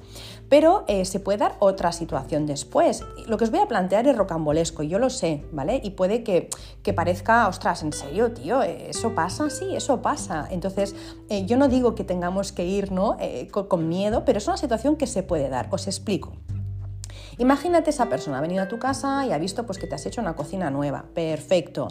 Pero 0.49 0.83
eh, 0.87 1.05
se 1.05 1.19
puede 1.19 1.37
dar 1.37 1.55
otra 1.59 1.91
situación 1.91 2.45
después. 2.45 3.03
Lo 3.27 3.37
que 3.37 3.45
os 3.45 3.51
voy 3.51 3.59
a 3.59 3.67
plantear 3.67 4.07
es 4.07 4.17
rocambolesco, 4.17 4.83
yo 4.83 4.99
lo 4.99 5.09
sé, 5.09 5.45
¿vale? 5.51 5.79
Y 5.83 5.91
puede 5.91 6.23
que, 6.23 6.49
que 6.83 6.93
parezca, 6.93 7.47
ostras, 7.47 7.83
¿en 7.83 7.93
serio, 7.93 8.31
tío? 8.33 8.61
¿Eso 8.63 9.15
pasa? 9.15 9.49
Sí, 9.49 9.75
eso 9.75 10.01
pasa. 10.01 10.47
Entonces, 10.51 10.95
eh, 11.29 11.45
yo 11.45 11.57
no 11.57 11.67
digo 11.67 11.95
que 11.95 12.03
tengamos 12.03 12.51
que 12.51 12.65
ir. 12.65 12.89
Eh, 13.19 13.49
con 13.51 13.87
miedo, 13.87 14.23
pero 14.25 14.37
es 14.37 14.47
una 14.47 14.57
situación 14.57 14.95
que 14.95 15.07
se 15.07 15.23
puede 15.23 15.49
dar. 15.49 15.67
Os 15.71 15.87
explico. 15.87 16.28
Imagínate 17.39 17.91
esa 17.91 18.09
persona 18.09 18.39
ha 18.39 18.41
venido 18.41 18.61
a 18.61 18.67
tu 18.67 18.79
casa 18.79 19.25
y 19.25 19.31
ha 19.31 19.37
visto 19.37 19.65
pues, 19.65 19.79
que 19.79 19.87
te 19.87 19.95
has 19.95 20.05
hecho 20.05 20.19
una 20.19 20.35
cocina 20.35 20.69
nueva. 20.69 21.05
Perfecto. 21.13 21.87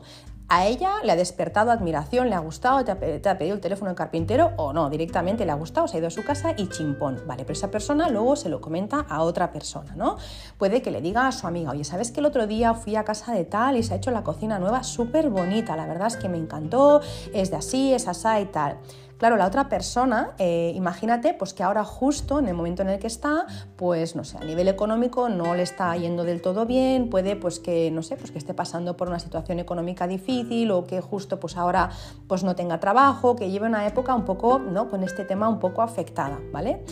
A 0.50 0.66
ella 0.66 0.92
le 1.02 1.12
ha 1.12 1.16
despertado 1.16 1.70
admiración, 1.70 2.28
le 2.28 2.34
ha 2.34 2.38
gustado, 2.38 2.82
te 2.84 2.90
ha, 2.90 3.38
pedido 3.38 3.54
el 3.54 3.60
teléfono 3.60 3.90
del 3.90 3.96
carpintero 3.96 4.52
o 4.56 4.72
no, 4.72 4.88
directamente 4.88 5.44
le 5.44 5.52
ha 5.52 5.54
gustado, 5.54 5.88
se 5.88 5.96
ha 5.96 6.00
ido 6.00 6.08
a 6.08 6.10
su 6.10 6.22
casa 6.24 6.54
y 6.56 6.68
chimpón. 6.68 7.22
Vale, 7.26 7.44
pero 7.44 7.52
esa 7.52 7.70
persona 7.70 8.08
luego 8.08 8.36
se 8.36 8.48
lo 8.48 8.60
comenta 8.60 9.00
a 9.08 9.22
otra 9.22 9.52
persona, 9.52 9.94
¿no? 9.94 10.16
Puede 10.56 10.80
que 10.80 10.90
le 10.90 11.02
diga 11.02 11.26
a 11.26 11.32
su 11.32 11.46
amiga, 11.46 11.72
oye, 11.72 11.84
¿sabes 11.84 12.12
que 12.12 12.20
el 12.20 12.26
otro 12.26 12.46
día 12.46 12.72
fui 12.72 12.96
a 12.96 13.04
casa 13.04 13.32
de 13.32 13.44
tal 13.44 13.76
y 13.76 13.82
se 13.82 13.92
ha 13.94 13.96
hecho 13.98 14.10
la 14.10 14.24
cocina 14.24 14.58
nueva 14.58 14.84
súper 14.84 15.28
bonita? 15.28 15.76
La 15.76 15.86
verdad 15.86 16.08
es 16.08 16.16
que 16.16 16.30
me 16.30 16.38
encantó, 16.38 17.02
es 17.34 17.50
de 17.50 17.56
así, 17.56 17.92
es 17.92 18.08
asá 18.08 18.40
y 18.40 18.46
tal. 18.46 18.78
Claro, 19.18 19.36
la 19.36 19.46
otra 19.46 19.68
persona, 19.68 20.30
eh, 20.38 20.72
imagínate, 20.76 21.34
pues 21.34 21.52
que 21.52 21.64
ahora 21.64 21.82
justo 21.82 22.38
en 22.38 22.46
el 22.46 22.54
momento 22.54 22.82
en 22.82 22.88
el 22.88 23.00
que 23.00 23.08
está, 23.08 23.46
pues 23.74 24.14
no 24.14 24.22
sé, 24.22 24.38
a 24.38 24.44
nivel 24.44 24.68
económico 24.68 25.28
no 25.28 25.56
le 25.56 25.64
está 25.64 25.96
yendo 25.96 26.22
del 26.22 26.40
todo 26.40 26.66
bien, 26.66 27.10
puede 27.10 27.34
pues 27.34 27.58
que, 27.58 27.90
no 27.90 28.04
sé, 28.04 28.16
pues 28.16 28.30
que 28.30 28.38
esté 28.38 28.54
pasando 28.54 28.96
por 28.96 29.08
una 29.08 29.18
situación 29.18 29.58
económica 29.58 30.06
difícil 30.06 30.70
o 30.70 30.84
que 30.84 31.00
justo 31.00 31.40
pues 31.40 31.56
ahora 31.56 31.90
pues 32.28 32.44
no 32.44 32.54
tenga 32.54 32.78
trabajo, 32.78 33.34
que 33.34 33.50
lleve 33.50 33.66
una 33.66 33.88
época 33.88 34.14
un 34.14 34.24
poco, 34.24 34.60
¿no? 34.60 34.88
Con 34.88 35.02
este 35.02 35.24
tema 35.24 35.48
un 35.48 35.58
poco 35.58 35.82
afectada, 35.82 36.38
¿vale? 36.52 36.84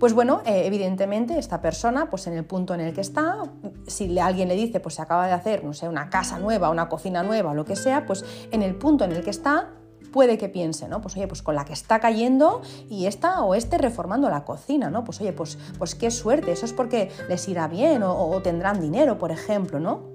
Pues 0.00 0.14
bueno, 0.14 0.40
eh, 0.46 0.62
evidentemente 0.64 1.38
esta 1.38 1.60
persona, 1.60 2.08
pues 2.08 2.26
en 2.26 2.32
el 2.32 2.44
punto 2.44 2.72
en 2.72 2.80
el 2.80 2.94
que 2.94 3.02
está, 3.02 3.42
si 3.86 4.18
alguien 4.18 4.48
le 4.48 4.54
dice, 4.54 4.80
pues 4.80 4.94
se 4.94 5.02
acaba 5.02 5.26
de 5.26 5.34
hacer, 5.34 5.62
no 5.64 5.74
sé, 5.74 5.86
una 5.88 6.08
casa 6.08 6.38
nueva, 6.38 6.70
una 6.70 6.88
cocina 6.88 7.22
nueva 7.22 7.50
o 7.50 7.54
lo 7.54 7.66
que 7.66 7.76
sea, 7.76 8.06
pues 8.06 8.24
en 8.50 8.62
el 8.62 8.74
punto 8.74 9.04
en 9.04 9.12
el 9.12 9.22
que 9.22 9.30
está, 9.30 9.68
puede 10.14 10.38
que 10.38 10.48
piense, 10.48 10.86
¿no? 10.86 11.00
Pues 11.00 11.16
oye, 11.16 11.26
pues 11.26 11.42
con 11.42 11.56
la 11.56 11.64
que 11.64 11.72
está 11.72 11.98
cayendo 11.98 12.62
y 12.88 13.06
esta 13.06 13.42
o 13.42 13.56
este 13.56 13.78
reformando 13.78 14.30
la 14.30 14.44
cocina, 14.44 14.88
¿no? 14.88 15.02
Pues 15.02 15.20
oye, 15.20 15.32
pues, 15.32 15.58
pues 15.76 15.96
qué 15.96 16.12
suerte, 16.12 16.52
eso 16.52 16.66
es 16.66 16.72
porque 16.72 17.10
les 17.28 17.48
irá 17.48 17.66
bien 17.66 18.04
o, 18.04 18.40
tendrán 18.40 18.80
dinero, 18.80 19.18
por 19.18 19.32
ejemplo, 19.32 19.80
¿no? 19.80 20.14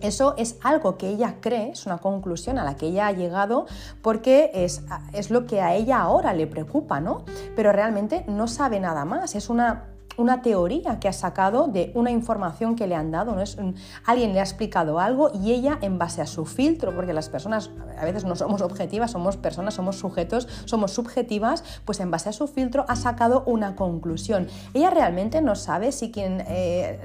eso 0.00 0.34
es 0.36 0.58
algo 0.62 0.96
que 0.96 1.08
ella 1.08 1.36
cree, 1.40 1.70
es 1.70 1.86
una 1.86 1.98
conclusión 1.98 2.58
a 2.58 2.64
la 2.64 2.76
que 2.76 2.86
ella 2.86 3.08
ha 3.08 3.12
llegado 3.12 3.66
porque 4.00 4.50
es, 4.54 4.82
es 5.12 5.30
lo 5.30 5.46
que 5.46 5.60
a 5.60 5.74
ella 5.74 6.00
ahora 6.00 6.32
le 6.34 6.46
preocupa, 6.46 7.00
¿no? 7.00 7.24
Pero 7.56 7.72
realmente 7.72 8.24
no 8.28 8.46
sabe 8.46 8.78
nada 8.78 9.04
más, 9.04 9.34
es 9.34 9.50
una 9.50 9.97
una 10.18 10.42
teoría 10.42 11.00
que 11.00 11.08
ha 11.08 11.12
sacado 11.12 11.68
de 11.68 11.92
una 11.94 12.10
información 12.10 12.76
que 12.76 12.86
le 12.86 12.94
han 12.94 13.10
dado. 13.10 13.34
¿no? 13.34 13.40
Es 13.40 13.56
alguien 14.04 14.32
le 14.34 14.40
ha 14.40 14.42
explicado 14.42 15.00
algo 15.00 15.30
y 15.32 15.52
ella, 15.52 15.78
en 15.80 15.98
base 15.98 16.20
a 16.20 16.26
su 16.26 16.44
filtro, 16.44 16.94
porque 16.94 17.12
las 17.12 17.28
personas 17.28 17.70
a 17.98 18.04
veces 18.04 18.24
no 18.24 18.36
somos 18.36 18.60
objetivas, 18.60 19.12
somos 19.12 19.36
personas, 19.36 19.74
somos 19.74 19.96
sujetos, 19.96 20.48
somos 20.64 20.92
subjetivas, 20.92 21.64
pues 21.84 22.00
en 22.00 22.10
base 22.10 22.28
a 22.28 22.32
su 22.32 22.46
filtro 22.48 22.84
ha 22.88 22.96
sacado 22.96 23.44
una 23.46 23.76
conclusión. 23.76 24.48
Ella 24.74 24.90
realmente 24.90 25.40
no 25.40 25.54
sabe 25.54 25.92
si 25.92 26.10
quien, 26.10 26.44
eh, 26.48 27.00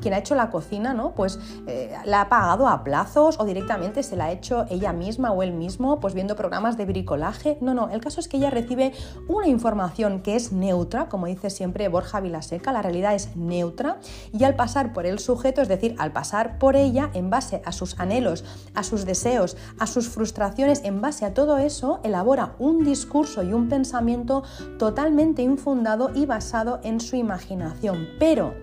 quien 0.00 0.14
ha 0.14 0.18
hecho 0.18 0.34
la 0.34 0.50
cocina, 0.50 0.94
¿no? 0.94 1.12
Pues 1.14 1.38
eh, 1.66 1.94
la 2.04 2.22
ha 2.22 2.28
pagado 2.28 2.66
a 2.68 2.82
plazos 2.82 3.38
o 3.38 3.44
directamente 3.44 4.02
se 4.02 4.16
la 4.16 4.26
ha 4.26 4.32
hecho 4.32 4.66
ella 4.70 4.92
misma 4.92 5.32
o 5.32 5.42
él 5.42 5.52
mismo, 5.52 6.00
pues 6.00 6.14
viendo 6.14 6.34
programas 6.36 6.76
de 6.76 6.86
bricolaje. 6.86 7.58
No, 7.60 7.74
no, 7.74 7.90
el 7.90 8.00
caso 8.00 8.20
es 8.20 8.28
que 8.28 8.38
ella 8.38 8.50
recibe 8.50 8.92
una 9.28 9.48
información 9.48 10.20
que 10.20 10.36
es 10.36 10.52
neutra, 10.52 11.08
como 11.08 11.26
dice 11.26 11.50
siempre 11.50 11.88
Borja 11.88 12.20
Seca, 12.42 12.72
la 12.72 12.82
realidad 12.82 13.14
es 13.14 13.36
neutra 13.36 13.98
y 14.32 14.44
al 14.44 14.56
pasar 14.56 14.92
por 14.92 15.06
el 15.06 15.18
sujeto, 15.18 15.62
es 15.62 15.68
decir, 15.68 15.94
al 15.98 16.12
pasar 16.12 16.58
por 16.58 16.76
ella 16.76 17.10
en 17.14 17.30
base 17.30 17.62
a 17.64 17.72
sus 17.72 17.98
anhelos, 17.98 18.44
a 18.74 18.82
sus 18.82 19.04
deseos, 19.04 19.56
a 19.78 19.86
sus 19.86 20.08
frustraciones, 20.08 20.82
en 20.84 21.00
base 21.00 21.24
a 21.24 21.34
todo 21.34 21.58
eso, 21.58 22.00
elabora 22.02 22.54
un 22.58 22.84
discurso 22.84 23.42
y 23.42 23.52
un 23.52 23.68
pensamiento 23.68 24.42
totalmente 24.78 25.42
infundado 25.42 26.10
y 26.14 26.26
basado 26.26 26.80
en 26.82 27.00
su 27.00 27.16
imaginación. 27.16 28.08
Pero 28.18 28.54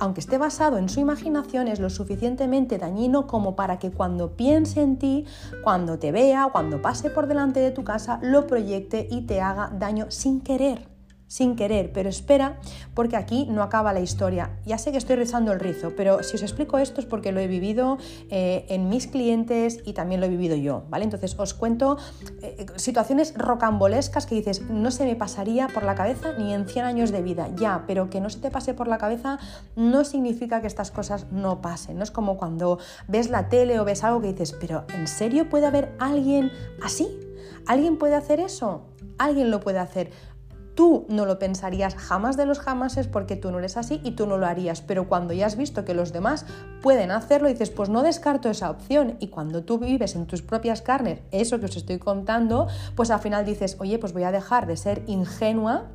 aunque 0.00 0.20
esté 0.20 0.38
basado 0.38 0.78
en 0.78 0.88
su 0.88 0.98
imaginación, 0.98 1.68
es 1.68 1.78
lo 1.78 1.90
suficientemente 1.90 2.78
dañino 2.78 3.26
como 3.26 3.54
para 3.54 3.78
que 3.78 3.90
cuando 3.90 4.34
piense 4.34 4.80
en 4.80 4.96
ti, 4.96 5.26
cuando 5.62 5.98
te 5.98 6.10
vea, 6.10 6.48
cuando 6.50 6.80
pase 6.80 7.10
por 7.10 7.26
delante 7.26 7.60
de 7.60 7.70
tu 7.70 7.84
casa, 7.84 8.18
lo 8.22 8.46
proyecte 8.46 9.06
y 9.10 9.26
te 9.26 9.42
haga 9.42 9.70
daño 9.78 10.06
sin 10.08 10.40
querer 10.40 10.99
sin 11.30 11.54
querer, 11.54 11.92
pero 11.92 12.08
espera 12.08 12.58
porque 12.92 13.16
aquí 13.16 13.46
no 13.48 13.62
acaba 13.62 13.92
la 13.92 14.00
historia. 14.00 14.58
Ya 14.66 14.78
sé 14.78 14.90
que 14.90 14.98
estoy 14.98 15.14
rizando 15.14 15.52
el 15.52 15.60
rizo, 15.60 15.92
pero 15.96 16.24
si 16.24 16.34
os 16.34 16.42
explico 16.42 16.76
esto 16.76 17.00
es 17.00 17.06
porque 17.06 17.30
lo 17.30 17.38
he 17.38 17.46
vivido 17.46 17.98
eh, 18.30 18.66
en 18.68 18.88
mis 18.88 19.06
clientes 19.06 19.78
y 19.84 19.92
también 19.92 20.20
lo 20.20 20.26
he 20.26 20.28
vivido 20.28 20.56
yo, 20.56 20.82
¿vale? 20.88 21.04
Entonces 21.04 21.38
os 21.38 21.54
cuento 21.54 21.98
eh, 22.42 22.66
situaciones 22.74 23.32
rocambolescas 23.36 24.26
que 24.26 24.34
dices, 24.34 24.62
no 24.62 24.90
se 24.90 25.04
me 25.04 25.14
pasaría 25.14 25.68
por 25.68 25.84
la 25.84 25.94
cabeza 25.94 26.32
ni 26.36 26.52
en 26.52 26.66
100 26.66 26.84
años 26.84 27.12
de 27.12 27.22
vida, 27.22 27.48
ya, 27.54 27.84
pero 27.86 28.10
que 28.10 28.20
no 28.20 28.28
se 28.28 28.40
te 28.40 28.50
pase 28.50 28.74
por 28.74 28.88
la 28.88 28.98
cabeza 28.98 29.38
no 29.76 30.04
significa 30.04 30.60
que 30.60 30.66
estas 30.66 30.90
cosas 30.90 31.30
no 31.30 31.60
pasen, 31.60 31.96
no 31.96 32.02
es 32.02 32.10
como 32.10 32.38
cuando 32.38 32.80
ves 33.06 33.30
la 33.30 33.48
tele 33.48 33.78
o 33.78 33.84
ves 33.84 34.02
algo 34.02 34.20
que 34.20 34.32
dices, 34.32 34.52
pero 34.58 34.84
¿en 34.92 35.06
serio 35.06 35.48
puede 35.48 35.66
haber 35.66 35.94
alguien 36.00 36.50
así? 36.82 37.06
¿Alguien 37.66 37.98
puede 37.98 38.16
hacer 38.16 38.40
eso? 38.40 38.82
Alguien 39.18 39.50
lo 39.50 39.60
puede 39.60 39.78
hacer 39.78 40.10
Tú 40.80 41.04
no 41.10 41.26
lo 41.26 41.38
pensarías 41.38 41.94
jamás 41.94 42.38
de 42.38 42.46
los 42.46 42.58
jamases 42.58 43.06
porque 43.06 43.36
tú 43.36 43.50
no 43.50 43.58
eres 43.58 43.76
así 43.76 44.00
y 44.02 44.12
tú 44.12 44.26
no 44.26 44.38
lo 44.38 44.46
harías, 44.46 44.80
pero 44.80 45.10
cuando 45.10 45.34
ya 45.34 45.44
has 45.44 45.58
visto 45.58 45.84
que 45.84 45.92
los 45.92 46.14
demás 46.14 46.46
pueden 46.80 47.10
hacerlo, 47.10 47.48
dices, 47.48 47.68
pues 47.68 47.90
no 47.90 48.02
descarto 48.02 48.48
esa 48.48 48.70
opción. 48.70 49.18
Y 49.20 49.28
cuando 49.28 49.62
tú 49.62 49.78
vives 49.78 50.16
en 50.16 50.24
tus 50.24 50.40
propias 50.40 50.80
carnes 50.80 51.20
eso 51.32 51.60
que 51.60 51.66
os 51.66 51.76
estoy 51.76 51.98
contando, 51.98 52.66
pues 52.96 53.10
al 53.10 53.20
final 53.20 53.44
dices, 53.44 53.76
oye, 53.78 53.98
pues 53.98 54.14
voy 54.14 54.22
a 54.22 54.32
dejar 54.32 54.66
de 54.66 54.78
ser 54.78 55.02
ingenua 55.06 55.90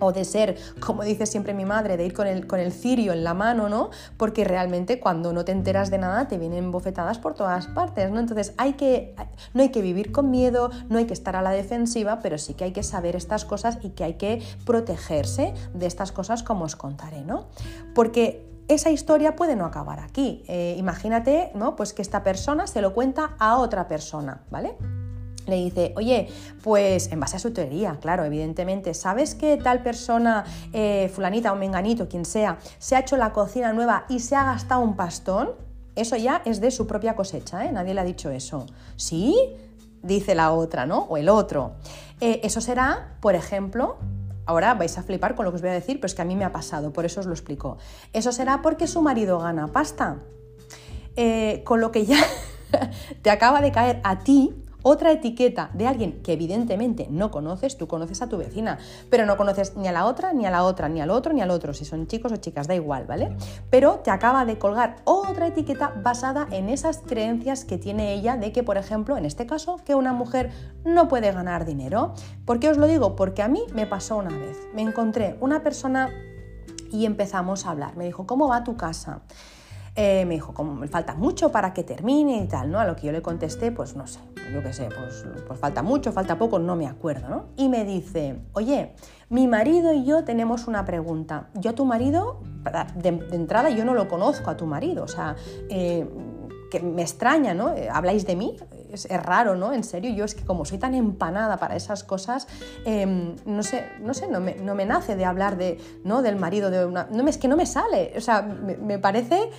o 0.00 0.12
de 0.12 0.24
ser, 0.24 0.56
como 0.80 1.04
dice 1.04 1.26
siempre 1.26 1.54
mi 1.54 1.64
madre, 1.64 1.96
de 1.96 2.06
ir 2.06 2.12
con 2.12 2.26
el, 2.26 2.46
con 2.46 2.60
el 2.60 2.72
cirio 2.72 3.12
en 3.12 3.24
la 3.24 3.34
mano, 3.34 3.68
¿no? 3.68 3.90
Porque 4.16 4.44
realmente 4.44 5.00
cuando 5.00 5.32
no 5.32 5.44
te 5.44 5.52
enteras 5.52 5.90
de 5.90 5.98
nada 5.98 6.28
te 6.28 6.38
vienen 6.38 6.70
bofetadas 6.70 7.18
por 7.18 7.34
todas 7.34 7.66
partes, 7.68 8.10
¿no? 8.10 8.20
Entonces 8.20 8.54
hay 8.56 8.74
que, 8.74 9.14
no 9.54 9.62
hay 9.62 9.70
que 9.70 9.82
vivir 9.82 10.12
con 10.12 10.30
miedo, 10.30 10.70
no 10.88 10.98
hay 10.98 11.06
que 11.06 11.14
estar 11.14 11.36
a 11.36 11.42
la 11.42 11.50
defensiva, 11.50 12.20
pero 12.20 12.38
sí 12.38 12.54
que 12.54 12.64
hay 12.64 12.72
que 12.72 12.82
saber 12.82 13.16
estas 13.16 13.44
cosas 13.44 13.78
y 13.82 13.90
que 13.90 14.04
hay 14.04 14.14
que 14.14 14.42
protegerse 14.64 15.54
de 15.74 15.86
estas 15.86 16.12
cosas 16.12 16.42
como 16.42 16.64
os 16.64 16.76
contaré, 16.76 17.22
¿no? 17.22 17.48
Porque 17.94 18.46
esa 18.68 18.90
historia 18.90 19.34
puede 19.34 19.56
no 19.56 19.64
acabar 19.64 20.00
aquí. 20.00 20.44
Eh, 20.46 20.76
imagínate, 20.78 21.50
¿no? 21.54 21.74
Pues 21.74 21.94
que 21.94 22.02
esta 22.02 22.22
persona 22.22 22.66
se 22.66 22.82
lo 22.82 22.92
cuenta 22.92 23.34
a 23.38 23.58
otra 23.58 23.88
persona, 23.88 24.42
¿vale? 24.50 24.76
Le 25.48 25.56
dice, 25.56 25.92
oye, 25.96 26.28
pues 26.62 27.10
en 27.12 27.20
base 27.20 27.36
a 27.36 27.38
su 27.38 27.52
teoría, 27.52 27.98
claro, 28.00 28.24
evidentemente, 28.24 28.94
¿sabes 28.94 29.34
que 29.34 29.56
tal 29.56 29.82
persona, 29.82 30.44
eh, 30.72 31.10
fulanita 31.14 31.52
o 31.52 31.56
menganito, 31.56 32.08
quien 32.08 32.24
sea, 32.24 32.58
se 32.78 32.96
ha 32.96 33.00
hecho 33.00 33.16
la 33.16 33.32
cocina 33.32 33.72
nueva 33.72 34.04
y 34.08 34.20
se 34.20 34.36
ha 34.36 34.44
gastado 34.44 34.80
un 34.80 34.96
pastón? 34.96 35.50
Eso 35.96 36.16
ya 36.16 36.42
es 36.44 36.60
de 36.60 36.70
su 36.70 36.86
propia 36.86 37.16
cosecha, 37.16 37.64
¿eh? 37.64 37.72
Nadie 37.72 37.92
le 37.92 38.00
ha 38.00 38.04
dicho 38.04 38.30
eso. 38.30 38.66
¿Sí? 38.96 39.36
Dice 40.02 40.36
la 40.36 40.52
otra, 40.52 40.86
¿no? 40.86 41.00
O 41.08 41.16
el 41.16 41.28
otro. 41.28 41.72
Eh, 42.20 42.40
eso 42.44 42.60
será, 42.60 43.16
por 43.20 43.34
ejemplo, 43.34 43.96
ahora 44.46 44.74
vais 44.74 44.96
a 44.96 45.02
flipar 45.02 45.34
con 45.34 45.44
lo 45.44 45.50
que 45.50 45.56
os 45.56 45.60
voy 45.60 45.70
a 45.70 45.74
decir, 45.74 45.96
pero 45.98 46.06
es 46.06 46.14
que 46.14 46.22
a 46.22 46.24
mí 46.24 46.36
me 46.36 46.44
ha 46.44 46.52
pasado, 46.52 46.92
por 46.92 47.04
eso 47.04 47.20
os 47.20 47.26
lo 47.26 47.32
explico. 47.32 47.78
Eso 48.12 48.30
será 48.32 48.62
porque 48.62 48.86
su 48.86 49.02
marido 49.02 49.38
gana 49.40 49.68
pasta. 49.68 50.18
Eh, 51.16 51.62
con 51.64 51.80
lo 51.80 51.90
que 51.90 52.06
ya 52.06 52.18
te 53.22 53.30
acaba 53.30 53.60
de 53.60 53.72
caer 53.72 54.00
a 54.04 54.20
ti 54.20 54.54
otra 54.82 55.12
etiqueta 55.12 55.70
de 55.74 55.86
alguien 55.86 56.22
que 56.22 56.32
evidentemente 56.32 57.08
no 57.10 57.30
conoces, 57.30 57.76
tú 57.76 57.88
conoces 57.88 58.22
a 58.22 58.28
tu 58.28 58.36
vecina, 58.36 58.78
pero 59.10 59.26
no 59.26 59.36
conoces 59.36 59.76
ni 59.76 59.88
a 59.88 59.92
la 59.92 60.06
otra, 60.06 60.32
ni 60.32 60.46
a 60.46 60.50
la 60.50 60.64
otra, 60.64 60.88
ni 60.88 61.00
al 61.00 61.10
otro, 61.10 61.32
ni 61.32 61.40
al 61.40 61.50
otro, 61.50 61.74
si 61.74 61.84
son 61.84 62.06
chicos 62.06 62.32
o 62.32 62.36
chicas, 62.36 62.68
da 62.68 62.74
igual, 62.74 63.06
¿vale? 63.06 63.36
Pero 63.70 64.00
te 64.04 64.10
acaba 64.10 64.44
de 64.44 64.58
colgar 64.58 64.96
otra 65.04 65.48
etiqueta 65.48 65.92
basada 66.02 66.46
en 66.50 66.68
esas 66.68 66.98
creencias 66.98 67.64
que 67.64 67.78
tiene 67.78 68.14
ella 68.14 68.36
de 68.36 68.52
que, 68.52 68.62
por 68.62 68.76
ejemplo, 68.76 69.16
en 69.16 69.24
este 69.24 69.46
caso, 69.46 69.78
que 69.84 69.94
una 69.94 70.12
mujer 70.12 70.50
no 70.84 71.08
puede 71.08 71.32
ganar 71.32 71.64
dinero. 71.64 72.14
¿Por 72.44 72.60
qué 72.60 72.68
os 72.68 72.78
lo 72.78 72.86
digo? 72.86 73.16
Porque 73.16 73.42
a 73.42 73.48
mí 73.48 73.62
me 73.74 73.86
pasó 73.86 74.16
una 74.16 74.36
vez. 74.36 74.56
Me 74.74 74.82
encontré 74.82 75.36
una 75.40 75.62
persona 75.62 76.10
y 76.90 77.06
empezamos 77.06 77.66
a 77.66 77.70
hablar. 77.70 77.96
Me 77.96 78.04
dijo, 78.04 78.26
¿cómo 78.26 78.48
va 78.48 78.64
tu 78.64 78.76
casa? 78.76 79.22
Eh, 80.00 80.24
me 80.26 80.34
dijo, 80.34 80.54
como 80.54 80.76
me 80.76 80.86
falta 80.86 81.16
mucho 81.16 81.50
para 81.50 81.74
que 81.74 81.82
termine 81.82 82.36
y 82.36 82.46
tal, 82.46 82.70
¿no? 82.70 82.78
A 82.78 82.84
lo 82.84 82.94
que 82.94 83.08
yo 83.08 83.12
le 83.12 83.20
contesté, 83.20 83.72
pues 83.72 83.96
no 83.96 84.06
sé, 84.06 84.20
yo 84.54 84.62
qué 84.62 84.72
sé, 84.72 84.88
pues, 84.96 85.26
pues 85.44 85.58
falta 85.58 85.82
mucho, 85.82 86.12
falta 86.12 86.38
poco, 86.38 86.60
no 86.60 86.76
me 86.76 86.86
acuerdo, 86.86 87.28
¿no? 87.28 87.46
Y 87.56 87.68
me 87.68 87.84
dice, 87.84 88.38
oye, 88.52 88.94
mi 89.28 89.48
marido 89.48 89.92
y 89.92 90.04
yo 90.04 90.22
tenemos 90.22 90.68
una 90.68 90.84
pregunta. 90.84 91.48
Yo 91.54 91.70
a 91.70 91.72
tu 91.72 91.84
marido, 91.84 92.38
de, 92.94 93.08
entrada 93.32 93.70
yo 93.70 93.84
no 93.84 93.94
lo 93.94 94.06
conozco 94.06 94.50
a 94.50 94.56
tu 94.56 94.66
marido, 94.66 95.02
o 95.02 95.08
sea, 95.08 95.34
eh, 95.68 96.06
que 96.70 96.80
me 96.80 97.02
extraña, 97.02 97.54
¿no? 97.54 97.74
Eh, 97.74 97.88
¿Habláis 97.90 98.24
de 98.24 98.36
mí? 98.36 98.56
Es, 98.92 99.08
raro, 99.10 99.56
¿no? 99.56 99.72
En 99.72 99.82
serio, 99.82 100.10
yo 100.12 100.24
es 100.24 100.34
que 100.34 100.44
como 100.44 100.64
soy 100.64 100.78
tan 100.78 100.94
empanada 100.94 101.56
para 101.56 101.76
esas 101.76 102.04
cosas, 102.04 102.46
em, 102.84 103.34
no 103.44 103.62
sé, 103.62 103.84
no 104.00 104.14
sé, 104.14 104.28
no 104.28 104.40
me, 104.40 104.54
no 104.54 104.74
me, 104.74 104.86
nace 104.86 105.16
de 105.16 105.24
hablar 105.24 105.56
de, 105.56 105.78
¿no? 106.04 106.22
del 106.22 106.36
marido 106.36 106.70
de 106.70 106.86
una... 106.86 107.08
No, 107.10 107.26
es 107.26 107.36
que 107.36 107.48
no 107.48 107.56
me 107.56 107.66
sale, 107.66 108.12
o 108.16 108.20
sea, 108.20 108.42
me 108.42 108.98
parece 108.98 109.50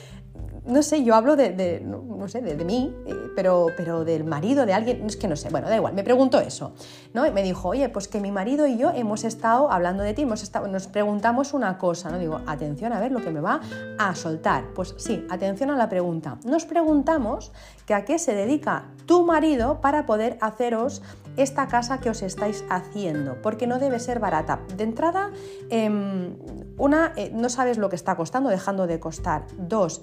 no 0.66 0.84
sé, 0.84 1.04
yo 1.04 1.16
hablo 1.16 1.36
de, 1.36 1.82
no, 1.86 2.28
sé, 2.28 2.42
de, 2.42 2.64
mí, 2.66 2.96
eh, 3.06 3.16
pero, 3.36 3.68
pero 3.78 4.04
del 4.04 4.24
marido 4.24 4.66
de 4.66 4.74
alguien, 4.74 5.06
es 5.06 5.18
que 5.18 5.28
no 5.28 5.36
sé, 5.36 5.50
bueno, 5.50 5.70
da 5.70 5.76
igual, 5.76 5.94
me 5.94 6.04
pregunto 6.04 6.40
eso, 6.40 6.74
¿no? 7.14 7.30
Me 7.32 7.44
dijo, 7.44 7.70
oye, 7.70 7.90
pues 7.90 8.08
que 8.08 8.20
mi 8.20 8.32
marido 8.32 8.68
y 8.68 8.78
yo 8.78 8.92
hemos 8.92 9.24
estado 9.24 9.72
hablando 9.72 10.04
de 10.04 10.14
ti, 10.14 10.24
hemos 10.24 10.44
estado, 10.44 10.68
nos 10.68 10.88
preguntamos 10.88 11.54
una 11.54 11.78
cosa, 11.78 12.10
¿no? 12.10 12.20
Digo, 12.20 12.42
atención 12.46 12.94
a 12.94 13.00
ver 13.00 13.12
lo 13.12 13.22
que 13.22 13.32
me 13.32 13.42
va 13.42 13.62
a 13.98 14.16
soltar. 14.16 14.66
Pues 14.74 14.96
sí, 14.98 15.26
atención 15.30 15.72
a 15.72 15.78
la 15.78 15.90
pregunta. 15.90 16.38
Nos 16.44 16.66
preguntamos 16.66 17.52
que 17.86 17.94
a 17.94 18.06
qué 18.06 18.20
se 18.20 18.36
dedica 18.36 18.86
tu 19.06 19.26
marido 19.26 19.82
para 19.82 20.06
poder 20.06 20.38
haceros 20.42 21.02
esta 21.38 21.68
casa 21.68 22.00
que 22.00 22.10
os 22.10 22.22
estáis 22.22 22.66
haciendo, 22.70 23.42
porque 23.42 23.68
no 23.68 23.80
debe 23.80 24.00
ser 24.00 24.20
barata. 24.20 24.60
De 24.76 24.84
entrada, 24.84 25.32
em, 25.70 26.36
una, 26.78 27.14
eh, 27.16 27.32
no 27.34 27.50
sabes 27.50 27.78
lo 27.78 27.90
que 27.90 27.96
está 27.96 28.16
costando, 28.16 28.50
dejando 28.50 28.88
de 28.88 29.00
costar. 29.00 29.46
Dos, 29.58 30.02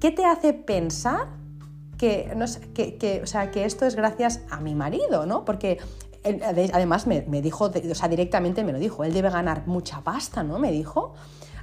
¿qué 0.00 0.10
te 0.10 0.24
hace 0.24 0.52
pensar 0.52 1.28
que, 1.98 2.32
no 2.36 2.46
que, 2.74 3.20
o 3.22 3.26
sea, 3.26 3.50
que 3.50 3.64
esto 3.64 3.86
es 3.86 3.94
gracias 3.94 4.40
a 4.50 4.60
mi 4.60 4.74
marido? 4.74 5.26
¿no? 5.26 5.44
Porque 5.44 5.78
además 6.72 7.06
me, 7.06 7.22
dijo, 7.42 7.66
o 7.66 7.94
sea, 7.94 8.08
directamente 8.08 8.64
me 8.64 8.72
lo 8.72 8.78
dijo, 8.78 9.04
él 9.04 9.12
debe 9.12 9.30
ganar 9.30 9.66
mucha 9.66 10.02
pasta, 10.02 10.42
¿no? 10.42 10.58
Me 10.58 10.72
dijo. 10.72 11.14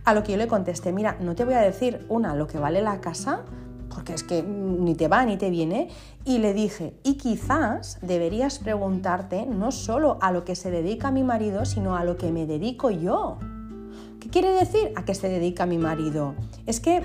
A 0.05 0.13
lo 0.13 0.23
que 0.23 0.32
yo 0.32 0.38
le 0.38 0.47
contesté, 0.47 0.93
mira, 0.93 1.17
no 1.19 1.35
te 1.35 1.43
voy 1.43 1.56
a 1.56 1.60
decir, 1.60 2.06
una, 2.10 2.33
lo 2.33 2.48
que 2.48 2.58
vale 2.58 2.81
la 2.81 3.02
casa, 3.02 3.43
porque 3.93 4.13
es 4.13 4.23
que 4.23 4.41
ni 4.41 4.96
te 4.96 5.08
va 5.08 5.25
ni 5.25 5.37
te 5.37 5.50
viene, 5.50 5.89
y 6.23 6.37
le 6.37 6.54
dije, 6.54 6.96
y 7.04 7.15
quizás 7.15 8.00
deberías 8.02 8.60
preguntarte 8.60 9.46
no 9.46 9.71
solo 9.71 10.17
a 10.21 10.31
lo 10.31 10.46
que 10.46 10.56
se 10.56 10.71
dedica 10.71 11.12
mi 11.12 11.23
marido, 11.23 11.65
sino 11.65 11.96
a 11.96 12.06
lo 12.06 12.15
que 12.15 12.31
me 12.31 12.48
dedico 12.48 12.89
yo. 12.89 13.37
¿Qué 14.19 14.29
quiere 14.29 14.52
decir 14.52 14.93
a 14.96 15.04
qué 15.04 15.13
se 15.13 15.29
dedica 15.29 15.65
mi 15.65 15.77
marido? 15.77 16.33
Es 16.65 16.79
que 16.79 17.04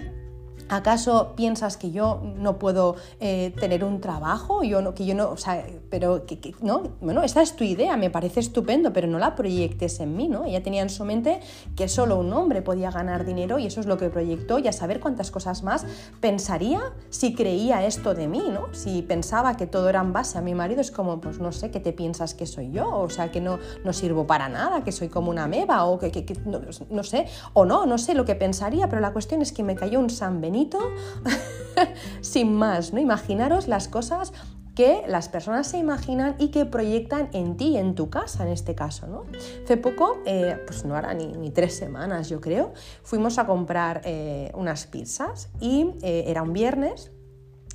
¿Acaso 0.69 1.35
piensas 1.37 1.77
que 1.77 1.91
yo 1.91 2.23
no 2.37 2.59
puedo 2.59 2.97
eh, 3.21 3.53
tener 3.61 3.85
un 3.85 4.01
trabajo? 4.01 4.63
Yo 4.63 4.81
no, 4.81 4.95
que 4.95 5.05
yo 5.05 5.15
no, 5.15 5.31
o 5.31 5.37
sea, 5.37 5.65
pero 5.91 6.25
que, 6.25 6.55
no, 6.63 6.83
bueno, 7.01 7.23
esta 7.23 7.43
es 7.43 7.55
tu 7.55 7.65
idea, 7.65 7.97
me 7.97 8.09
parece 8.09 8.41
estupendo, 8.41 8.93
pero 8.93 9.07
no 9.07 9.19
la 9.19 9.37
proyectes 9.37 10.01
en 10.01 10.17
mí, 10.17 10.29
¿no? 10.29 10.45
Ella 10.45 10.63
tenía 10.63 10.83
en 10.83 10.89
su 10.89 11.05
mente 11.05 11.41
que 11.77 11.89
solo 11.89 12.19
un 12.19 12.33
hombre 12.33 12.63
podía 12.63 12.91
ganar 12.91 13.27
dinero 13.27 13.59
y 13.59 13.67
eso 13.67 13.81
es 13.81 13.87
lo 13.87 13.99
que 13.99 14.09
proyectó 14.09 14.59
y 14.59 14.69
a 14.69 14.73
saber 14.73 15.01
cuántas 15.01 15.31
cosas 15.31 15.63
más 15.63 15.87
pensaría 16.21 16.81
si 17.11 17.35
creía 17.35 17.85
esto 17.85 18.15
de 18.15 18.27
mí, 18.27 18.45
¿no? 18.51 18.73
Si 18.73 19.03
pensaba 19.03 19.59
que 19.59 19.67
todo 19.67 19.91
era 19.91 20.01
en 20.01 20.15
base 20.15 20.39
a 20.39 20.41
mi 20.41 20.55
marido, 20.55 20.81
es 20.81 20.91
como, 20.91 21.21
pues 21.21 21.41
no 21.41 21.53
sé, 21.53 21.71
¿qué 21.71 21.81
te 21.81 21.93
piensas 21.93 22.33
que 22.35 22.47
soy 22.47 22.71
yo? 22.71 22.89
O 22.89 23.11
sea, 23.11 23.31
que 23.31 23.43
no, 23.43 23.59
no 23.85 23.93
sirvo 23.93 24.27
para 24.27 24.49
nada, 24.49 24.83
que 24.83 24.93
soy 24.93 25.09
como 25.09 25.31
una 25.31 25.47
meba 25.47 25.85
o 25.85 25.99
que, 25.99 26.25
no, 26.47 26.61
no, 26.91 27.03
sé, 27.05 27.27
o 27.53 27.67
no, 27.67 27.85
no 27.85 27.99
sé 27.99 28.15
lo 28.15 28.25
que 28.25 28.35
pensaría, 28.35 28.89
pero 28.89 29.03
la 29.03 29.13
cuestión 29.13 29.43
es 29.43 29.53
que 29.53 29.63
me 29.63 29.75
cayó 29.75 30.01
un 30.01 30.09
San 30.09 30.41
Benito 30.41 30.54
sin 32.21 32.55
más, 32.55 32.93
¿no? 32.93 33.01
Imaginaros 33.01 33.69
las 33.69 33.89
cosas 33.89 34.33
que 34.75 35.05
las 35.07 35.29
personas 35.29 35.69
se 35.69 35.79
imaginan 35.79 36.35
y 36.39 36.49
que 36.49 36.67
proyectan 36.67 37.29
en 37.33 37.57
ti, 37.57 37.77
en 37.77 37.95
tu 37.95 38.11
casa 38.11 38.45
en 38.45 38.53
este 38.53 38.75
caso. 38.75 39.07
¿no? 39.07 39.25
Hace 39.63 39.77
poco, 39.77 40.19
eh, 40.27 40.59
pues 40.67 40.85
no 40.85 40.97
hará 40.97 41.15
ni, 41.15 41.51
tres 41.51 41.77
semanas 41.77 42.29
yo 42.29 42.41
creo, 42.41 42.73
fuimos 43.03 43.39
a 43.39 43.47
comprar 43.47 44.01
eh, 44.05 44.51
unas 44.55 44.87
pizzas 44.87 45.49
y 45.61 45.93
eh, 46.03 46.25
era 46.27 46.43
un 46.43 46.53
viernes 46.53 47.13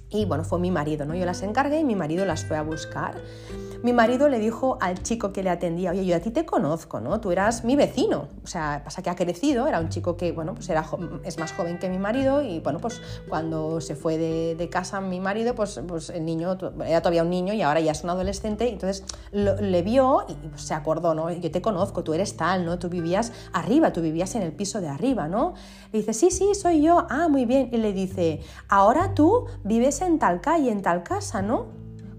y 0.10 0.26
bueno, 0.26 0.44
fue 0.44 0.60
mi 0.60 0.72
marido, 0.72 1.06
¿no? 1.06 1.16
Yo 1.16 1.26
las 1.26 1.42
encargué 1.44 1.80
y 1.80 1.84
mi 1.84 1.96
marido 1.96 2.26
las 2.26 2.46
fue 2.46 2.58
a 2.58 2.64
buscar 2.64 3.16
mi 3.82 3.94
marido 3.94 4.28
le 4.28 4.40
dijo 4.40 4.78
al 4.82 5.02
chico 5.04 5.32
que 5.32 5.42
le 5.42 5.50
atendía, 5.50 5.92
oye, 5.92 6.06
yo 6.06 6.16
a 6.16 6.20
ti 6.20 6.32
te 6.32 6.46
conozco, 6.46 7.00
¿no? 7.00 7.22
Tú 7.22 7.32
eras 7.32 7.64
mi 7.64 7.78
vecino. 7.78 8.28
O 8.44 8.48
sea, 8.48 8.82
pasa 8.84 9.02
que 9.02 9.10
ha 9.10 9.16
crecido, 9.16 9.68
era 9.68 9.80
un 9.80 9.88
chico 9.88 10.18
que, 10.18 10.34
bueno, 10.34 10.54
pues 10.54 10.68
era, 10.70 10.86
es 11.24 11.38
más 11.38 11.54
joven 11.54 11.80
que 11.80 11.88
mi 11.88 11.98
marido 11.98 12.42
y, 12.42 12.60
bueno, 12.60 12.80
pues 12.80 13.02
cuando 13.30 13.80
se 13.80 13.96
fue 13.96 14.18
de, 14.18 14.70
casa 14.70 15.02
mi 15.02 15.20
marido, 15.20 15.56
pues, 15.56 15.80
pues 15.88 16.10
el 16.10 16.26
niño 16.26 16.58
era 16.86 17.02
todavía 17.02 17.24
un 17.24 17.30
niño 17.30 17.54
y 17.54 17.62
ahora 17.62 17.80
ya 17.80 17.94
es 17.94 18.04
un 18.04 18.10
adolescente, 18.10 18.68
entonces 18.70 19.04
le 19.32 19.82
vio 19.82 20.26
y 20.28 20.34
pues, 20.34 20.62
se 20.62 20.74
acordó, 20.74 21.16
¿no? 21.16 21.32
Yo 21.32 21.50
te 21.50 21.62
conozco, 21.62 22.04
tú 22.04 22.14
eres 22.14 22.36
tal, 22.36 22.66
¿no? 22.66 22.78
Tú 22.78 22.90
vivías 22.90 23.32
arriba, 23.54 23.94
tú 23.94 24.02
vivías 24.02 24.36
en 24.36 24.42
el 24.42 24.52
piso 24.52 24.82
de 24.82 24.90
arriba, 24.90 25.28
¿no? 25.28 25.54
Le 25.92 26.00
dice, 26.00 26.14
sí, 26.14 26.30
sí, 26.30 26.54
soy 26.54 26.84
yo, 26.84 27.08
ah, 27.10 27.30
muy 27.30 27.46
bien. 27.46 27.70
Y 27.72 27.78
le 27.78 27.94
dice, 27.94 28.42
ahora 28.68 29.16
tú 29.16 29.48
vives 29.64 29.99
en 30.06 30.20
tal 30.20 30.42
calle, 30.42 30.72
en 30.72 30.82
tal 30.82 31.04
casa, 31.04 31.42
¿no? 31.42 31.68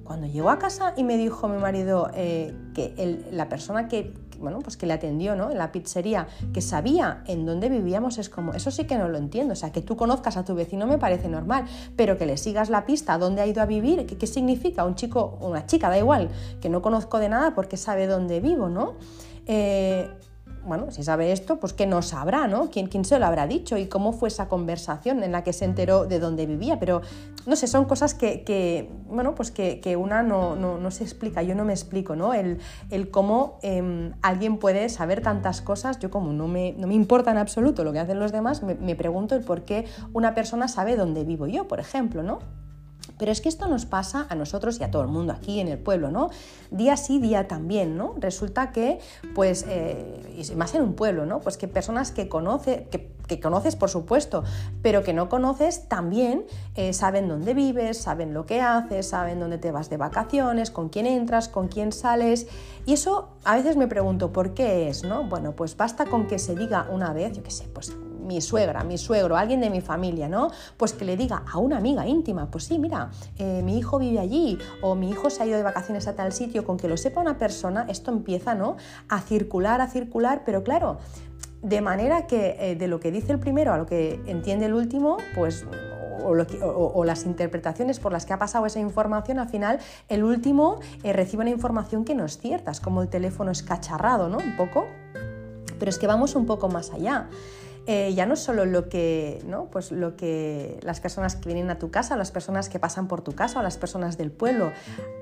Cuando 0.05 0.27
llegó 0.27 0.51
a 0.51 0.59
casa 0.59 0.93
y 0.97 1.05
me 1.05 1.17
dijo 1.17 1.47
mi 1.47 1.59
marido 1.59 2.11
eh, 2.15 2.53
que 2.75 3.29
la 3.31 3.49
persona 3.49 3.87
que, 3.87 4.13
bueno, 4.41 4.59
pues 4.59 4.77
que 4.77 4.85
le 4.87 4.93
atendió 4.93 5.37
¿no? 5.37 5.53
en 5.53 5.59
la 5.59 5.71
pizzería, 5.71 6.27
que 6.53 6.61
sabía 6.61 7.23
en 7.27 7.47
dónde 7.47 7.69
vivíamos, 7.69 8.19
es 8.19 8.29
como, 8.29 8.53
eso 8.55 8.73
sí 8.73 8.87
que 8.87 8.99
no 8.99 9.09
lo 9.09 9.19
entiendo. 9.19 9.53
O 9.53 9.57
sea, 9.57 9.71
que 9.71 9.83
tú 9.83 9.97
conozcas 9.97 10.37
a 10.37 10.45
tu 10.45 10.57
vecino 10.57 10.89
me 10.89 10.99
parece 10.99 11.29
normal, 11.29 11.67
pero 11.95 12.19
que 12.19 12.27
le 12.27 12.39
sigas 12.39 12.71
la 12.71 12.87
pista 12.87 13.15
a 13.15 13.19
dónde 13.19 13.41
ha 13.41 13.47
ido 13.47 13.63
a 13.63 13.67
vivir, 13.67 14.05
¿qué, 14.07 14.19
qué 14.19 14.27
significa? 14.27 14.85
Un 14.85 14.97
chico, 14.97 15.39
una 15.41 15.67
chica, 15.67 15.89
da 15.89 15.99
igual, 15.99 16.29
que 16.61 16.69
no 16.69 16.83
conozco 16.83 17.21
de 17.21 17.29
nada 17.29 17.55
porque 17.55 17.77
sabe 17.77 18.09
dónde 18.09 18.41
vivo, 18.41 18.69
¿no? 18.69 18.95
Eh, 19.47 20.11
bueno, 20.65 20.91
si 20.91 21.03
sabe 21.03 21.33
esto, 21.33 21.59
pues 21.59 21.73
que 21.73 21.87
no 21.87 22.03
sabrá, 22.03 22.47
¿no? 22.47 22.71
¿Quién, 22.71 22.87
¿Quién, 22.87 23.05
se 23.05 23.19
lo 23.19 23.27
habrá 23.27 23.47
dicho 23.47 23.77
y 23.77 23.87
cómo 23.87 24.13
fue 24.13 24.29
esa 24.29 24.49
conversación 24.49 25.23
en 25.23 25.33
la 25.33 25.43
que 25.43 25.53
se 25.53 25.65
enteró 25.65 26.07
de 26.07 26.19
dónde 26.19 26.47
vivía? 26.47 26.79
Pero, 26.79 27.01
no 27.47 27.57
sé, 27.57 27.67
son 27.67 27.87
cosas 27.87 28.15
que, 28.15 28.91
bueno, 29.09 29.35
pues 29.35 29.51
que, 29.51 29.97
una 29.97 30.23
no, 30.23 30.91
se 30.91 31.05
explica, 31.05 31.43
yo 31.43 31.55
no 31.55 31.65
me 31.65 31.73
explico, 31.73 32.17
¿no? 32.17 32.35
El, 32.35 32.59
el 32.91 33.11
cómo 33.11 33.59
em, 33.63 34.13
alguien 34.23 34.59
puede 34.59 34.89
saber 34.89 35.23
tantas 35.23 35.63
cosas, 35.63 35.99
yo 35.99 36.11
como 36.11 36.33
no 36.33 36.49
me, 36.49 36.73
no 36.73 36.87
me 36.87 36.95
importa 36.95 37.31
en 37.31 37.39
absoluto 37.39 37.85
lo 37.85 37.93
que 37.93 37.99
hacen 37.99 38.19
los 38.19 38.33
demás, 38.33 38.63
me, 38.63 38.75
me 38.75 38.95
pregunto 38.95 39.35
el 39.35 39.43
por 39.43 39.65
qué 39.65 39.87
una 40.13 40.35
persona 40.35 40.69
sabe 40.69 40.97
dónde 40.97 41.25
vivo 41.25 41.47
yo, 41.47 41.69
por 41.69 41.81
ejemplo, 41.81 42.23
¿no? 42.23 42.41
Pero 43.21 43.33
es 43.33 43.43
que 43.43 43.51
esto 43.51 43.69
nos 43.69 43.85
pasa 43.85 44.27
a 44.31 44.35
nosotros 44.35 44.81
y 44.81 44.85
a 44.85 44.91
todo 44.91 45.03
el 45.03 45.09
mundo 45.09 45.35
aquí 45.35 45.61
en 45.61 45.69
el 45.69 45.79
pueblo, 45.79 46.11
¿no? 46.11 46.31
Día 46.71 46.97
sí, 46.97 47.19
día 47.19 47.49
también, 47.49 47.97
¿no? 47.97 48.15
Resulta 48.19 48.73
que, 48.73 48.99
pues, 49.35 49.67
eh, 49.69 50.47
más 50.57 50.75
en 50.75 50.83
un 50.83 50.95
pueblo, 50.95 51.27
¿no? 51.27 51.41
Pues 51.41 51.59
que 51.59 51.69
personas 51.69 52.13
que, 52.13 52.29
conoce, 52.29 52.89
que, 52.91 53.41
conoces, 53.41 53.77
por 53.77 53.91
supuesto, 53.91 54.43
pero 54.83 55.05
que 55.05 55.13
no 55.13 55.29
conoces, 55.29 55.87
también 55.87 56.47
eh, 56.75 56.93
saben 56.93 57.29
dónde 57.29 57.55
vives, 57.55 57.99
saben 57.99 58.33
lo 58.35 58.47
que 58.47 58.61
haces, 58.61 59.11
saben 59.11 59.39
dónde 59.39 59.59
te 59.59 59.71
vas 59.71 59.91
de 59.91 59.99
vacaciones, 59.99 60.71
con 60.71 60.89
quién 60.89 61.07
entras, 61.07 61.49
con 61.49 61.69
quién 61.69 61.93
sales. 61.93 62.49
Y 62.87 62.95
eso 62.95 63.29
a 63.45 63.55
veces 63.55 63.77
me 63.77 63.87
pregunto, 63.87 64.33
¿por 64.33 64.55
qué 64.55 64.89
es, 64.89 65.05
no? 65.05 65.25
Bueno, 65.25 65.53
pues 65.53 65.77
basta 65.77 66.07
con 66.07 66.27
que 66.27 66.39
se 66.39 66.57
diga 66.57 66.89
una 66.91 67.13
vez, 67.13 67.37
yo 67.37 67.43
qué 67.43 67.51
sé, 67.51 67.69
pues 67.73 67.95
mi 68.21 68.41
suegra, 68.41 68.85
mi 68.85 68.99
suegro, 68.99 69.37
alguien 69.37 69.61
de 69.61 69.71
mi 69.71 69.81
familia, 69.81 70.29
¿no? 70.29 70.51
Pues 70.77 70.93
que 70.93 71.05
le 71.05 71.17
diga 71.17 71.43
a 71.51 71.59
una 71.59 71.79
amiga 71.79 72.07
íntima, 72.07 72.51
pues 72.51 72.65
sí, 72.65 72.79
mira, 72.79 73.11
eh, 73.39 73.63
mi 73.65 73.79
hijo 73.79 73.99
vive 73.99 74.19
allí 74.19 74.59
o 74.83 74.95
mi 74.95 75.11
hijo 75.11 75.31
se 75.31 75.43
ha 75.43 75.47
ido 75.47 75.57
de 75.57 75.63
vacaciones 75.63 76.07
a 76.07 76.15
tal 76.15 76.33
sitio, 76.33 76.65
con 76.65 76.77
que 76.77 76.89
lo 76.89 76.97
sepa 76.97 77.21
una 77.21 77.39
persona, 77.39 77.87
esto 77.89 78.11
empieza, 78.11 78.55
¿no? 78.55 78.77
A 79.09 79.21
circular, 79.21 79.81
a 79.81 79.89
circular, 79.89 80.43
pero 80.45 80.63
claro, 80.63 80.99
de 81.63 81.81
manera 81.81 82.27
que 82.27 82.57
eh, 82.59 82.77
de 82.77 82.89
lo 82.89 83.01
que 83.01 83.11
dice 83.11 83.33
el 83.33 83.39
primero 83.39 83.73
a 83.73 83.79
lo 83.79 83.87
que 83.87 84.21
entiende 84.27 84.67
el 84.67 84.75
último, 84.75 85.19
pues 85.35 85.67
o, 86.23 87.05
las 87.05 87.25
interpretaciones 87.25 87.99
por 87.99 88.13
las 88.13 88.27
que 88.27 88.33
ha 88.33 88.39
pasado 88.39 88.67
esa 88.67 88.81
información, 88.81 89.39
al 89.39 89.49
final 89.49 89.79
el 90.09 90.25
último 90.25 90.81
eh, 91.03 91.13
recibe 91.13 91.43
una 91.43 91.51
información 91.51 92.05
que 92.05 92.15
no 92.15 92.25
es 92.25 92.39
cierta, 92.39 92.71
es 92.71 92.81
como 92.81 93.03
el 93.03 93.09
teléfono 93.09 93.51
escacharrado, 93.51 94.29
¿no? 94.29 94.39
Un 94.39 94.57
poco. 94.57 94.87
Pero 95.79 95.89
es 95.89 95.99
que 95.99 96.07
vamos 96.07 96.35
un 96.35 96.45
poco 96.45 96.69
más 96.69 96.93
allá. 96.93 97.29
Eh, 97.93 98.15
ya 98.15 98.25
no 98.25 98.37
solo 98.37 98.67
lo 98.67 98.89
que, 98.89 99.43
¿no? 99.49 99.65
Pues 99.65 99.91
lo 99.91 100.15
que 100.15 100.79
las 100.85 101.01
personas 101.01 101.35
que 101.35 101.49
vienen 101.49 101.71
a 101.71 101.79
tu 101.81 101.91
casa, 101.91 102.17
las 102.17 102.31
personas 102.31 102.69
que 102.69 102.79
pasan 102.79 103.09
por 103.09 103.21
tu 103.23 103.33
casa 103.33 103.59
o 103.59 103.65
las 103.65 103.79
personas 103.79 104.17
del 104.17 104.31
pueblo, 104.31 104.71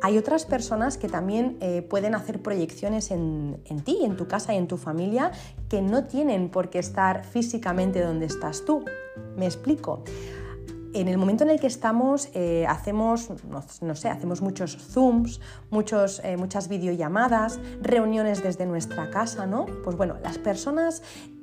hay 0.02 0.18
otras 0.18 0.44
personas 0.44 0.98
que 0.98 1.08
también 1.08 1.56
eh, 1.62 1.80
pueden 1.80 2.14
hacer 2.14 2.42
proyecciones 2.42 3.10
en, 3.10 3.58
en 3.64 3.80
ti, 3.80 4.00
en 4.02 4.18
tu 4.18 4.28
casa 4.28 4.52
y 4.52 4.58
en 4.58 4.68
tu 4.68 4.76
familia 4.76 5.32
que 5.70 5.80
no 5.80 6.04
tienen 6.04 6.50
por 6.50 6.68
qué 6.68 6.78
estar 6.78 7.24
físicamente 7.24 8.02
donde 8.02 8.26
estás 8.26 8.66
tú. 8.66 8.84
Me 9.34 9.46
explico 9.46 10.04
en 10.92 11.08
el 11.08 11.16
momento 11.16 11.44
en 11.44 11.50
el 11.50 11.60
que 11.60 11.68
estamos 11.68 12.28
eh, 12.34 12.66
hacemos, 12.68 13.30
no, 13.80 13.94
sé, 13.94 14.08
hacemos 14.10 14.42
muchos 14.42 14.76
zooms, 14.76 15.40
muchos, 15.70 16.20
muchas 16.36 16.68
videollamadas, 16.68 17.60
reuniones 17.80 18.42
desde 18.42 18.66
nuestra 18.66 19.08
casa, 19.10 19.46
¿no? 19.46 19.64
Pues 19.84 19.96
bueno, 19.96 20.16
las 20.22 20.38
personas 20.38 21.02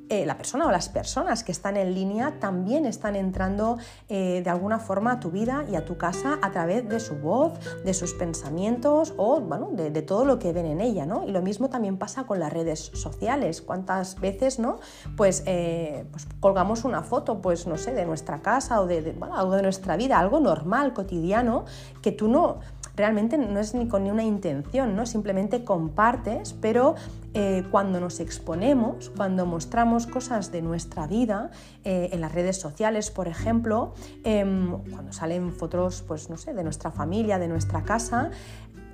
eh, 0.10 0.26
la 0.26 0.38
persona 0.38 0.68
o 0.68 0.72
las 0.72 0.88
personas 0.90 1.44
que 1.44 1.52
están 1.52 1.78
en 1.78 1.96
línea 1.96 2.40
también 2.40 2.86
están 2.86 3.16
entrando 3.16 3.78
eh, 4.08 4.42
de 4.44 4.50
alguna 4.52 4.78
forma 4.78 5.14
a 5.14 5.20
tu 5.20 5.32
vida 5.32 5.66
y 5.72 5.76
a 5.76 5.84
tu 5.84 5.98
casa 5.98 6.38
a 6.44 6.52
través 6.52 6.88
de 6.88 7.00
su 7.00 7.16
voz, 7.16 7.54
de 7.84 7.94
sus 7.94 8.14
pensamientos 8.14 9.16
o 9.18 9.42
bueno, 9.42 9.70
de, 9.72 9.90
todo 10.04 10.26
lo 10.26 10.38
que 10.38 10.54
ven 10.54 10.68
en 10.68 10.82
ella. 10.82 11.08
¿no? 11.08 11.24
Y 11.28 11.32
lo 11.32 11.42
mismo 11.42 11.70
también 11.70 11.98
pasa 11.98 12.26
con 12.26 12.40
las 12.40 12.54
redes 12.54 12.92
sociales. 12.94 13.64
¿Cuántas 13.64 14.20
veces 14.20 14.60
¿no? 14.60 14.80
pues, 15.18 15.42
eh, 15.48 16.06
pues 16.12 16.28
colgamos 16.40 16.84
una 16.84 17.02
foto 17.02 17.42
pues, 17.42 17.66
no 17.66 17.78
sé, 17.78 17.94
de 17.94 18.06
nuestra 18.06 18.42
casa 18.42 18.82
o 18.82 18.88
de, 18.88 19.16
algo 19.34 19.56
de 19.56 19.64
nuestra 19.64 19.98
vida, 19.98 20.20
algo 20.20 20.40
normal, 20.40 20.94
cotidiano, 20.94 21.66
que 22.04 22.12
tú 22.12 22.28
no, 22.28 22.60
realmente 22.96 23.38
no 23.38 23.60
es 23.60 23.74
ni 23.74 23.88
con 23.88 24.04
ni 24.04 24.12
una 24.12 24.24
intención, 24.24 24.96
¿no? 24.96 25.06
simplemente 25.06 25.64
compartes, 25.64 26.54
pero 26.54 26.96
eh, 27.38 27.66
cuando 27.70 28.00
nos 28.00 28.22
exponemos, 28.22 29.12
cuando 29.16 29.46
mostramos 29.46 30.08
cosas 30.08 30.54
de 30.54 30.62
nuestra 30.62 31.06
vida 31.06 31.52
eh, 31.84 32.10
en 32.14 32.22
las 32.22 32.32
redes 32.32 32.58
sociales, 32.62 33.12
por 33.12 33.28
ejemplo, 33.28 33.94
em, 34.24 34.72
cuando 34.90 35.12
salen 35.12 35.52
fotos, 35.52 36.02
pues 36.02 36.30
no 36.30 36.38
sé, 36.38 36.54
de 36.54 36.64
nuestra 36.64 36.92
familia, 36.92 37.38
de 37.38 37.50
nuestra 37.50 37.84
casa, 37.84 38.32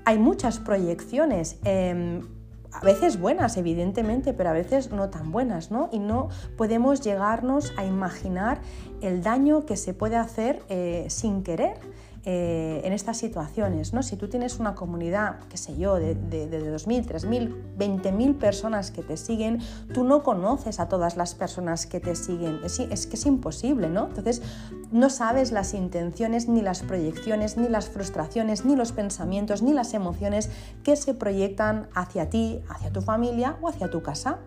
hay 0.05 0.17
muchas 0.17 0.57
proyecciones. 0.57 1.59
Em, 1.63 2.27
a 2.71 2.83
veces 2.83 3.19
buenas, 3.19 3.57
evidentemente, 3.57 4.33
pero 4.33 4.49
a 4.49 4.53
veces 4.53 4.91
no 4.91 5.11
tan 5.11 5.31
buenas, 5.31 5.69
¿no? 5.69 5.89
Y 5.91 5.99
no 5.99 6.29
podemos 6.57 7.01
llegarnos 7.01 7.73
a 7.77 7.85
imaginar 7.85 8.59
el 9.01 9.21
daño 9.21 9.67
que 9.67 9.77
se 9.77 9.93
puede 9.93 10.15
hacer 10.15 10.63
eh, 10.69 11.05
sin 11.09 11.43
querer 11.43 11.77
eh, 12.23 12.81
en 12.83 12.93
estas 12.93 13.17
situaciones. 13.17 13.93
¿no? 13.93 14.03
Si 14.03 14.15
tú 14.15 14.27
tienes 14.27 14.59
una 14.59 14.75
comunidad, 14.75 15.39
qué 15.49 15.57
sé 15.57 15.75
yo, 15.77 15.95
de, 15.95 16.13
de, 16.13 16.47
de 16.47 16.75
2.000, 16.75 17.05
3.000, 17.05 17.77
20.000 17.77 18.37
personas 18.37 18.91
que 18.91 19.01
te 19.01 19.17
siguen, 19.17 19.59
tú 19.93 20.03
no 20.03 20.21
conoces 20.21 20.79
a 20.79 20.87
todas 20.87 21.17
las 21.17 21.33
personas 21.33 21.87
que 21.87 21.99
te 21.99 22.15
siguen. 22.15 22.59
Es, 22.63 22.79
es 22.79 23.07
que 23.07 23.15
es 23.15 23.25
imposible, 23.25 23.89
¿no? 23.89 24.07
Entonces, 24.07 24.41
no 24.91 25.09
sabes 25.09 25.51
las 25.51 25.73
intenciones, 25.73 26.47
ni 26.47 26.61
las 26.61 26.81
proyecciones, 26.81 27.57
ni 27.57 27.69
las 27.69 27.89
frustraciones, 27.89 28.65
ni 28.65 28.75
los 28.75 28.91
pensamientos, 28.91 29.61
ni 29.61 29.73
las 29.73 29.93
emociones 29.93 30.49
que 30.83 30.95
se 30.95 31.13
proyectan 31.13 31.87
hacia 31.95 32.29
ti, 32.29 32.61
hacia 32.69 32.91
tu 32.91 33.01
familia 33.01 33.57
o 33.61 33.69
hacia 33.69 33.89
tu 33.89 34.03
casa. 34.03 34.39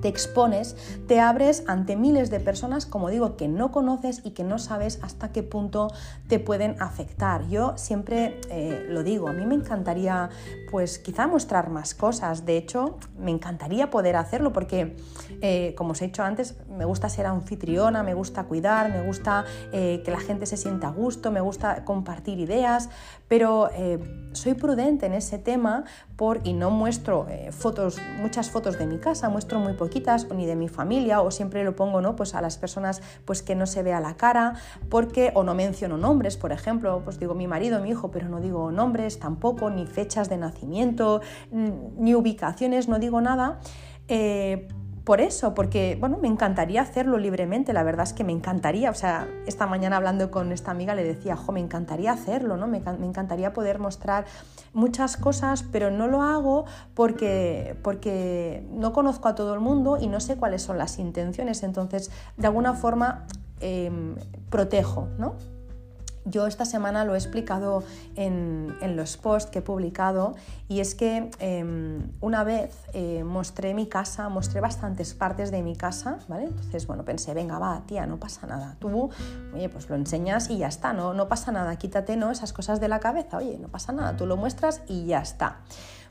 Te 0.00 0.08
expones, 0.08 0.76
te 1.06 1.20
abres 1.20 1.64
ante 1.66 1.96
miles 1.96 2.30
de 2.30 2.40
personas, 2.40 2.86
como 2.86 3.10
digo, 3.10 3.36
que 3.36 3.48
no 3.48 3.70
conoces 3.70 4.20
y 4.24 4.30
que 4.30 4.44
no 4.44 4.58
sabes 4.58 4.98
hasta 5.02 5.32
qué 5.32 5.42
punto 5.42 5.88
te 6.28 6.38
pueden 6.38 6.76
afectar. 6.80 7.46
Yo 7.48 7.76
siempre 7.76 8.40
eh, 8.50 8.86
lo 8.88 9.02
digo, 9.02 9.28
a 9.28 9.32
mí 9.32 9.44
me 9.46 9.54
encantaría, 9.54 10.30
pues 10.70 10.98
quizá 10.98 11.26
mostrar 11.26 11.70
más 11.70 11.94
cosas. 11.94 12.44
De 12.44 12.56
hecho, 12.56 12.98
me 13.18 13.30
encantaría 13.30 13.90
poder 13.90 14.16
hacerlo 14.16 14.52
porque, 14.52 14.96
eh, 15.40 15.74
como 15.76 15.92
os 15.92 16.02
he 16.02 16.06
dicho 16.06 16.22
antes, 16.22 16.56
me 16.68 16.84
gusta 16.84 17.08
ser 17.08 17.26
anfitriona, 17.26 18.02
me 18.02 18.14
gusta 18.14 18.44
cuidar, 18.44 18.90
me 18.90 19.02
gusta 19.02 19.44
eh, 19.72 20.02
que 20.04 20.10
la 20.10 20.20
gente 20.20 20.46
se 20.46 20.56
sienta 20.56 20.88
a 20.88 20.92
gusto, 20.92 21.30
me 21.30 21.40
gusta 21.40 21.84
compartir 21.84 22.38
ideas, 22.38 22.88
pero 23.28 23.68
soy 24.32 24.54
prudente 24.54 25.06
en 25.06 25.14
ese 25.14 25.38
tema 25.38 25.84
por, 26.16 26.40
y 26.44 26.52
no 26.52 26.70
muestro 26.70 27.26
fotos, 27.50 27.98
muchas 28.20 28.50
fotos 28.50 28.78
de 28.78 28.86
mi 28.86 28.98
casa, 28.98 29.28
muestro 29.28 29.58
muy 29.58 29.74
poquitas, 29.74 30.28
ni 30.30 30.46
de 30.46 30.56
mi 30.56 30.68
familia, 30.68 31.20
o 31.20 31.30
siempre 31.30 31.64
lo 31.64 31.76
pongo 31.76 32.00
¿no? 32.00 32.16
pues 32.16 32.34
a 32.34 32.40
las 32.40 32.58
personas 32.58 33.02
pues, 33.24 33.42
que 33.42 33.54
no 33.54 33.66
se 33.66 33.82
vea 33.82 34.00
la 34.00 34.14
cara, 34.16 34.54
porque, 34.88 35.32
o 35.34 35.44
no 35.44 35.54
menciono 35.54 35.96
nombres, 35.96 36.36
por 36.36 36.52
ejemplo, 36.52 37.02
pues 37.04 37.18
digo 37.18 37.34
mi 37.34 37.46
marido, 37.46 37.80
mi 37.80 37.90
hijo, 37.90 38.10
pero 38.10 38.28
no 38.28 38.40
digo 38.40 38.70
nombres 38.70 39.18
tampoco, 39.18 39.70
ni 39.70 39.86
fechas 39.86 40.28
de 40.28 40.38
nacimiento, 40.38 41.20
ni 41.50 42.14
ubicaciones, 42.14 42.88
no 42.88 42.98
digo 42.98 43.20
nada. 43.20 43.60
Eh, 44.08 44.68
por 45.08 45.22
eso, 45.22 45.54
porque 45.54 45.96
bueno, 45.98 46.18
me 46.20 46.28
encantaría 46.28 46.82
hacerlo 46.82 47.16
libremente, 47.16 47.72
la 47.72 47.82
verdad 47.82 48.04
es 48.04 48.12
que 48.12 48.24
me 48.24 48.32
encantaría, 48.32 48.90
o 48.90 48.94
sea, 48.94 49.26
esta 49.46 49.66
mañana 49.66 49.96
hablando 49.96 50.30
con 50.30 50.52
esta 50.52 50.70
amiga 50.70 50.94
le 50.94 51.02
decía, 51.02 51.34
jo, 51.34 51.50
me 51.50 51.60
encantaría 51.60 52.12
hacerlo, 52.12 52.58
¿no? 52.58 52.66
Me, 52.66 52.76
encantaría 52.76 53.54
poder 53.54 53.78
mostrar 53.78 54.26
muchas 54.74 55.16
cosas, 55.16 55.62
pero 55.62 55.90
no 55.90 56.08
lo 56.08 56.20
hago 56.20 56.66
porque, 56.92 57.74
porque 57.82 58.68
no 58.70 58.92
conozco 58.92 59.28
a 59.28 59.34
todo 59.34 59.54
el 59.54 59.60
mundo 59.60 59.96
y 59.98 60.08
no 60.08 60.20
sé 60.20 60.36
cuáles 60.36 60.60
son 60.60 60.76
las 60.76 60.98
intenciones, 60.98 61.62
entonces 61.62 62.10
de 62.36 62.46
alguna 62.46 62.74
forma 62.74 63.24
em, 63.60 64.14
protejo, 64.50 65.08
¿no? 65.16 65.36
Yo 66.30 66.46
esta 66.46 66.64
semana 66.64 67.04
lo 67.04 67.14
he 67.14 67.18
explicado 67.18 67.82
en, 68.16 68.76
los 68.96 69.16
posts 69.16 69.50
que 69.50 69.58
he 69.60 69.62
publicado 69.62 70.34
y 70.68 70.80
es 70.80 70.94
que 70.94 71.30
em, 71.38 72.10
una 72.20 72.42
vez 72.44 72.74
eh, 72.92 73.22
mostré 73.24 73.74
mi 73.74 73.86
casa, 73.86 74.28
mostré 74.28 74.60
bastantes 74.60 75.14
partes 75.14 75.50
de 75.50 75.62
mi 75.62 75.76
casa, 75.76 76.18
¿vale? 76.28 76.44
Entonces, 76.44 76.86
bueno, 76.86 77.04
pensé, 77.04 77.34
venga, 77.34 77.58
va, 77.58 77.82
tía, 77.86 78.06
no 78.06 78.18
pasa 78.18 78.46
nada. 78.46 78.76
Tú, 78.78 79.10
oye, 79.54 79.68
pues 79.68 79.88
lo 79.88 79.96
enseñas 79.96 80.50
y 80.50 80.58
ya 80.58 80.68
está, 80.68 80.92
no, 80.92 81.14
no 81.14 81.28
pasa 81.28 81.52
nada, 81.52 81.76
quítate 81.76 82.16
¿no? 82.16 82.30
esas 82.30 82.52
cosas 82.52 82.80
de 82.80 82.88
la 82.88 83.00
cabeza, 83.00 83.38
oye, 83.38 83.58
no 83.58 83.68
pasa 83.68 83.92
nada, 83.92 84.16
tú 84.16 84.26
lo 84.26 84.36
muestras 84.36 84.82
y 84.88 85.06
ya 85.06 85.20
está. 85.20 85.58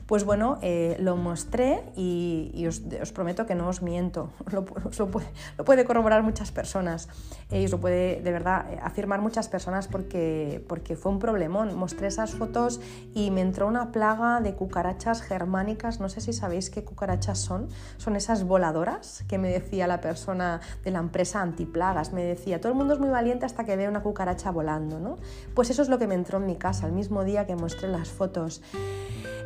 Pues 0.08 0.24
bueno, 0.24 0.58
eh, 0.62 0.96
lo 1.00 1.16
mostré 1.16 1.82
y, 1.94 2.66
os, 2.66 2.80
prometo 3.10 3.44
que 3.44 3.54
no 3.54 3.68
os 3.68 3.82
miento, 3.82 4.30
lo, 4.50 4.64
puede, 4.64 5.84
corroborar 5.84 6.22
muchas 6.22 6.50
personas 6.50 7.10
eh, 7.50 7.60
y 7.60 7.66
os 7.66 7.72
lo 7.72 7.78
puede 7.78 8.22
de 8.22 8.32
verdad 8.32 8.72
eh, 8.72 8.78
afirmar 8.82 9.20
muchas 9.20 9.50
personas 9.50 9.86
porque, 9.86 10.64
porque 10.66 10.96
fue 10.96 11.12
un 11.12 11.18
problemón. 11.18 11.76
Mostré 11.76 12.06
esas 12.06 12.30
fotos 12.30 12.80
y 13.14 13.30
me 13.30 13.42
entró 13.42 13.66
una 13.66 13.92
plaga 13.92 14.40
de 14.40 14.54
cucarachas 14.54 15.20
germánicas, 15.20 16.00
no 16.00 16.08
sé 16.08 16.22
si 16.22 16.32
sabéis 16.32 16.70
qué 16.70 16.82
cucarachas 16.82 17.38
son, 17.38 17.68
son 17.98 18.16
esas 18.16 18.44
voladoras 18.44 19.24
que 19.28 19.36
me 19.36 19.50
decía 19.50 19.86
la 19.86 20.00
persona 20.00 20.62
de 20.84 20.90
la 20.90 21.00
empresa 21.00 21.42
antiplagas, 21.42 22.14
me 22.14 22.24
decía, 22.24 22.62
todo 22.62 22.72
el 22.72 22.78
mundo 22.78 22.94
es 22.94 23.00
muy 23.00 23.10
valiente 23.10 23.44
hasta 23.44 23.64
que 23.64 23.76
ve 23.76 23.86
una 23.86 24.02
cucaracha 24.02 24.52
volando, 24.52 25.00
¿no? 25.00 25.18
Pues 25.54 25.68
eso 25.68 25.82
es 25.82 25.90
lo 25.90 25.98
que 25.98 26.06
me 26.06 26.14
entró 26.14 26.38
en 26.38 26.46
mi 26.46 26.56
casa 26.56 26.86
el 26.86 26.92
mismo 26.92 27.24
día 27.24 27.46
que 27.46 27.56
mostré 27.56 27.88
las 27.88 28.08
fotos. 28.08 28.62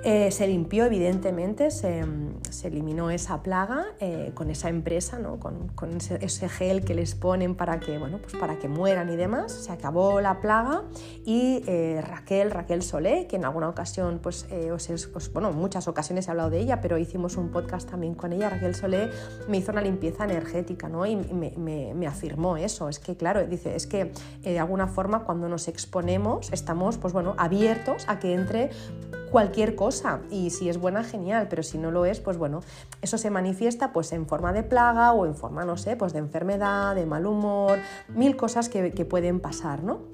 Eh, 0.04 0.32
se 0.32 0.48
limpió, 0.48 0.84
evidentemente, 0.84 1.70
se, 1.70 2.04
eliminó 2.64 3.10
esa 3.10 3.42
plaga 3.42 3.86
eh, 4.00 4.32
con 4.34 4.50
esa 4.50 4.68
empresa, 4.68 5.20
¿no? 5.20 5.38
con, 5.38 5.70
ese, 5.96 6.48
gel 6.48 6.84
que 6.84 6.94
les 6.94 7.14
ponen 7.14 7.54
para 7.54 7.78
que, 7.78 7.98
bueno, 7.98 8.18
pues 8.18 8.34
para 8.34 8.58
que 8.58 8.68
mueran 8.68 9.10
y 9.10 9.16
demás. 9.16 9.52
Se 9.52 9.70
acabó 9.70 10.20
la 10.20 10.40
plaga 10.40 10.82
y 11.24 11.62
eh, 11.68 12.02
Raquel, 12.04 12.50
Raquel 12.50 12.82
Solé, 12.82 13.28
que 13.28 13.36
en 13.36 13.44
alguna 13.44 13.68
ocasión, 13.68 14.18
pues, 14.20 14.46
os, 14.72 15.32
bueno, 15.32 15.52
muchas 15.52 15.86
ocasiones 15.86 16.26
he 16.26 16.30
hablado 16.32 16.50
de 16.50 16.58
ella, 16.58 16.80
pero 16.80 16.98
hicimos 16.98 17.36
un 17.36 17.50
podcast 17.50 17.88
también 17.88 18.14
con 18.14 18.32
ella, 18.32 18.50
Raquel 18.50 18.74
Solé 18.74 19.08
me 19.48 19.58
hizo 19.58 19.70
una 19.70 19.82
limpieza 19.82 20.24
energética 20.24 20.88
¿no? 20.88 21.06
y 21.06 21.14
me, 21.14 21.94
me 21.94 22.06
afirmó 22.08 22.56
eso. 22.56 22.88
Es 22.88 22.98
que, 22.98 23.16
claro, 23.16 23.46
dice, 23.46 23.76
es 23.76 23.86
que 23.86 24.12
de 24.42 24.58
alguna 24.58 24.88
forma 24.88 25.22
cuando 25.24 25.48
nos 25.48 25.68
exponemos 25.68 26.52
estamos, 26.52 26.98
pues 26.98 27.12
bueno, 27.12 27.34
abiertos 27.38 28.08
a 28.08 28.18
que 28.18 28.34
entre 28.34 28.70
cualquier 29.32 29.74
cosa 29.74 30.20
y 30.30 30.50
si 30.50 30.68
es 30.68 30.78
buena, 30.78 31.02
genial, 31.02 31.48
pero 31.48 31.62
si 31.62 31.78
no 31.78 31.90
lo 31.90 32.04
es, 32.04 32.20
pues 32.20 32.36
bueno, 32.36 32.60
eso 33.00 33.18
se 33.18 33.30
manifiesta 33.30 33.92
pues 33.92 34.12
en 34.12 34.26
forma 34.26 34.52
de 34.52 34.62
plaga 34.62 35.12
o 35.12 35.26
en 35.26 35.34
forma, 35.34 35.64
no 35.64 35.76
sé, 35.76 35.96
pues 35.96 36.12
de 36.12 36.20
enfermedad, 36.20 36.94
de 36.94 37.06
mal 37.06 37.26
humor, 37.26 37.78
mil 38.08 38.36
cosas 38.36 38.68
que, 38.68 38.92
que 38.92 39.04
pueden 39.04 39.40
pasar, 39.40 39.82
¿no? 39.82 40.11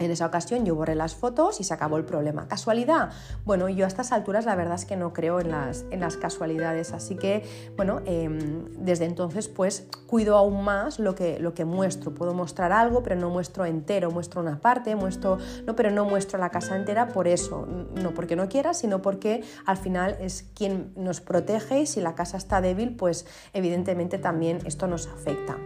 En 0.00 0.10
esa 0.10 0.26
ocasión 0.26 0.64
yo 0.64 0.74
borré 0.74 0.94
las 0.94 1.14
fotos 1.14 1.60
y 1.60 1.64
se 1.64 1.74
acabó 1.74 1.98
el 1.98 2.04
problema. 2.04 2.48
¿Casualidad? 2.48 3.10
Bueno, 3.44 3.68
yo 3.68 3.84
a 3.84 3.88
estas 3.88 4.12
alturas 4.12 4.46
la 4.46 4.56
verdad 4.56 4.74
es 4.76 4.86
que 4.86 4.96
no 4.96 5.12
creo 5.12 5.40
en 5.40 5.50
las, 5.50 5.84
en 5.90 6.00
las 6.00 6.16
casualidades, 6.16 6.92
así 6.92 7.16
que 7.16 7.44
bueno, 7.76 8.00
em, 8.06 8.64
desde 8.78 9.04
entonces 9.04 9.48
pues 9.48 9.86
cuido 10.06 10.36
aún 10.36 10.64
más 10.64 10.98
lo 10.98 11.14
que, 11.14 11.38
lo 11.38 11.52
que 11.52 11.66
muestro. 11.66 12.14
Puedo 12.14 12.32
mostrar 12.32 12.72
algo, 12.72 13.02
pero 13.02 13.14
no 13.16 13.28
muestro 13.28 13.66
entero, 13.66 14.10
muestro 14.10 14.40
una 14.40 14.58
parte, 14.58 14.96
muestro, 14.96 15.36
no, 15.66 15.76
pero 15.76 15.90
no 15.90 16.06
muestro 16.06 16.38
la 16.38 16.48
casa 16.48 16.76
entera 16.76 17.08
por 17.08 17.28
eso, 17.28 17.66
no 17.66 18.14
porque 18.14 18.36
no 18.36 18.48
quiera, 18.48 18.72
sino 18.72 19.02
porque 19.02 19.44
al 19.66 19.76
final 19.76 20.16
es 20.18 20.46
quien 20.54 20.92
nos 20.96 21.20
protege 21.20 21.80
y 21.80 21.86
si 21.86 22.00
la 22.00 22.14
casa 22.14 22.38
está 22.38 22.62
débil, 22.62 22.96
pues 22.96 23.26
evidentemente 23.52 24.16
también 24.16 24.60
esto 24.64 24.86
nos 24.86 25.08
afecta. 25.08 25.58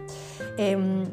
Em, 0.57 1.05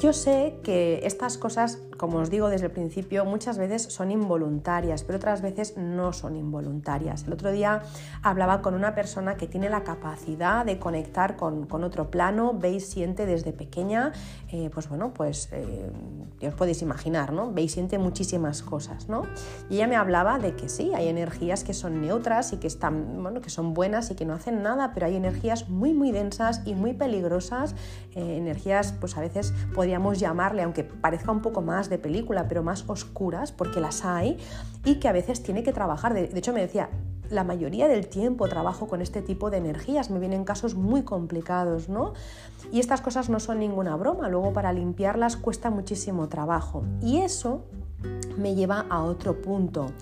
yo 0.00 0.12
sé 0.12 0.58
que 0.62 1.00
estas 1.04 1.38
cosas, 1.38 1.78
como 2.02 2.18
os 2.18 2.30
digo 2.30 2.48
desde 2.48 2.66
el 2.66 2.72
principio, 2.72 3.24
muchas 3.24 3.58
veces 3.58 3.84
son 3.84 4.10
involuntarias, 4.10 5.04
pero 5.04 5.18
otras 5.18 5.40
veces 5.40 5.76
no 5.76 6.12
son 6.12 6.34
involuntarias. 6.34 7.22
El 7.28 7.32
otro 7.32 7.52
día 7.52 7.82
hablaba 8.24 8.60
con 8.60 8.74
una 8.74 8.92
persona 8.92 9.36
que 9.36 9.46
tiene 9.46 9.70
la 9.70 9.84
capacidad 9.84 10.66
de 10.66 10.80
conectar 10.80 11.36
con, 11.36 11.68
otro 11.84 12.10
plano, 12.10 12.54
ve 12.58 12.72
y 12.72 12.80
siente 12.80 13.24
desde 13.24 13.52
pequeña, 13.52 14.10
eh, 14.50 14.68
pues 14.74 14.88
bueno, 14.88 15.14
pues 15.14 15.48
eh, 15.52 15.92
os 16.44 16.54
podéis 16.54 16.82
imaginar, 16.82 17.32
¿no? 17.32 17.52
Ve 17.52 17.62
y 17.62 17.68
siente 17.68 17.98
muchísimas 17.98 18.64
cosas, 18.64 19.08
¿no? 19.08 19.22
Y 19.70 19.76
ella 19.76 19.86
me 19.86 19.94
hablaba 19.94 20.40
de 20.40 20.56
que 20.56 20.68
sí, 20.68 20.90
hay 20.96 21.06
energías 21.06 21.62
que 21.62 21.72
son 21.72 22.00
neutras 22.00 22.52
y 22.52 22.56
que 22.56 22.66
están, 22.66 23.22
bueno, 23.22 23.40
que 23.40 23.50
son 23.50 23.74
buenas 23.74 24.10
y 24.10 24.16
que 24.16 24.24
no 24.24 24.34
hacen 24.34 24.60
nada, 24.64 24.90
pero 24.92 25.06
hay 25.06 25.14
energías 25.14 25.68
muy, 25.68 25.94
muy 25.94 26.10
densas 26.10 26.62
y 26.64 26.74
muy 26.74 26.94
peligrosas, 26.94 27.76
eh, 28.16 28.38
energías, 28.38 28.92
pues 28.98 29.16
a 29.16 29.20
veces 29.20 29.54
podríamos 29.72 30.18
llamarle, 30.18 30.62
aunque 30.62 30.82
parezca 30.82 31.30
un 31.30 31.42
poco 31.42 31.62
más 31.62 31.91
de 31.92 31.98
película, 31.98 32.48
pero 32.48 32.62
más 32.62 32.88
oscuras, 32.88 33.52
porque 33.52 33.80
las 33.80 34.04
hay, 34.04 34.38
y 34.84 34.96
que 34.96 35.08
a 35.08 35.12
veces 35.12 35.42
tiene 35.42 35.62
que 35.62 35.72
trabajar. 35.72 36.14
De, 36.14 36.30
hecho, 36.34 36.52
me 36.52 36.60
decía, 36.60 36.88
la 37.30 37.44
mayoría 37.44 37.86
del 37.86 38.08
tiempo 38.08 38.48
trabajo 38.48 38.88
con 38.88 39.00
este 39.00 39.22
tipo 39.22 39.50
de 39.50 39.58
energías, 39.58 40.10
me 40.10 40.18
vienen 40.18 40.44
casos 40.44 40.74
muy 40.74 41.02
complicados, 41.02 41.88
¿no? 41.88 42.14
Y 42.72 42.80
estas 42.80 43.00
cosas 43.00 43.28
no 43.30 43.38
son 43.38 43.60
ninguna 43.60 43.96
broma, 43.96 44.28
luego 44.28 44.52
para 44.52 44.72
limpiarlas 44.72 45.36
cuesta 45.36 45.70
muchísimo 45.70 46.28
trabajo. 46.28 46.84
Y 47.00 47.18
eso 47.18 47.64
me 48.36 48.54
lleva 48.54 48.86
a 48.88 49.04
otro 49.04 49.40
punto 49.40 49.92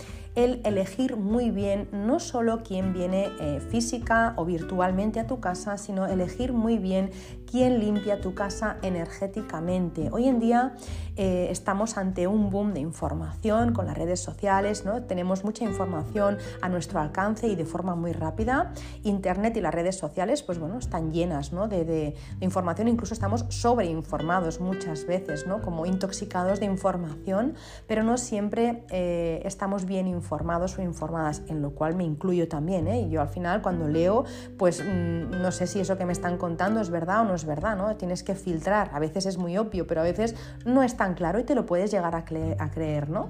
el 0.44 0.60
elegir 0.64 1.16
muy 1.16 1.50
bien 1.50 1.88
no 1.92 2.18
solo 2.18 2.62
quién 2.62 2.94
viene 2.94 3.28
eh, 3.40 3.60
física 3.60 4.32
o 4.36 4.46
virtualmente 4.46 5.20
a 5.20 5.26
tu 5.26 5.38
casa, 5.38 5.76
sino 5.76 6.06
elegir 6.06 6.54
muy 6.54 6.78
bien 6.78 7.10
quién 7.50 7.78
limpia 7.78 8.20
tu 8.20 8.32
casa 8.32 8.78
energéticamente. 8.82 10.08
Hoy 10.12 10.28
en 10.28 10.38
día 10.38 10.74
eh, 11.16 11.48
estamos 11.50 11.98
ante 11.98 12.26
un 12.26 12.48
boom 12.48 12.72
de 12.72 12.80
información 12.80 13.74
con 13.74 13.86
las 13.86 13.98
redes 13.98 14.20
sociales, 14.20 14.84
¿no? 14.84 15.02
tenemos 15.02 15.44
mucha 15.44 15.64
información 15.64 16.38
a 16.62 16.68
nuestro 16.68 17.00
alcance 17.00 17.48
y 17.48 17.56
de 17.56 17.66
forma 17.66 17.94
muy 17.94 18.12
rápida. 18.12 18.72
Internet 19.02 19.56
y 19.56 19.60
las 19.60 19.74
redes 19.74 19.98
sociales 19.98 20.42
pues 20.42 20.58
bueno, 20.58 20.78
están 20.78 21.12
llenas 21.12 21.52
¿no? 21.52 21.68
de, 21.68 22.14
información, 22.40 22.88
incluso 22.88 23.12
estamos 23.12 23.44
sobreinformados 23.48 24.60
muchas 24.60 25.06
veces, 25.06 25.46
¿no? 25.46 25.60
como 25.60 25.84
intoxicados 25.84 26.60
de 26.60 26.66
información, 26.66 27.54
pero 27.86 28.04
no 28.04 28.16
siempre 28.16 28.84
eh, 28.90 29.42
estamos 29.44 29.84
bien 29.84 30.06
informados 30.06 30.29
o 30.30 30.82
informadas, 30.82 31.42
en 31.48 31.62
lo 31.62 31.70
cual 31.70 31.94
me 31.94 32.04
incluyo 32.04 32.48
también. 32.48 32.86
¿eh? 32.86 33.00
Y 33.00 33.10
yo 33.10 33.20
al 33.20 33.28
final 33.28 33.62
cuando 33.62 33.88
leo, 33.88 34.24
pues 34.58 34.82
mm, 34.84 35.42
no 35.42 35.52
sé 35.52 35.66
si 35.66 35.80
eso 35.80 35.98
que 35.98 36.06
me 36.06 36.12
están 36.12 36.38
contando 36.38 36.80
es 36.80 36.90
verdad 36.90 37.22
o 37.22 37.24
no 37.24 37.34
es 37.34 37.44
verdad, 37.44 37.76
¿no? 37.76 37.94
Tienes 37.96 38.22
que 38.22 38.34
filtrar, 38.34 38.90
a 38.92 38.98
veces 38.98 39.26
es 39.26 39.38
muy 39.38 39.56
obvio, 39.58 39.86
pero 39.86 40.00
a 40.00 40.04
veces 40.04 40.34
no 40.64 40.82
es 40.82 40.96
tan 40.96 41.14
claro 41.14 41.38
y 41.38 41.44
te 41.44 41.54
lo 41.54 41.66
puedes 41.66 41.90
llegar 41.90 42.14
a, 42.14 42.24
creer, 42.24 43.10
¿no? 43.10 43.28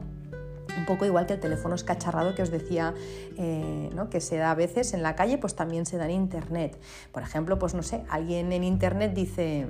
Un 0.79 0.87
poco 0.87 1.05
igual 1.05 1.27
que 1.27 1.35
el 1.35 1.41
teléfono 1.41 1.75
escacharrado 1.75 2.35
que 2.35 2.43
os 2.43 2.51
decía 2.51 2.95
eh, 3.37 3.91
¿no? 3.95 4.11
que 4.11 4.21
se 4.21 4.37
da 4.37 4.51
a 4.51 4.55
veces 4.55 4.95
en 4.95 5.03
la 5.03 5.14
calle, 5.16 5.39
pues 5.39 5.55
también 5.55 5.87
se 5.87 5.97
da 5.97 6.05
en 6.07 6.12
internet. 6.12 6.79
Por 7.12 7.23
ejemplo, 7.23 7.59
pues 7.59 7.75
no 7.75 7.83
sé, 7.83 8.05
alguien 8.09 8.53
en 8.53 8.64
internet 8.64 9.12
dice, 9.14 9.61
eh, 9.61 9.66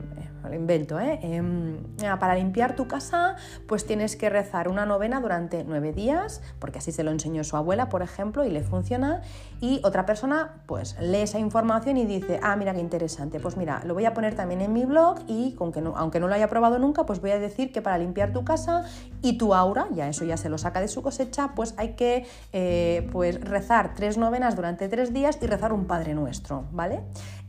lo 0.48 0.54
invento, 0.54 0.98
¿eh? 0.98 1.18
Em, 1.22 1.78
para 2.18 2.34
limpiar 2.34 2.76
tu 2.76 2.88
casa, 2.88 3.36
pues 3.66 3.86
tienes 3.86 4.16
que 4.16 4.30
rezar 4.30 4.68
una 4.68 4.86
novena 4.86 5.20
durante 5.20 5.64
nueve 5.64 5.92
días, 5.92 6.42
porque 6.58 6.78
así 6.78 6.92
se 6.92 7.04
lo 7.04 7.10
enseñó 7.10 7.44
su 7.44 7.56
abuela, 7.56 7.88
por 7.88 8.02
ejemplo, 8.02 8.44
y 8.44 8.50
le 8.50 8.62
funciona. 8.62 9.22
Y 9.60 9.80
otra 9.84 10.06
persona, 10.06 10.62
pues 10.66 10.96
lee 11.00 11.18
esa 11.18 11.38
información 11.38 11.96
y 11.96 12.06
dice, 12.06 12.40
ah, 12.42 12.56
mira 12.56 12.72
qué 12.72 12.80
interesante, 12.80 13.40
pues 13.40 13.56
mira, 13.56 13.82
lo 13.84 13.94
voy 13.94 14.06
a 14.06 14.14
poner 14.14 14.34
también 14.34 14.60
en 14.60 14.72
mi 14.72 14.84
blog 14.84 15.20
y 15.26 15.54
con 15.54 15.72
que 15.72 15.80
aunque 15.80 16.20
no 16.20 16.28
lo 16.28 16.34
haya 16.34 16.48
probado 16.48 16.78
nunca, 16.78 17.04
pues 17.04 17.20
voy 17.20 17.30
a 17.30 17.38
decir 17.38 17.72
que 17.72 17.82
para 17.82 17.98
limpiar 17.98 18.32
tu 18.32 18.44
casa 18.44 18.84
y 19.22 19.38
tu 19.38 19.54
aura, 19.54 19.86
ya 19.92 20.08
eso 20.08 20.24
ya 20.24 20.36
se 20.36 20.48
lo 20.48 20.58
saca 20.58 20.80
de 20.80 20.88
su 20.90 21.02
cosecha, 21.02 21.52
pues 21.54 21.74
hay 21.76 21.94
que 21.94 22.26
eh, 22.52 23.08
pues 23.12 23.40
rezar 23.40 23.94
tres 23.94 24.18
novenas 24.18 24.56
durante 24.56 24.88
tres 24.88 25.12
días 25.12 25.38
y 25.40 25.46
rezar 25.46 25.72
un 25.72 25.86
Padre 25.86 26.14
Nuestro, 26.14 26.64
¿vale? 26.72 27.00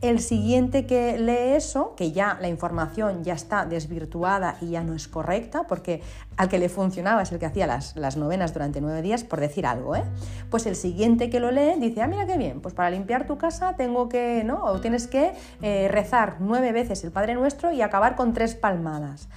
El 0.02 0.18
siguiente 0.18 0.84
que 0.84 1.16
lee 1.16 1.54
eso, 1.54 1.94
que 1.94 2.10
ya 2.10 2.36
la 2.40 2.48
información 2.48 3.22
ya 3.22 3.34
está 3.34 3.66
desvirtuada 3.66 4.56
y 4.60 4.70
ya 4.70 4.82
no 4.82 4.94
es 4.94 5.06
correcta, 5.06 5.68
porque 5.68 6.02
al 6.36 6.48
que 6.48 6.58
le 6.58 6.68
funcionaba 6.68 7.22
es 7.22 7.30
el 7.30 7.38
que 7.38 7.46
hacía 7.46 7.68
las, 7.68 8.16
novenas 8.16 8.52
durante 8.52 8.80
nueve 8.80 9.00
días, 9.00 9.22
por 9.22 9.38
decir 9.38 9.64
algo, 9.64 9.94
¿eh? 9.94 10.02
Pues 10.50 10.66
el 10.66 10.74
siguiente 10.74 11.30
que 11.30 11.38
lo 11.38 11.52
lee 11.52 11.74
dice, 11.78 12.02
ah, 12.02 12.08
mira 12.08 12.26
qué 12.26 12.36
bien, 12.36 12.60
pues 12.60 12.74
para 12.74 12.90
limpiar 12.90 13.28
tu 13.28 13.38
casa 13.38 13.76
tengo 13.76 14.08
que, 14.08 14.42
¿no? 14.44 14.64
O 14.64 14.80
tienes 14.80 15.06
que 15.06 15.34
eh, 15.62 15.86
rezar 15.86 16.38
nueve 16.40 16.72
veces 16.72 17.04
el 17.04 17.12
Padre 17.12 17.34
Nuestro 17.34 17.70
y 17.70 17.80
acabar 17.80 18.16
con 18.16 18.32
tres 18.32 18.56
palmadas. 18.56 19.28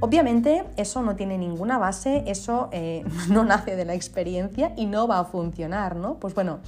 Obviamente 0.00 0.64
eso 0.78 1.02
no 1.02 1.16
tiene 1.16 1.36
ninguna 1.36 1.76
base, 1.76 2.24
eso 2.26 2.70
eh, 2.72 3.04
no 3.28 3.44
nace 3.44 3.76
de 3.76 3.84
la 3.84 3.92
experiencia 3.92 4.72
y 4.74 4.86
no 4.86 5.06
va 5.06 5.18
a 5.18 5.24
funcionar, 5.26 5.96
¿no? 5.96 6.14
Pues 6.14 6.34
bueno, 6.34 6.60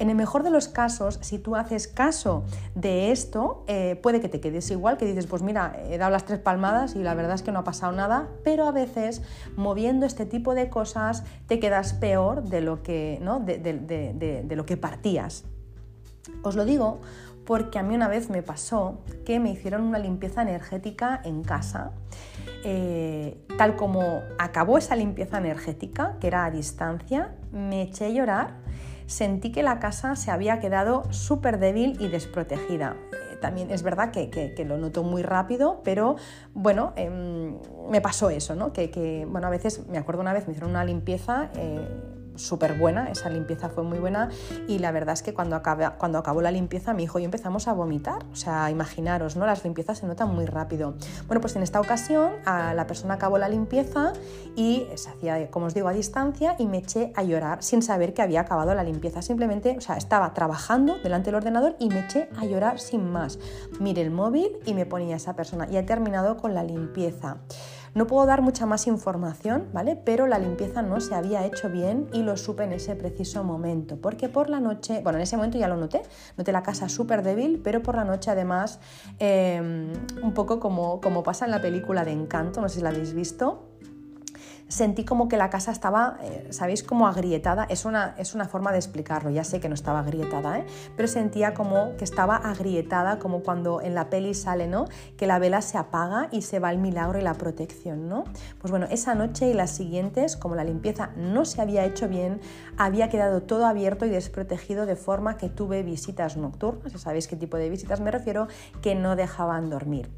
en 0.00 0.10
el 0.10 0.16
mejor 0.16 0.42
de 0.42 0.50
los 0.50 0.66
casos, 0.66 1.18
si 1.22 1.38
tú 1.38 1.54
haces 1.54 1.86
caso 1.86 2.44
de 2.74 3.03
esto, 3.10 3.64
eh, 3.66 3.98
puede 4.02 4.20
que 4.20 4.28
te 4.28 4.40
quedes 4.40 4.70
igual, 4.70 4.96
que 4.96 5.06
dices, 5.06 5.26
pues 5.26 5.42
mira, 5.42 5.76
he 5.88 5.98
dado 5.98 6.10
las 6.10 6.24
tres 6.24 6.38
palmadas 6.38 6.96
y 6.96 7.02
la 7.02 7.14
verdad 7.14 7.34
es 7.34 7.42
que 7.42 7.52
no 7.52 7.60
ha 7.60 7.64
pasado 7.64 7.92
nada, 7.92 8.28
pero 8.42 8.66
a 8.66 8.72
veces 8.72 9.22
moviendo 9.56 10.06
este 10.06 10.26
tipo 10.26 10.54
de 10.54 10.68
cosas 10.68 11.24
te 11.46 11.58
quedas 11.58 11.94
peor 11.94 12.44
de 12.44 12.60
lo 12.60 12.82
que, 12.82 13.18
¿no? 13.22 13.40
de, 13.40 14.46
lo 14.50 14.66
que 14.66 14.76
partías. 14.76 15.44
Os 16.42 16.56
lo 16.56 16.64
digo 16.64 17.00
porque 17.44 17.78
a 17.78 17.82
mí 17.82 17.94
una 17.94 18.08
vez 18.08 18.30
me 18.30 18.42
pasó 18.42 19.00
que 19.26 19.38
me 19.38 19.50
hicieron 19.50 19.82
una 19.82 19.98
limpieza 19.98 20.42
energética 20.42 21.20
en 21.24 21.42
casa. 21.42 21.92
Eh, 22.64 23.36
tal 23.58 23.76
como 23.76 24.22
acabó 24.38 24.78
esa 24.78 24.96
limpieza 24.96 25.38
energética, 25.38 26.16
que 26.20 26.28
era 26.28 26.46
a 26.46 26.50
distancia, 26.50 27.34
me 27.52 27.82
eché 27.82 28.06
a 28.06 28.08
llorar 28.08 28.63
sentí 29.06 29.52
que 29.52 29.62
la 29.62 29.78
casa 29.78 30.16
se 30.16 30.30
había 30.30 30.58
quedado 30.60 31.04
súper 31.10 31.58
débil 31.58 31.96
y 32.00 32.08
desprotegida. 32.08 32.96
Eh, 33.12 33.36
también 33.40 33.70
es 33.70 33.82
verdad 33.82 34.10
que, 34.10 34.54
lo 34.64 34.78
noto 34.78 35.02
muy 35.02 35.22
rápido, 35.22 35.80
pero 35.84 36.16
bueno, 36.54 36.92
em, 36.96 37.58
me 37.90 38.00
pasó 38.00 38.30
eso, 38.30 38.54
¿no? 38.54 38.72
Que, 38.72 39.26
bueno, 39.28 39.46
a 39.46 39.50
veces, 39.50 39.86
me 39.88 39.98
acuerdo 39.98 40.22
una 40.22 40.32
vez, 40.32 40.46
me 40.46 40.52
hicieron 40.52 40.70
una 40.70 40.84
limpieza. 40.84 41.50
Súper 42.36 42.74
buena, 42.74 43.10
esa 43.10 43.30
limpieza 43.30 43.68
fue 43.68 43.84
muy 43.84 43.98
buena 43.98 44.28
y 44.66 44.78
la 44.78 44.90
verdad 44.90 45.12
es 45.12 45.22
que 45.22 45.34
cuando, 45.34 45.62
cuando 45.98 46.18
acabó 46.18 46.42
la 46.42 46.50
limpieza 46.50 46.92
mi 46.92 47.04
hijo 47.04 47.18
y 47.18 47.22
yo 47.22 47.26
empezamos 47.26 47.68
a 47.68 47.72
vomitar, 47.72 48.24
o 48.32 48.36
sea, 48.36 48.70
imaginaros, 48.70 49.36
¿no? 49.36 49.46
Las 49.46 49.62
limpiezas 49.64 49.98
se 49.98 50.06
notan 50.06 50.34
muy 50.34 50.46
rápido. 50.46 50.94
Bueno, 51.26 51.40
pues 51.40 51.54
en 51.56 51.62
esta 51.62 51.80
ocasión 51.80 52.32
a 52.44 52.74
la 52.74 52.86
persona 52.86 53.14
acabó 53.14 53.38
la 53.38 53.48
limpieza 53.48 54.12
y 54.56 54.86
se 54.94 55.10
hacía, 55.10 55.50
como 55.50 55.66
os 55.66 55.74
digo, 55.74 55.88
a 55.88 55.92
distancia 55.92 56.56
y 56.58 56.66
me 56.66 56.78
eché 56.78 57.12
a 57.14 57.22
llorar 57.22 57.62
sin 57.62 57.82
saber 57.82 58.14
que 58.14 58.22
había 58.22 58.40
acabado 58.40 58.74
la 58.74 58.82
limpieza, 58.82 59.22
simplemente, 59.22 59.76
o 59.78 59.80
sea, 59.80 59.96
estaba 59.96 60.34
trabajando 60.34 60.98
delante 61.02 61.26
del 61.26 61.36
ordenador 61.36 61.76
y 61.78 61.88
me 61.88 62.00
eché 62.00 62.28
a 62.36 62.44
llorar 62.46 62.80
sin 62.80 63.10
más. 63.10 63.38
Mire 63.80 64.02
el 64.02 64.10
móvil 64.10 64.58
y 64.66 64.74
me 64.74 64.86
ponía 64.86 65.16
esa 65.16 65.36
persona 65.36 65.68
y 65.70 65.76
he 65.76 65.82
terminado 65.82 66.36
con 66.36 66.54
la 66.54 66.64
limpieza. 66.64 67.38
No 67.94 68.08
puedo 68.08 68.26
dar 68.26 68.42
mucha 68.42 68.66
más 68.66 68.88
información, 68.88 69.68
¿vale? 69.72 69.94
Pero 69.94 70.26
la 70.26 70.40
limpieza 70.40 70.82
no 70.82 71.00
se 71.00 71.14
había 71.14 71.44
hecho 71.46 71.70
bien 71.70 72.08
y 72.12 72.22
lo 72.22 72.36
supe 72.36 72.64
en 72.64 72.72
ese 72.72 72.96
preciso 72.96 73.44
momento, 73.44 73.96
porque 74.00 74.28
por 74.28 74.50
la 74.50 74.58
noche, 74.58 75.00
bueno, 75.02 75.18
en 75.18 75.22
ese 75.22 75.36
momento 75.36 75.58
ya 75.58 75.68
lo 75.68 75.76
noté, 75.76 76.02
noté 76.36 76.50
la 76.50 76.64
casa 76.64 76.88
súper 76.88 77.22
débil, 77.22 77.60
pero 77.62 77.82
por 77.82 77.94
la 77.94 78.04
noche 78.04 78.32
además, 78.32 78.80
em, 79.20 79.92
un 80.22 80.34
poco 80.34 80.58
como, 80.58 81.00
como 81.00 81.22
pasa 81.22 81.44
en 81.44 81.52
la 81.52 81.60
película 81.60 82.04
de 82.04 82.10
Encanto, 82.10 82.60
no 82.60 82.68
sé 82.68 82.76
si 82.76 82.82
la 82.82 82.88
habéis 82.88 83.14
visto, 83.14 83.62
sentí 84.68 85.04
como 85.04 85.28
que 85.28 85.36
la 85.36 85.50
casa 85.50 85.70
estaba, 85.70 86.18
eh, 86.22 86.48
¿sabéis? 86.50 86.82
Como 86.82 87.06
agrietada. 87.06 87.64
Es 87.64 87.84
una, 87.84 88.14
es 88.18 88.34
una 88.34 88.46
forma 88.46 88.72
de 88.72 88.78
explicarlo, 88.78 89.30
ya 89.30 89.44
sé 89.44 89.60
que 89.60 89.68
no 89.68 89.74
estaba 89.74 90.00
agrietada, 90.00 90.58
¿eh? 90.58 90.66
pero 90.96 91.08
sentía 91.08 91.54
como 91.54 91.96
que 91.96 92.04
estaba 92.04 92.36
agrietada, 92.36 93.18
como 93.18 93.42
cuando 93.42 93.80
en 93.80 93.94
la 93.94 94.10
peli 94.10 94.34
sale, 94.34 94.66
¿no? 94.66 94.86
Que 95.16 95.26
la 95.26 95.38
vela 95.38 95.60
se 95.62 95.78
apaga 95.78 96.28
y 96.30 96.42
se 96.42 96.58
va 96.58 96.70
el 96.70 96.78
milagro 96.78 97.18
y 97.18 97.22
la 97.22 97.34
protección, 97.34 98.08
¿no? 98.08 98.24
Pues 98.58 98.70
bueno, 98.70 98.86
esa 98.90 99.14
noche 99.14 99.48
y 99.48 99.54
las 99.54 99.70
siguientes, 99.70 100.36
como 100.36 100.54
la 100.54 100.64
limpieza 100.64 101.10
no 101.16 101.44
se 101.44 101.60
había 101.60 101.84
hecho 101.84 102.08
bien, 102.08 102.40
había 102.76 103.08
quedado 103.08 103.42
todo 103.42 103.66
abierto 103.66 104.06
y 104.06 104.10
desprotegido 104.10 104.86
de 104.86 104.96
forma 104.96 105.36
que 105.36 105.48
tuve 105.48 105.82
visitas 105.82 106.36
nocturnas, 106.36 106.92
ya 106.92 106.98
sabéis 106.98 107.28
qué 107.28 107.36
tipo 107.36 107.56
de 107.56 107.68
visitas 107.68 108.00
me 108.00 108.10
refiero, 108.10 108.48
que 108.82 108.94
no 108.94 109.16
dejaban 109.16 109.70
dormir. 109.70 110.10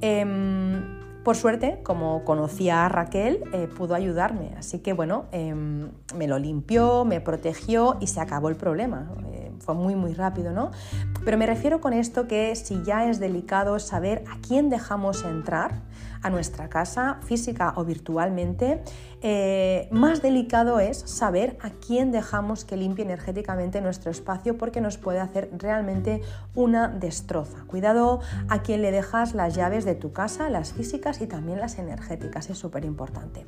Em, 0.00 1.11
por 1.24 1.36
suerte, 1.36 1.80
como 1.84 2.24
conocía 2.24 2.84
a 2.84 2.88
Raquel, 2.88 3.44
eh, 3.52 3.68
pudo 3.68 3.94
ayudarme, 3.94 4.54
así 4.58 4.80
que 4.80 4.92
bueno, 4.92 5.26
em, 5.30 5.90
me 6.16 6.26
lo 6.26 6.38
limpió, 6.38 7.04
me 7.04 7.20
protegió 7.20 7.96
y 8.00 8.08
se 8.08 8.20
acabó 8.20 8.48
el 8.48 8.56
problema. 8.56 9.10
Eh, 9.32 9.52
fue 9.60 9.74
muy 9.74 9.94
muy 9.94 10.14
rápido, 10.14 10.52
¿no? 10.52 10.72
Pero 11.24 11.38
me 11.38 11.46
refiero 11.46 11.80
con 11.80 11.92
esto 11.92 12.26
que 12.26 12.56
si 12.56 12.82
ya 12.82 13.08
es 13.08 13.20
delicado 13.20 13.78
saber 13.78 14.24
a 14.32 14.40
quién 14.46 14.68
dejamos 14.68 15.24
entrar, 15.24 15.82
a 16.22 16.30
nuestra 16.30 16.68
casa, 16.68 17.18
física 17.22 17.74
o 17.76 17.84
virtualmente, 17.84 18.82
eh, 19.20 19.88
más 19.90 20.22
delicado 20.22 20.80
es 20.80 20.98
saber 20.98 21.56
a 21.60 21.70
quién 21.70 22.10
dejamos 22.10 22.64
que 22.64 22.76
limpie 22.76 23.04
energéticamente 23.04 23.80
nuestro 23.80 24.10
espacio 24.10 24.58
porque 24.58 24.80
nos 24.80 24.98
puede 24.98 25.20
hacer 25.20 25.50
realmente 25.56 26.22
una 26.54 26.88
destroza. 26.88 27.64
Cuidado 27.66 28.20
a 28.48 28.62
quién 28.62 28.82
le 28.82 28.90
dejas 28.90 29.34
las 29.34 29.54
llaves 29.54 29.84
de 29.84 29.94
tu 29.94 30.12
casa, 30.12 30.50
las 30.50 30.72
físicas 30.72 31.20
y 31.20 31.26
también 31.26 31.60
las 31.60 31.78
energéticas, 31.78 32.50
es 32.50 32.58
súper 32.58 32.84
importante. 32.84 33.46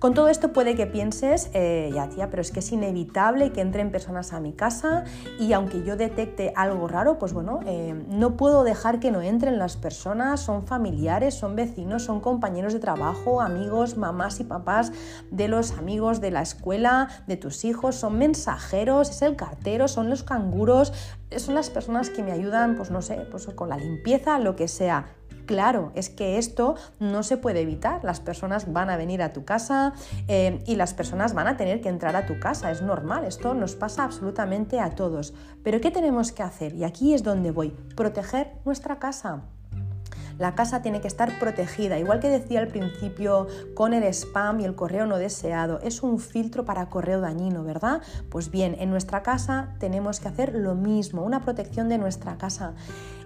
Con 0.00 0.14
todo 0.14 0.30
esto 0.30 0.54
puede 0.54 0.76
que 0.76 0.86
pienses, 0.86 1.50
eh, 1.52 1.90
ya 1.92 2.08
tía, 2.08 2.30
pero 2.30 2.40
es 2.40 2.50
que 2.50 2.60
es 2.60 2.72
inevitable 2.72 3.52
que 3.52 3.60
entren 3.60 3.90
personas 3.90 4.32
a 4.32 4.40
mi 4.40 4.54
casa 4.54 5.04
y 5.38 5.52
aunque 5.52 5.84
yo 5.84 5.94
detecte 5.94 6.54
algo 6.56 6.88
raro, 6.88 7.18
pues 7.18 7.34
bueno, 7.34 7.60
eh, 7.66 7.92
no 8.08 8.34
puedo 8.38 8.64
dejar 8.64 8.98
que 8.98 9.10
no 9.10 9.20
entren 9.20 9.58
las 9.58 9.76
personas, 9.76 10.40
son 10.40 10.66
familiares, 10.66 11.34
son 11.34 11.54
vecinos, 11.54 12.02
son 12.04 12.20
compañeros 12.20 12.72
de 12.72 12.78
trabajo, 12.78 13.42
amigos, 13.42 13.98
mamás 13.98 14.40
y 14.40 14.44
papás 14.44 14.90
de 15.30 15.48
los 15.48 15.72
amigos 15.72 16.22
de 16.22 16.30
la 16.30 16.40
escuela, 16.40 17.10
de 17.26 17.36
tus 17.36 17.66
hijos, 17.66 17.96
son 17.96 18.16
mensajeros, 18.16 19.10
es 19.10 19.20
el 19.20 19.36
cartero, 19.36 19.86
son 19.86 20.08
los 20.08 20.22
canguros, 20.22 20.94
son 21.36 21.54
las 21.54 21.68
personas 21.68 22.08
que 22.08 22.22
me 22.22 22.32
ayudan, 22.32 22.74
pues 22.74 22.90
no 22.90 23.02
sé, 23.02 23.16
pues 23.30 23.48
con 23.48 23.68
la 23.68 23.76
limpieza, 23.76 24.38
lo 24.38 24.56
que 24.56 24.66
sea 24.66 25.19
Claro, 25.50 25.90
es 25.96 26.10
que 26.10 26.38
esto 26.38 26.76
no 27.00 27.24
se 27.24 27.36
puede 27.36 27.62
evitar. 27.62 28.04
Las 28.04 28.20
personas 28.20 28.72
van 28.72 28.88
a 28.88 28.96
venir 28.96 29.20
a 29.20 29.32
tu 29.32 29.44
casa 29.44 29.94
eh, 30.28 30.62
y 30.64 30.76
las 30.76 30.94
personas 30.94 31.34
van 31.34 31.48
a 31.48 31.56
tener 31.56 31.80
que 31.80 31.88
entrar 31.88 32.14
a 32.14 32.24
tu 32.24 32.38
casa. 32.38 32.70
Es 32.70 32.82
normal, 32.82 33.24
esto 33.24 33.52
nos 33.52 33.74
pasa 33.74 34.04
absolutamente 34.04 34.78
a 34.78 34.90
todos. 34.90 35.34
Pero 35.64 35.80
¿qué 35.80 35.90
tenemos 35.90 36.30
que 36.30 36.44
hacer? 36.44 36.72
Y 36.74 36.84
aquí 36.84 37.14
es 37.14 37.24
donde 37.24 37.50
voy. 37.50 37.70
Proteger 37.96 38.52
nuestra 38.64 39.00
casa. 39.00 39.42
La 40.40 40.54
casa 40.54 40.80
tiene 40.80 41.02
que 41.02 41.06
estar 41.06 41.38
protegida, 41.38 41.98
igual 41.98 42.18
que 42.18 42.30
decía 42.30 42.60
al 42.60 42.68
principio 42.68 43.46
con 43.74 43.92
el 43.92 44.04
spam 44.04 44.60
y 44.60 44.64
el 44.64 44.74
correo 44.74 45.04
no 45.04 45.18
deseado. 45.18 45.80
Es 45.82 46.02
un 46.02 46.18
filtro 46.18 46.64
para 46.64 46.88
correo 46.88 47.20
dañino, 47.20 47.62
¿verdad? 47.62 48.00
Pues 48.30 48.50
bien, 48.50 48.74
en 48.80 48.88
nuestra 48.88 49.22
casa 49.22 49.74
tenemos 49.78 50.18
que 50.18 50.28
hacer 50.28 50.54
lo 50.54 50.74
mismo, 50.74 51.24
una 51.24 51.42
protección 51.42 51.90
de 51.90 51.98
nuestra 51.98 52.38
casa. 52.38 52.72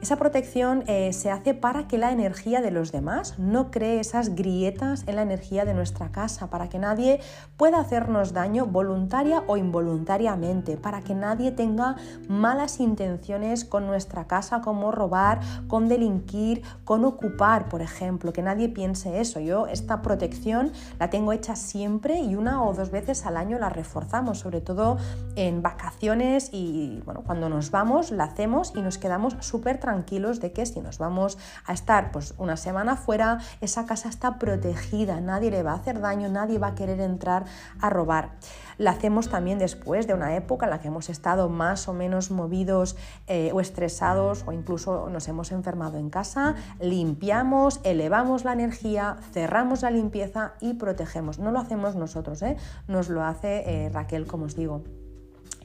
Esa 0.02 0.16
protección 0.16 0.82
eh, 0.86 1.12
se 1.12 1.30
hace 1.30 1.54
para 1.54 1.86
que 1.86 1.98
la 1.98 2.10
energía 2.10 2.60
de 2.60 2.70
los 2.70 2.90
demás 2.90 3.38
no 3.38 3.70
cree 3.70 4.00
esas 4.00 4.34
grietas 4.34 5.04
en 5.06 5.16
la 5.16 5.22
energía 5.22 5.64
de 5.64 5.72
nuestra 5.72 6.10
casa, 6.10 6.50
para 6.50 6.68
que 6.68 6.78
nadie 6.78 7.20
pueda 7.56 7.78
hacernos 7.78 8.32
daño 8.32 8.66
voluntaria 8.66 9.44
o 9.46 9.56
involuntariamente, 9.56 10.76
para 10.76 11.00
que 11.00 11.14
nadie 11.14 11.52
tenga 11.52 11.96
malas 12.28 12.80
intenciones 12.80 13.64
con 13.64 13.86
nuestra 13.86 14.26
casa, 14.26 14.60
como 14.60 14.90
robar, 14.90 15.40
con 15.68 15.88
delinquir, 15.88 16.62
con 16.84 17.03
no 17.04 17.10
ocupar, 17.10 17.68
por 17.68 17.82
ejemplo, 17.82 18.32
que 18.32 18.40
nadie 18.40 18.70
piense 18.70 19.20
eso. 19.20 19.38
Yo 19.38 19.66
esta 19.66 20.00
protección 20.00 20.72
la 20.98 21.10
tengo 21.10 21.32
hecha 21.32 21.54
siempre 21.54 22.20
y 22.20 22.34
una 22.34 22.62
o 22.64 22.72
dos 22.72 22.90
veces 22.90 23.26
al 23.26 23.36
año 23.36 23.58
la 23.58 23.68
reforzamos, 23.68 24.38
sobre 24.38 24.62
todo 24.62 24.96
en 25.36 25.60
vacaciones 25.60 26.48
y 26.52 27.02
bueno, 27.04 27.22
cuando 27.24 27.48
nos 27.48 27.70
vamos 27.70 28.10
la 28.10 28.24
hacemos 28.24 28.72
y 28.74 28.80
nos 28.80 28.96
quedamos 28.96 29.36
súper 29.40 29.78
tranquilos 29.78 30.40
de 30.40 30.52
que 30.52 30.64
si 30.64 30.80
nos 30.80 30.96
vamos 30.98 31.36
a 31.66 31.74
estar 31.74 32.10
pues 32.10 32.34
una 32.38 32.56
semana 32.56 32.96
fuera, 32.96 33.38
esa 33.60 33.84
casa 33.84 34.08
está 34.08 34.38
protegida, 34.38 35.20
nadie 35.20 35.50
le 35.50 35.62
va 35.62 35.72
a 35.72 35.76
hacer 35.76 36.00
daño, 36.00 36.28
nadie 36.30 36.58
va 36.58 36.68
a 36.68 36.74
querer 36.74 37.00
entrar 37.00 37.44
a 37.80 37.90
robar. 37.90 38.30
La 38.78 38.92
hacemos 38.92 39.28
también 39.28 39.58
después 39.58 40.06
de 40.06 40.14
una 40.14 40.36
época 40.36 40.66
en 40.66 40.70
la 40.70 40.80
que 40.80 40.88
hemos 40.88 41.08
estado 41.08 41.48
más 41.48 41.88
o 41.88 41.92
menos 41.92 42.30
movidos 42.30 42.96
eh, 43.26 43.50
o 43.52 43.60
estresados 43.60 44.44
o 44.46 44.52
incluso 44.52 45.08
nos 45.10 45.28
hemos 45.28 45.52
enfermado 45.52 45.98
en 45.98 46.10
casa, 46.10 46.54
limpiamos, 46.80 47.80
elevamos 47.84 48.44
la 48.44 48.52
energía, 48.52 49.16
cerramos 49.32 49.82
la 49.82 49.90
limpieza 49.90 50.54
y 50.60 50.74
protegemos. 50.74 51.38
No 51.38 51.50
lo 51.50 51.58
hacemos 51.58 51.96
nosotros, 51.96 52.42
¿eh? 52.42 52.56
nos 52.88 53.08
lo 53.08 53.22
hace 53.24 53.64
eh, 53.66 53.90
Raquel, 53.90 54.26
como 54.26 54.46
os 54.46 54.56
digo. 54.56 54.82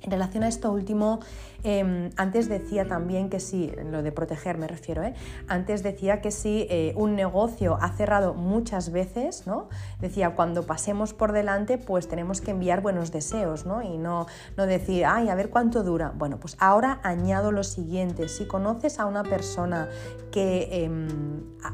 En 0.02 0.12
relación 0.12 0.44
a 0.44 0.48
esto 0.48 0.72
último, 0.72 1.20
em, 1.64 2.10
antes 2.16 2.48
decía 2.48 2.88
también 2.88 3.30
que 3.30 3.40
si, 3.40 3.72
lo 3.92 4.02
de 4.02 4.12
proteger 4.12 4.58
me 4.58 4.68
refiero, 4.68 5.04
¿eh? 5.04 5.14
antes 5.48 5.84
decía 5.84 6.22
que 6.22 6.32
si 6.32 6.68
eh, 6.70 6.94
un 6.96 7.16
negocio 7.16 7.78
ha 7.82 7.90
cerrado 7.92 8.34
muchas 8.34 8.92
veces, 8.92 9.46
¿no? 9.46 9.68
decía 10.00 10.36
cuando 10.36 10.66
pasemos 10.66 11.14
por 11.14 11.34
delante 11.34 11.78
pues 11.78 12.08
tenemos 12.08 12.40
que 12.40 12.52
enviar 12.52 12.82
buenos 12.82 13.12
deseos 13.12 13.66
¿no? 13.66 13.82
y 13.82 13.98
no, 13.98 14.26
no 14.56 14.66
decir, 14.66 15.06
ay, 15.06 15.28
a 15.28 15.36
ver 15.36 15.50
cuánto 15.50 15.84
dura. 15.84 16.14
Bueno, 16.16 16.40
pues 16.40 16.56
ahora 16.60 17.02
añado 17.04 17.52
lo 17.52 17.64
siguiente, 17.64 18.30
si 18.30 18.46
conoces 18.46 19.00
a 19.00 19.06
una 19.06 19.24
persona 19.24 19.90
que 20.32 20.86
em, 20.86 21.08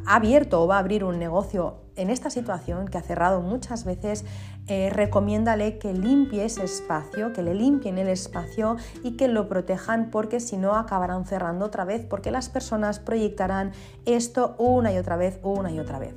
ha 0.08 0.16
abierto 0.16 0.64
o 0.64 0.68
va 0.68 0.78
a 0.78 0.80
abrir 0.80 1.04
un 1.04 1.20
negocio 1.20 1.86
en 1.96 2.10
esta 2.10 2.30
situación, 2.30 2.88
que 2.88 2.98
ha 2.98 3.02
cerrado 3.02 3.42
muchas 3.42 3.86
veces, 3.86 4.26
eh, 4.68 4.90
recomiéndale 4.92 5.78
que 5.78 5.94
limpie 5.94 6.46
ese 6.46 6.64
espacio, 6.64 7.34
que 7.34 7.44
le 7.44 7.54
limpien 7.54 7.98
el 7.98 8.08
espacio 8.08 8.78
y 9.04 9.16
que 9.16 9.28
lo 9.28 9.48
protejan 9.48 10.10
porque 10.10 10.40
si 10.40 10.58
no 10.58 10.76
acabarán 10.76 11.26
cerrando 11.26 11.66
otra 11.66 11.86
vez 11.86 12.06
porque 12.06 12.32
las 12.32 12.50
personas 12.50 13.00
proyectarán 13.00 13.74
esto 14.06 14.56
una 14.58 14.92
y 14.92 14.98
otra 14.98 15.18
vez, 15.18 15.40
una 15.44 15.72
y 15.72 15.80
otra 15.80 16.00
vez. 16.00 16.16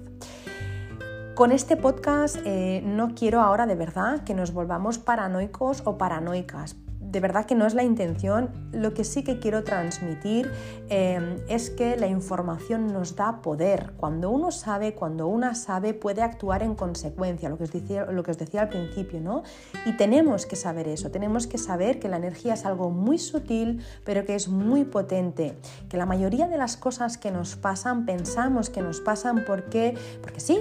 Con 1.35 1.53
este 1.53 1.77
podcast 1.77 2.37
eh, 2.45 2.83
no 2.85 3.15
quiero 3.15 3.41
ahora 3.41 3.67
de 3.67 3.77
verdad 3.77 4.25
que 4.25 4.35
nos 4.35 4.53
volvamos 4.53 4.99
paranoicos 4.99 5.83
o 5.85 5.99
paranoicas, 5.99 6.77
de 7.11 7.21
verdad 7.21 7.47
que 7.47 7.55
no 7.55 7.67
es 7.67 7.75
la 7.75 7.83
intención. 7.83 8.51
Lo 8.73 8.93
que 8.93 9.05
sí 9.05 9.25
que 9.25 9.39
quiero 9.39 9.65
transmitir 9.65 10.51
em, 10.89 11.39
es 11.49 11.71
que 11.71 11.97
la 11.97 12.07
información 12.07 12.93
nos 12.93 13.17
da 13.17 13.41
poder. 13.41 13.93
Cuando 13.97 14.31
uno 14.31 14.51
sabe, 14.51 14.95
cuando 14.95 15.27
una 15.27 15.55
sabe, 15.55 15.95
puede 15.95 16.23
actuar 16.23 16.63
en 16.63 16.75
consecuencia, 16.75 17.49
lo 17.49 17.57
que 17.57 17.65
os 17.65 17.73
decía, 17.73 18.05
lo 18.07 18.23
que 18.23 18.31
os 18.31 18.39
decía 18.39 18.63
al 18.63 18.69
principio, 18.69 19.21
¿no? 19.21 19.43
Y 19.87 19.97
tenemos 19.97 20.45
que 20.47 20.57
saber 20.57 20.89
eso, 20.89 21.11
tenemos 21.11 21.47
que 21.47 21.59
saber 21.59 21.99
que 21.99 22.09
la 22.09 22.17
energía 22.17 22.55
es 22.55 22.67
algo 22.67 22.91
muy 22.91 23.19
sutil, 23.19 23.83
pero 24.05 24.25
que 24.25 24.35
es 24.35 24.49
muy 24.49 24.85
potente. 24.85 25.57
Que 25.89 25.97
la 25.97 26.07
mayoría 26.07 26.47
de 26.47 26.59
las 26.59 26.77
cosas 26.77 27.17
que 27.17 27.31
nos 27.31 27.57
pasan, 27.57 28.05
pensamos 28.05 28.71
que 28.71 28.83
nos 28.83 29.01
pasan 29.01 29.45
porque, 29.47 29.97
porque 30.23 30.41
sí, 30.41 30.61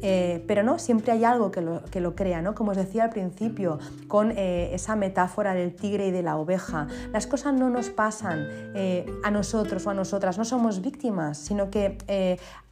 eh, 0.00 0.44
pero 0.46 0.62
no, 0.62 0.78
siempre 0.78 1.12
hay 1.12 1.24
algo 1.24 1.50
que 1.50 1.60
lo, 1.60 1.82
que 1.84 2.00
lo 2.00 2.14
crea, 2.14 2.42
¿no? 2.42 2.54
Como 2.54 2.70
os 2.70 2.76
decía 2.76 3.04
al 3.04 3.10
principio, 3.10 3.78
con 4.06 4.32
eh, 4.32 4.70
esa 4.72 4.96
metáfora 4.96 5.54
del 5.54 5.74
tigre 5.74 6.08
y 6.08 6.10
de 6.10 6.22
la 6.22 6.36
oveja. 6.36 6.86
Las 7.12 7.26
cosas 7.26 7.54
no 7.54 7.70
nos 7.70 7.90
pasan 7.90 8.46
eh, 8.74 9.06
a 9.24 9.30
nosotros 9.30 9.86
o 9.86 9.90
a 9.90 9.94
nosotras, 9.94 10.38
no 10.38 10.44
somos 10.44 10.82
víctimas, 10.82 11.38
sino 11.38 11.70
que 11.70 11.98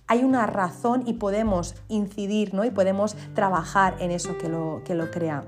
hay 0.09 0.23
una 0.23 0.47
razón 0.47 1.03
y 1.07 1.15
podemos 1.15 1.75
incidir 1.89 2.55
¿no? 2.55 2.65
y 2.65 2.71
podemos 2.71 3.17
trabajar 3.35 3.97
en 3.99 4.13
eso 4.13 4.39
que 4.39 4.49
lo, 4.49 4.83
que 4.85 4.95
lo 4.95 5.11
crea 5.11 5.45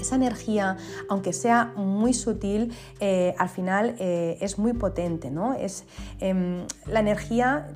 esa 0.00 0.14
energía, 0.14 0.76
aunque 1.08 1.32
sea 1.32 1.72
muy 1.74 2.12
sutil, 2.12 2.72
al 3.00 3.48
final 3.48 3.96
es 3.98 4.58
muy 4.58 4.72
potente. 4.74 5.30
¿no? 5.30 5.54
Es, 5.54 5.84
em, 6.20 6.66
la 6.86 7.00
energía 7.00 7.68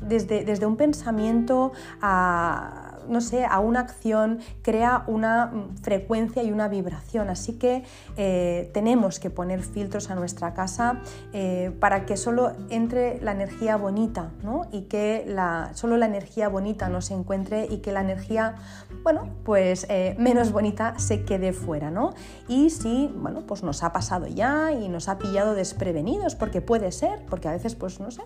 desde, 0.00 0.44
desde 0.44 0.66
un 0.66 0.76
pensamiento 0.76 1.72
a 2.00 2.87
no 3.08 3.20
sé, 3.20 3.44
a 3.44 3.60
una 3.60 3.80
acción 3.80 4.38
crea 4.62 5.04
una 5.06 5.46
mm, 5.46 5.76
frecuencia 5.78 6.42
y 6.42 6.52
una 6.52 6.68
vibración. 6.68 7.30
Así 7.30 7.54
que 7.54 7.84
eh, 8.16 8.70
tenemos 8.74 9.18
que 9.18 9.30
poner 9.30 9.62
filtros 9.62 10.10
a 10.10 10.14
nuestra 10.14 10.54
casa 10.54 11.00
eh, 11.32 11.72
para 11.80 12.06
que 12.06 12.16
solo 12.16 12.52
entre 12.70 13.20
la 13.20 13.32
energía 13.32 13.76
bonita 13.76 14.30
¿no? 14.42 14.66
y 14.72 14.82
que 14.82 15.24
la, 15.26 15.70
solo 15.74 15.96
la 15.96 16.06
energía 16.06 16.48
bonita 16.48 16.88
no 16.88 17.00
se 17.00 17.14
encuentre 17.14 17.66
y 17.70 17.78
que 17.78 17.92
la 17.92 18.00
energía, 18.00 18.56
bueno, 19.02 19.28
pues 19.44 19.86
eh, 19.88 20.14
menos 20.18 20.52
bonita 20.52 20.98
se 20.98 21.24
quede 21.24 21.52
fuera. 21.52 21.90
¿no? 21.90 22.14
Y 22.48 22.70
si, 22.70 23.12
bueno, 23.14 23.42
pues 23.46 23.62
nos 23.62 23.82
ha 23.82 23.92
pasado 23.92 24.26
ya 24.26 24.72
y 24.72 24.88
nos 24.88 25.08
ha 25.08 25.18
pillado 25.18 25.54
desprevenidos, 25.54 26.34
porque 26.34 26.60
puede 26.60 26.92
ser, 26.92 27.24
porque 27.28 27.48
a 27.48 27.52
veces, 27.52 27.74
pues 27.74 28.00
no 28.00 28.10
sé, 28.10 28.22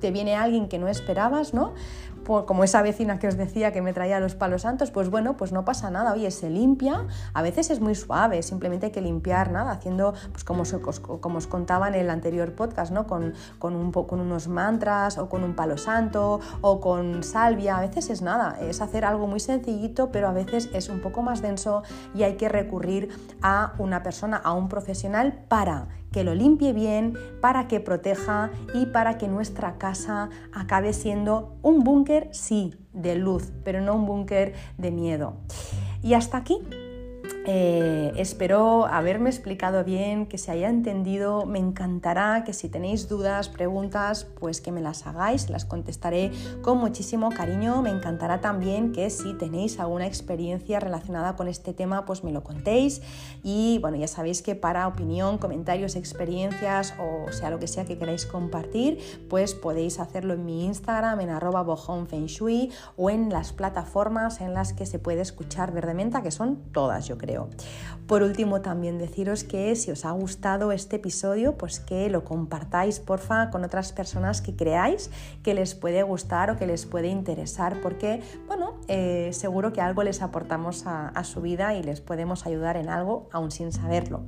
te 0.00 0.10
viene 0.10 0.34
alguien 0.34 0.68
que 0.68 0.78
no 0.78 0.88
esperabas, 0.88 1.54
¿no? 1.54 1.72
Como 2.24 2.64
esa 2.64 2.82
vecina 2.82 3.18
que 3.18 3.28
os 3.28 3.36
decía 3.36 3.72
que 3.72 3.82
me 3.82 3.92
traía 3.92 4.20
los 4.20 4.34
palos 4.34 4.62
santos, 4.62 4.90
pues 4.90 5.10
bueno, 5.10 5.36
pues 5.36 5.52
no 5.52 5.64
pasa 5.64 5.90
nada, 5.90 6.12
oye, 6.12 6.30
se 6.30 6.50
limpia, 6.50 7.06
a 7.34 7.42
veces 7.42 7.70
es 7.70 7.80
muy 7.80 7.94
suave, 7.94 8.42
simplemente 8.42 8.86
hay 8.86 8.92
que 8.92 9.00
limpiar, 9.00 9.50
nada, 9.50 9.72
haciendo, 9.72 10.14
pues 10.30 10.44
como, 10.44 10.62
como 11.20 11.38
os 11.38 11.46
contaba 11.46 11.88
en 11.88 11.94
el 11.94 12.10
anterior 12.10 12.54
podcast, 12.54 12.92
¿no? 12.92 13.06
Con, 13.06 13.34
con, 13.58 13.74
un, 13.74 13.92
con 13.92 14.20
unos 14.20 14.48
mantras 14.48 15.18
o 15.18 15.28
con 15.28 15.44
un 15.44 15.54
palo 15.54 15.76
santo 15.76 16.40
o 16.60 16.80
con 16.80 17.22
salvia, 17.22 17.78
a 17.78 17.80
veces 17.80 18.10
es 18.10 18.22
nada, 18.22 18.58
es 18.60 18.80
hacer 18.80 19.04
algo 19.04 19.26
muy 19.26 19.40
sencillito, 19.40 20.10
pero 20.10 20.28
a 20.28 20.32
veces 20.32 20.70
es 20.72 20.88
un 20.88 21.00
poco 21.00 21.22
más 21.22 21.42
denso 21.42 21.82
y 22.14 22.22
hay 22.22 22.36
que 22.36 22.48
recurrir 22.48 23.08
a 23.42 23.74
una 23.78 24.02
persona, 24.02 24.36
a 24.36 24.52
un 24.52 24.68
profesional 24.68 25.44
para 25.48 25.88
que 26.12 26.24
lo 26.24 26.34
limpie 26.34 26.72
bien, 26.72 27.14
para 27.40 27.66
que 27.66 27.80
proteja 27.80 28.50
y 28.74 28.86
para 28.86 29.18
que 29.18 29.28
nuestra 29.28 29.78
casa 29.78 30.30
acabe 30.52 30.92
siendo 30.92 31.56
un 31.62 31.82
búnker, 31.82 32.28
sí, 32.32 32.74
de 32.92 33.16
luz, 33.16 33.52
pero 33.64 33.80
no 33.80 33.94
un 33.94 34.06
búnker 34.06 34.54
de 34.78 34.90
miedo. 34.90 35.34
Y 36.02 36.14
hasta 36.14 36.38
aquí 36.38 36.58
eh, 37.44 38.12
espero 38.16 38.86
haberme 38.86 39.28
explicado 39.28 39.82
bien, 39.82 40.26
que 40.26 40.38
se 40.38 40.52
haya 40.52 40.68
entendido. 40.68 41.44
Me 41.44 41.58
encantará 41.58 42.44
que 42.44 42.52
si 42.52 42.68
tenéis 42.68 43.08
dudas, 43.08 43.48
preguntas, 43.48 44.26
pues 44.38 44.60
que 44.60 44.70
me 44.70 44.80
las 44.80 45.06
hagáis, 45.06 45.50
las 45.50 45.64
contestaré 45.64 46.30
con 46.62 46.78
muchísimo 46.78 47.30
cariño. 47.30 47.82
Me 47.82 47.90
encantará 47.90 48.40
también 48.40 48.92
que 48.92 49.10
si 49.10 49.34
tenéis 49.34 49.80
alguna 49.80 50.06
experiencia 50.06 50.78
relacionada 50.78 51.34
con 51.34 51.48
este 51.48 51.72
tema, 51.72 52.04
pues 52.04 52.22
me 52.22 52.30
lo 52.30 52.44
contéis. 52.44 53.02
Y 53.42 53.78
bueno, 53.80 53.96
ya 53.96 54.06
sabéis 54.06 54.42
que 54.42 54.54
para 54.54 54.86
opinión, 54.86 55.38
comentarios, 55.38 55.96
experiencias 55.96 56.94
o 56.98 57.32
sea 57.32 57.50
lo 57.50 57.58
que 57.58 57.66
sea 57.66 57.84
que 57.84 57.98
queráis 57.98 58.24
compartir, 58.24 58.98
pues 59.28 59.54
podéis 59.54 59.98
hacerlo 59.98 60.34
en 60.34 60.44
mi 60.44 60.64
Instagram, 60.64 61.20
en 61.20 61.30
arroba 61.30 61.64
Shui 62.26 62.70
o 62.96 63.10
en 63.10 63.30
las 63.30 63.52
plataformas 63.52 64.40
en 64.40 64.54
las 64.54 64.72
que 64.72 64.86
se 64.86 64.98
puede 64.98 65.22
escuchar 65.22 65.72
Verdementa, 65.72 66.22
que 66.22 66.30
son 66.30 66.56
todas, 66.72 67.06
yo 67.06 67.18
creo. 67.18 67.31
Por 68.06 68.22
último, 68.22 68.60
también 68.60 68.98
deciros 68.98 69.44
que 69.44 69.74
si 69.76 69.90
os 69.90 70.04
ha 70.04 70.10
gustado 70.10 70.72
este 70.72 70.96
episodio, 70.96 71.56
pues 71.56 71.80
que 71.80 72.10
lo 72.10 72.24
compartáis, 72.24 73.00
porfa, 73.00 73.50
con 73.50 73.64
otras 73.64 73.92
personas 73.92 74.42
que 74.42 74.54
creáis 74.54 75.10
que 75.42 75.54
les 75.54 75.74
puede 75.74 76.02
gustar 76.02 76.50
o 76.50 76.56
que 76.56 76.66
les 76.66 76.84
puede 76.84 77.08
interesar, 77.08 77.80
porque, 77.80 78.20
bueno, 78.46 78.74
eh, 78.88 79.30
seguro 79.32 79.72
que 79.72 79.80
algo 79.80 80.02
les 80.02 80.20
aportamos 80.20 80.84
a 80.86 81.24
su 81.24 81.40
vida 81.40 81.74
y 81.74 81.82
les 81.82 82.00
podemos 82.00 82.44
ayudar 82.46 82.76
en 82.76 82.88
algo, 82.88 83.28
aún 83.32 83.50
sin 83.50 83.72
saberlo. 83.72 84.24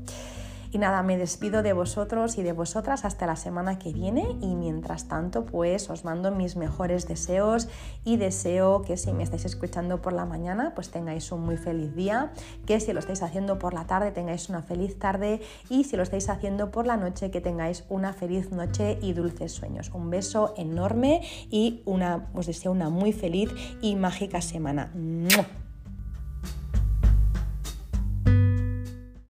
Y 0.74 0.78
nada, 0.78 1.04
me 1.04 1.16
despido 1.16 1.62
de 1.62 1.72
vosotros 1.72 2.36
y 2.36 2.42
de 2.42 2.52
vosotras 2.52 3.04
hasta 3.04 3.26
la 3.26 3.36
semana 3.36 3.78
que 3.78 3.92
viene 3.92 4.26
y 4.40 4.56
mientras 4.56 5.06
tanto 5.06 5.46
pues 5.46 5.88
os 5.88 6.04
mando 6.04 6.32
mis 6.32 6.56
mejores 6.56 7.06
deseos 7.06 7.68
y 8.04 8.16
deseo 8.16 8.82
que 8.82 8.96
si 8.96 9.12
me 9.12 9.22
estáis 9.22 9.44
escuchando 9.44 10.02
por 10.02 10.12
la 10.12 10.24
mañana 10.24 10.72
pues 10.74 10.90
tengáis 10.90 11.30
un 11.30 11.42
muy 11.42 11.58
feliz 11.58 11.94
día, 11.94 12.32
que 12.66 12.80
si 12.80 12.92
lo 12.92 12.98
estáis 12.98 13.22
haciendo 13.22 13.56
por 13.60 13.72
la 13.72 13.86
tarde 13.86 14.10
tengáis 14.10 14.48
una 14.48 14.62
feliz 14.62 14.98
tarde 14.98 15.40
y 15.68 15.84
si 15.84 15.96
lo 15.96 16.02
estáis 16.02 16.28
haciendo 16.28 16.72
por 16.72 16.88
la 16.88 16.96
noche 16.96 17.30
que 17.30 17.40
tengáis 17.40 17.84
una 17.88 18.12
feliz 18.12 18.50
noche 18.50 18.98
y 19.00 19.12
dulces 19.12 19.52
sueños. 19.52 19.92
Un 19.94 20.10
beso 20.10 20.54
enorme 20.56 21.20
y 21.52 21.82
una, 21.84 22.26
os 22.34 22.46
deseo 22.46 22.72
una 22.72 22.90
muy 22.90 23.12
feliz 23.12 23.48
y 23.80 23.94
mágica 23.94 24.40
semana. 24.40 24.90